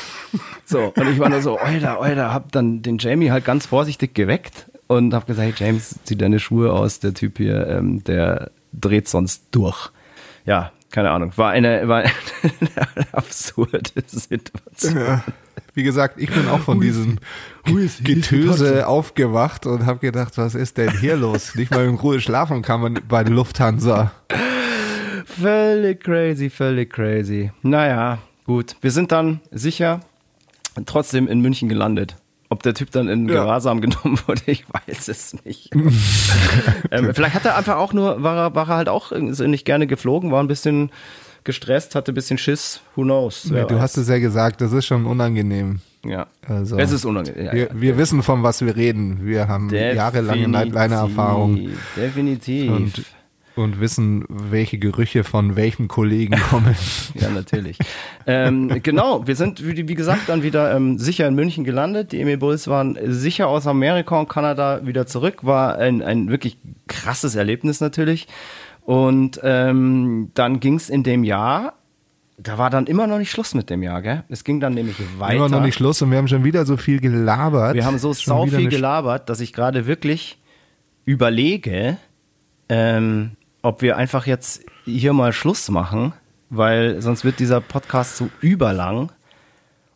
So, 0.67 0.93
und 0.97 1.09
ich 1.09 1.19
war 1.19 1.29
nur 1.29 1.43
so, 1.43 1.59
Alter, 1.59 2.01
Alter, 2.01 2.33
hab 2.33 2.51
dann 2.51 2.81
den 2.83 2.97
Jamie 2.99 3.31
halt 3.31 3.45
ganz 3.45 3.67
vorsichtig 3.67 4.15
geweckt 4.15 4.67
und 4.89 5.13
hab 5.15 5.27
gesagt, 5.27 5.47
hey 5.47 5.55
James, 5.69 5.97
zieh 6.05 6.17
deine 6.17 6.41
Schuhe 6.41 6.73
aus, 6.73 6.99
der 7.01 7.13
Typ 7.15 7.37
hier, 7.37 7.67
ähm, 7.69 8.03
der 8.03 8.51
dreht 8.73 9.07
sonst 9.07 9.45
durch. 9.53 9.91
Ja, 10.47 10.73
keine 10.95 11.11
Ahnung, 11.11 11.32
war 11.34 11.51
eine, 11.51 11.88
war 11.88 12.05
eine 12.42 13.12
absurde 13.12 14.05
Situation. 14.07 14.97
Ja. 14.97 15.24
Wie 15.74 15.82
gesagt, 15.82 16.20
ich 16.20 16.30
bin 16.30 16.47
auch 16.47 16.61
von 16.61 16.80
diesem 16.80 17.18
Getöse 18.05 18.86
aufgewacht 18.86 19.66
und 19.66 19.86
habe 19.86 19.99
gedacht, 19.99 20.38
was 20.38 20.55
ist 20.55 20.78
denn 20.78 20.97
hier 21.01 21.16
los? 21.16 21.57
Nicht 21.57 21.72
mal 21.72 21.84
in 21.84 21.97
Ruhe 21.97 22.20
schlafen 22.20 22.62
kann 22.62 22.80
man 22.80 23.01
bei 23.09 23.24
der 23.24 23.32
Lufthansa. 23.32 24.12
Völlig 25.24 26.05
crazy, 26.05 26.49
völlig 26.49 26.92
crazy. 26.92 27.51
Naja, 27.62 28.18
gut. 28.45 28.76
Wir 28.80 28.92
sind 28.92 29.11
dann 29.11 29.40
sicher 29.51 29.99
trotzdem 30.86 31.26
in 31.26 31.40
München 31.40 31.68
gelandet. 31.68 32.14
Ob 32.55 32.63
der 32.63 32.73
Typ 32.75 32.93
dann 32.93 33.09
in 33.09 33.29
Ja. 33.29 33.43
Gewahrsam 33.43 33.81
genommen 33.83 34.17
wurde, 34.27 34.43
ich 34.47 34.65
weiß 34.69 35.09
es 35.09 35.35
nicht. 35.45 35.71
ähm, 36.91 37.11
vielleicht 37.13 37.35
hat 37.35 37.45
er 37.45 37.57
einfach 37.59 37.77
auch 37.77 37.93
nur, 37.93 38.23
war 38.23 38.37
er, 38.37 38.55
war 38.55 38.69
er 38.69 38.77
halt 38.77 38.89
auch 38.89 39.11
nicht 39.11 39.65
gerne 39.65 39.89
geflogen, 39.89 40.31
war 40.31 40.41
ein 40.41 40.47
bisschen 40.47 40.91
gestresst, 41.43 41.97
hatte 41.97 42.13
ein 42.13 42.15
bisschen 42.15 42.39
Schiss. 42.39 42.81
Who 42.95 43.03
knows? 43.03 43.45
Ja, 43.45 43.55
Wer 43.57 43.65
du 43.67 43.75
weiß. 43.75 43.83
hast 43.83 43.97
es 43.97 44.09
ja 44.09 44.19
gesagt, 44.21 44.61
das 44.61 44.73
ist 44.73 44.87
schon 44.87 45.05
unangenehm. 45.05 45.81
Ja. 46.05 46.27
Also, 46.47 46.79
es 46.79 46.93
ist 46.93 47.05
unangenehm. 47.05 47.47
Ja, 47.47 47.53
wir, 47.53 47.67
ja. 47.67 47.69
wir 47.75 47.99
wissen, 47.99 48.23
von 48.23 48.43
was 48.45 48.65
wir 48.65 48.77
reden. 48.77 49.27
Wir 49.27 49.49
haben 49.49 49.71
jahrelange 49.71 50.47
Nightliner-Erfahrung. 50.49 51.71
Definitiv. 51.97 52.71
Und 52.71 53.03
Und 53.57 53.79
wissen, 53.79 54.25
welche 54.29 54.79
Gerüche 54.79 55.23
von 55.23 55.55
welchem 55.55 55.87
Kollegen 55.87 56.37
kommen. 56.51 56.75
ja, 57.15 57.31
natürlich. 57.31 57.79
ähm, 58.27 58.81
genau, 58.83 59.27
wir 59.27 59.37
sind, 59.37 59.65
wie, 59.65 59.89
wie 59.89 59.95
gesagt, 59.95 60.29
dann 60.29 60.43
wieder 60.43 60.75
ähm, 60.75 60.99
sicher 60.99 61.29
in 61.29 61.35
München 61.35 61.63
gelandet. 61.65 62.13
Die 62.13 62.21
Emil 62.21 62.39
Bulls 62.39 62.67
waren 62.67 62.99
sicher 63.05 63.49
aus 63.49 63.67
Amerika 63.67 64.19
und 64.19 64.29
Kanada 64.29 64.85
wieder 64.85 65.07
zurück. 65.07 65.45
War 65.45 65.79
ein, 65.79 66.03
ein 66.03 66.31
wirklich 66.31 66.59
krasses 66.89 67.37
Erlebnis 67.37 67.81
natürlich. 67.81 68.27
Und 68.83 69.41
ähm, 69.43 70.31
dann 70.35 70.61
ging 70.61 70.75
es 70.75 70.91
in 70.91 71.05
dem 71.05 71.25
Jahr 71.25 71.75
da 72.37 72.59
war 72.59 72.71
dann 72.71 72.87
immer 72.87 73.07
noch 73.07 73.19
nicht 73.19 73.31
Schluss 73.31 73.55
mit 73.55 73.71
dem 73.71 73.83
Jahr, 73.83 74.03
gell? 74.03 74.25
Es 74.29 74.45
ging 74.45 74.61
dann 74.61 74.75
nämlich 74.75 74.97
weiter. 75.19 75.35
Immer 75.35 75.49
noch 75.49 75.63
nicht 75.63 75.75
Schluss 75.75 76.03
und 76.03 76.11
wir 76.11 76.19
haben 76.19 76.29
schon 76.29 76.45
wieder 76.45 76.67
so 76.67 76.77
viel 76.77 77.01
gelabert. 77.01 77.75
Wir 77.75 77.85
haben 77.85 77.99
so 77.99 78.13
sau 78.13 78.47
viel 78.47 78.69
gelabert, 78.69 79.29
dass 79.29 79.41
ich 79.41 79.53
gerade 79.53 79.87
wirklich 79.87 80.39
überlege, 81.05 81.97
ähm, 82.69 83.33
ob 83.65 83.81
wir 83.81 83.97
einfach 83.97 84.27
jetzt 84.27 84.62
hier 84.85 85.15
mal 85.15 85.33
Schluss 85.33 85.71
machen, 85.71 86.12
weil 86.51 87.01
sonst 87.01 87.25
wird 87.25 87.39
dieser 87.39 87.62
Podcast 87.62 88.17
zu 88.17 88.31
überlang. 88.41 89.11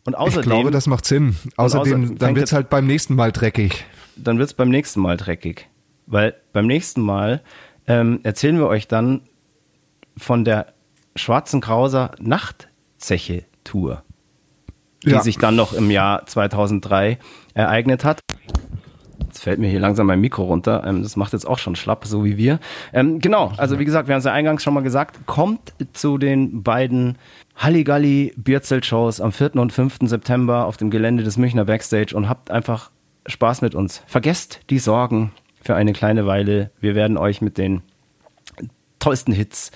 Und 0.07 0.17
außerdem, 0.17 0.41
ich 0.41 0.47
glaube, 0.47 0.71
das 0.71 0.87
macht 0.87 1.05
Sinn. 1.05 1.37
Außerdem, 1.59 2.05
außer, 2.05 2.15
dann 2.15 2.35
wird 2.35 2.47
es 2.47 2.53
halt 2.55 2.71
beim 2.71 2.87
nächsten 2.87 3.15
Mal 3.15 3.31
dreckig. 3.31 3.85
Dann 4.17 4.39
wird 4.39 4.49
es 4.49 4.55
beim 4.55 4.71
nächsten 4.71 5.01
Mal 5.01 5.19
dreckig. 5.19 5.69
Weil 6.07 6.35
beim 6.55 6.67
nächsten 6.67 7.03
Mal 7.03 7.43
ähm, 7.87 8.21
erzählen 8.23 8.57
wir 8.57 8.69
euch 8.69 8.89
dann 8.89 9.21
von 10.17 10.47
der 10.47 10.73
Schwarzen 11.15 11.61
Krauser 11.61 12.13
Nachtzeche-Tour, 12.21 14.03
die 15.05 15.11
ja. 15.11 15.21
sich 15.21 15.37
dann 15.37 15.57
noch 15.57 15.75
im 15.75 15.91
Jahr 15.91 16.25
2003 16.25 17.19
ereignet 17.53 18.03
hat. 18.05 18.21
Fällt 19.49 19.61
mir 19.61 19.71
hier 19.71 19.81
langsam 19.81 20.07
mein 20.07 20.21
Mikro 20.21 20.43
runter. 20.43 20.85
Ähm, 20.85 21.03
das 21.03 21.17
macht 21.17 21.33
jetzt 21.33 21.47
auch 21.47 21.57
schon 21.57 21.75
schlapp, 21.75 22.05
so 22.05 22.23
wie 22.23 22.37
wir. 22.37 22.61
Ähm, 22.93 23.19
genau, 23.19 23.51
also 23.57 23.79
wie 23.79 23.87
gesagt, 23.87 24.07
wir 24.07 24.15
haben 24.15 24.19
es 24.19 24.27
ja 24.27 24.33
eingangs 24.35 24.63
schon 24.63 24.75
mal 24.75 24.83
gesagt, 24.83 25.25
kommt 25.25 25.73
zu 25.95 26.19
den 26.19 26.63
beiden 26.63 27.17
Halligalli 27.57 28.35
Bierzelt-Shows 28.37 29.23
am 29.23 29.33
4. 29.33 29.57
und 29.57 29.73
5. 29.73 30.01
September 30.03 30.67
auf 30.67 30.77
dem 30.77 30.91
Gelände 30.91 31.23
des 31.23 31.39
Münchner 31.39 31.65
Backstage 31.65 32.15
und 32.15 32.29
habt 32.29 32.51
einfach 32.51 32.91
Spaß 33.27 33.63
mit 33.63 33.75
uns. 33.75 34.03
Vergesst 34.07 34.61
die 34.69 34.79
Sorgen 34.79 35.33
für 35.63 35.75
eine 35.75 35.95
kleine 35.95 36.27
Weile. 36.27 36.71
Wir 36.79 36.95
werden 36.95 37.17
euch 37.17 37.41
mit 37.41 37.57
den 37.57 37.81
tollsten 38.99 39.33
Hits 39.33 39.71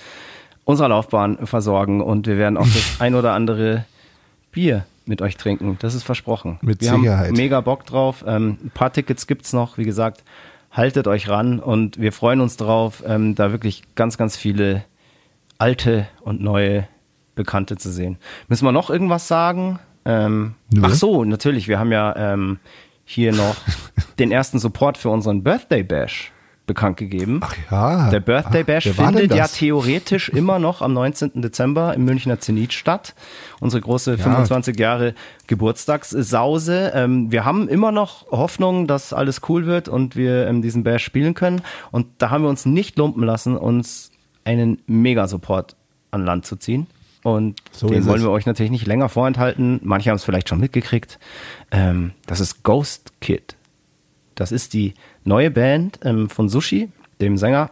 unserer 0.65 0.89
Laufbahn 0.89 1.47
versorgen 1.47 1.99
und 1.99 2.27
wir 2.27 2.37
werden 2.37 2.57
auch 2.57 2.67
das 2.67 2.97
ein 2.99 3.15
oder 3.15 3.33
andere 3.33 3.85
Bier 4.51 4.85
mit 5.05 5.21
euch 5.21 5.37
trinken. 5.37 5.77
Das 5.79 5.93
ist 5.93 6.03
versprochen. 6.03 6.59
Mit 6.61 6.81
wir 6.81 6.95
Sicherheit. 6.95 7.27
haben 7.27 7.37
mega 7.37 7.61
Bock 7.61 7.85
drauf. 7.85 8.23
Ähm, 8.27 8.57
ein 8.63 8.71
paar 8.71 8.91
Tickets 8.91 9.27
gibt's 9.27 9.53
noch. 9.53 9.77
Wie 9.77 9.83
gesagt, 9.83 10.23
haltet 10.71 11.07
euch 11.07 11.29
ran 11.29 11.59
und 11.59 11.99
wir 11.99 12.11
freuen 12.11 12.41
uns 12.41 12.57
drauf, 12.57 13.03
ähm, 13.05 13.35
da 13.35 13.51
wirklich 13.51 13.83
ganz, 13.95 14.17
ganz 14.17 14.35
viele 14.35 14.83
alte 15.57 16.07
und 16.21 16.41
neue 16.41 16.87
Bekannte 17.35 17.77
zu 17.77 17.91
sehen. 17.91 18.17
Müssen 18.47 18.65
wir 18.65 18.71
noch 18.71 18.89
irgendwas 18.89 19.27
sagen? 19.27 19.79
Ähm, 20.05 20.55
ach 20.81 20.93
so, 20.93 21.23
natürlich. 21.23 21.67
Wir 21.67 21.79
haben 21.79 21.91
ja 21.91 22.15
ähm, 22.15 22.59
hier 23.05 23.31
noch 23.31 23.55
den 24.19 24.31
ersten 24.31 24.59
Support 24.59 24.97
für 24.97 25.09
unseren 25.09 25.43
Birthday 25.43 25.83
Bash 25.83 26.32
bekannt 26.65 26.97
gegeben. 26.97 27.41
Ach 27.43 27.55
ja. 27.69 28.09
Der 28.09 28.19
Birthday 28.19 28.63
Bash 28.63 28.87
Ach, 28.87 29.05
findet 29.05 29.35
ja 29.35 29.47
theoretisch 29.47 30.29
immer 30.33 30.59
noch 30.59 30.81
am 30.81 30.93
19. 30.93 31.41
Dezember 31.41 31.93
im 31.93 32.05
Münchner 32.05 32.39
Zenit 32.39 32.73
statt. 32.73 33.15
Unsere 33.59 33.81
große 33.81 34.11
ja. 34.11 34.17
25 34.17 34.79
Jahre 34.79 35.13
Geburtstagssause. 35.47 36.93
Ähm, 36.95 37.31
wir 37.31 37.43
haben 37.43 37.67
immer 37.67 37.91
noch 37.91 38.31
Hoffnung, 38.31 38.87
dass 38.87 39.11
alles 39.11 39.41
cool 39.49 39.65
wird 39.65 39.89
und 39.89 40.15
wir 40.15 40.47
ähm, 40.47 40.61
diesen 40.61 40.83
Bash 40.83 41.03
spielen 41.03 41.33
können. 41.33 41.61
Und 41.91 42.07
da 42.19 42.29
haben 42.29 42.43
wir 42.43 42.49
uns 42.49 42.65
nicht 42.65 42.97
lumpen 42.97 43.23
lassen, 43.23 43.57
uns 43.57 44.11
einen 44.45 44.81
Mega-Support 44.87 45.75
an 46.11 46.25
Land 46.25 46.45
zu 46.45 46.55
ziehen. 46.55 46.87
Und 47.23 47.61
so 47.71 47.87
den 47.87 48.05
wollen 48.05 48.21
wir 48.21 48.31
euch 48.31 48.45
natürlich 48.45 48.71
nicht 48.71 48.85
länger 48.85 49.07
vorenthalten. 49.07 49.79
Manche 49.83 50.09
haben 50.09 50.17
es 50.17 50.25
vielleicht 50.25 50.49
schon 50.49 50.59
mitgekriegt. 50.59 51.19
Ähm, 51.71 52.11
das 52.25 52.41
ist 52.41 52.63
Ghost 52.63 53.13
Kid. 53.21 53.55
Das 54.35 54.51
ist 54.51 54.73
die 54.73 54.93
neue 55.23 55.51
Band 55.51 55.99
ähm, 56.03 56.29
von 56.29 56.49
Sushi, 56.49 56.89
dem 57.21 57.37
Sänger 57.37 57.69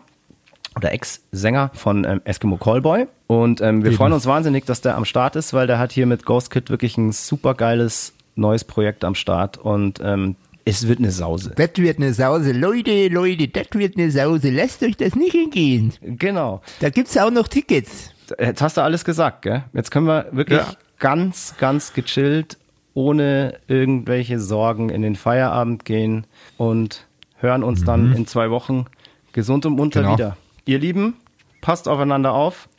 oder 0.75 0.91
Ex-Sänger 0.91 1.71
von 1.73 2.05
ähm, 2.05 2.21
Eskimo 2.23 2.57
Callboy. 2.57 3.07
Und 3.27 3.61
ähm, 3.61 3.83
wir 3.83 3.91
Eben. 3.91 3.97
freuen 3.97 4.13
uns 4.13 4.25
wahnsinnig, 4.25 4.65
dass 4.65 4.81
der 4.81 4.95
am 4.95 5.05
Start 5.05 5.35
ist, 5.35 5.53
weil 5.53 5.67
der 5.67 5.79
hat 5.79 5.91
hier 5.91 6.05
mit 6.05 6.25
Ghost 6.25 6.49
Kid 6.51 6.69
wirklich 6.69 6.97
ein 6.97 7.11
super 7.11 7.53
geiles 7.53 8.13
neues 8.35 8.63
Projekt 8.63 9.03
am 9.03 9.15
Start 9.15 9.57
und 9.57 9.99
ähm, 10.01 10.35
es 10.63 10.87
wird 10.87 10.99
eine 10.99 11.11
Sause. 11.11 11.53
Das 11.55 11.71
wird 11.75 11.97
eine 11.97 12.13
Sause. 12.13 12.51
Leute, 12.51 13.07
Leute, 13.07 13.47
das 13.47 13.67
wird 13.73 13.97
eine 13.97 14.11
Sause. 14.11 14.51
Lasst 14.51 14.83
euch 14.83 14.95
das 14.95 15.15
nicht 15.15 15.35
entgehen. 15.35 15.93
Genau. 16.01 16.61
Da 16.79 16.89
gibt 16.89 17.07
es 17.07 17.17
auch 17.17 17.31
noch 17.31 17.47
Tickets. 17.47 18.11
Jetzt 18.39 18.61
hast 18.61 18.77
du 18.77 18.81
alles 18.81 19.03
gesagt, 19.03 19.41
gell? 19.41 19.63
Jetzt 19.73 19.91
können 19.91 20.07
wir 20.07 20.27
wirklich 20.31 20.59
ja. 20.59 20.73
ganz, 20.99 21.55
ganz 21.57 21.93
gechillt, 21.93 22.57
ohne 22.93 23.59
irgendwelche 23.67 24.39
Sorgen 24.39 24.89
in 24.89 25.01
den 25.01 25.15
Feierabend 25.15 25.83
gehen 25.83 26.25
und 26.57 27.07
hören 27.41 27.63
uns 27.63 27.81
mhm. 27.81 27.85
dann 27.85 28.13
in 28.13 28.27
zwei 28.27 28.49
Wochen 28.49 28.85
gesund 29.33 29.65
und 29.65 29.75
munter 29.75 30.01
genau. 30.01 30.13
wieder. 30.13 30.37
Ihr 30.65 30.79
Lieben, 30.79 31.15
passt 31.61 31.87
aufeinander 31.87 32.33
auf 32.33 32.69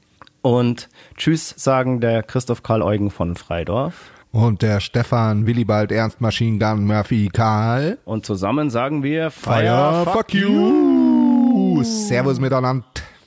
und 0.42 0.88
Tschüss 1.16 1.54
sagen 1.56 2.00
der 2.00 2.22
Christoph 2.22 2.62
Karl 2.62 2.82
Eugen 2.82 3.10
von 3.10 3.36
Freidorf. 3.36 4.10
Und 4.32 4.62
der 4.62 4.80
Stefan 4.80 5.46
Willibald 5.46 5.92
Ernst 5.92 6.20
Machine 6.20 6.58
Gun 6.58 6.86
Murphy 6.86 7.28
Karl. 7.30 7.98
Und 8.04 8.24
zusammen 8.24 8.70
sagen 8.70 9.02
wir 9.02 9.30
Fire, 9.30 10.02
Fire 10.04 10.04
fuck, 10.04 10.12
fuck 10.14 10.34
you. 10.34 10.48
you. 10.48 11.82
Servus 11.84 12.40
miteinander. 12.40 12.84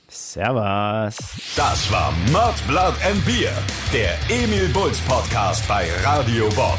Servus. 0.08 1.16
Das 1.56 1.90
war 1.92 2.12
Mud, 2.32 2.54
Blood 2.66 2.94
and 3.08 3.24
Beer, 3.24 3.52
der 3.92 4.16
Emil 4.28 4.68
Bulls 4.68 4.98
Podcast 5.00 5.66
bei 5.68 5.86
Radio 6.04 6.48
Bob. 6.56 6.78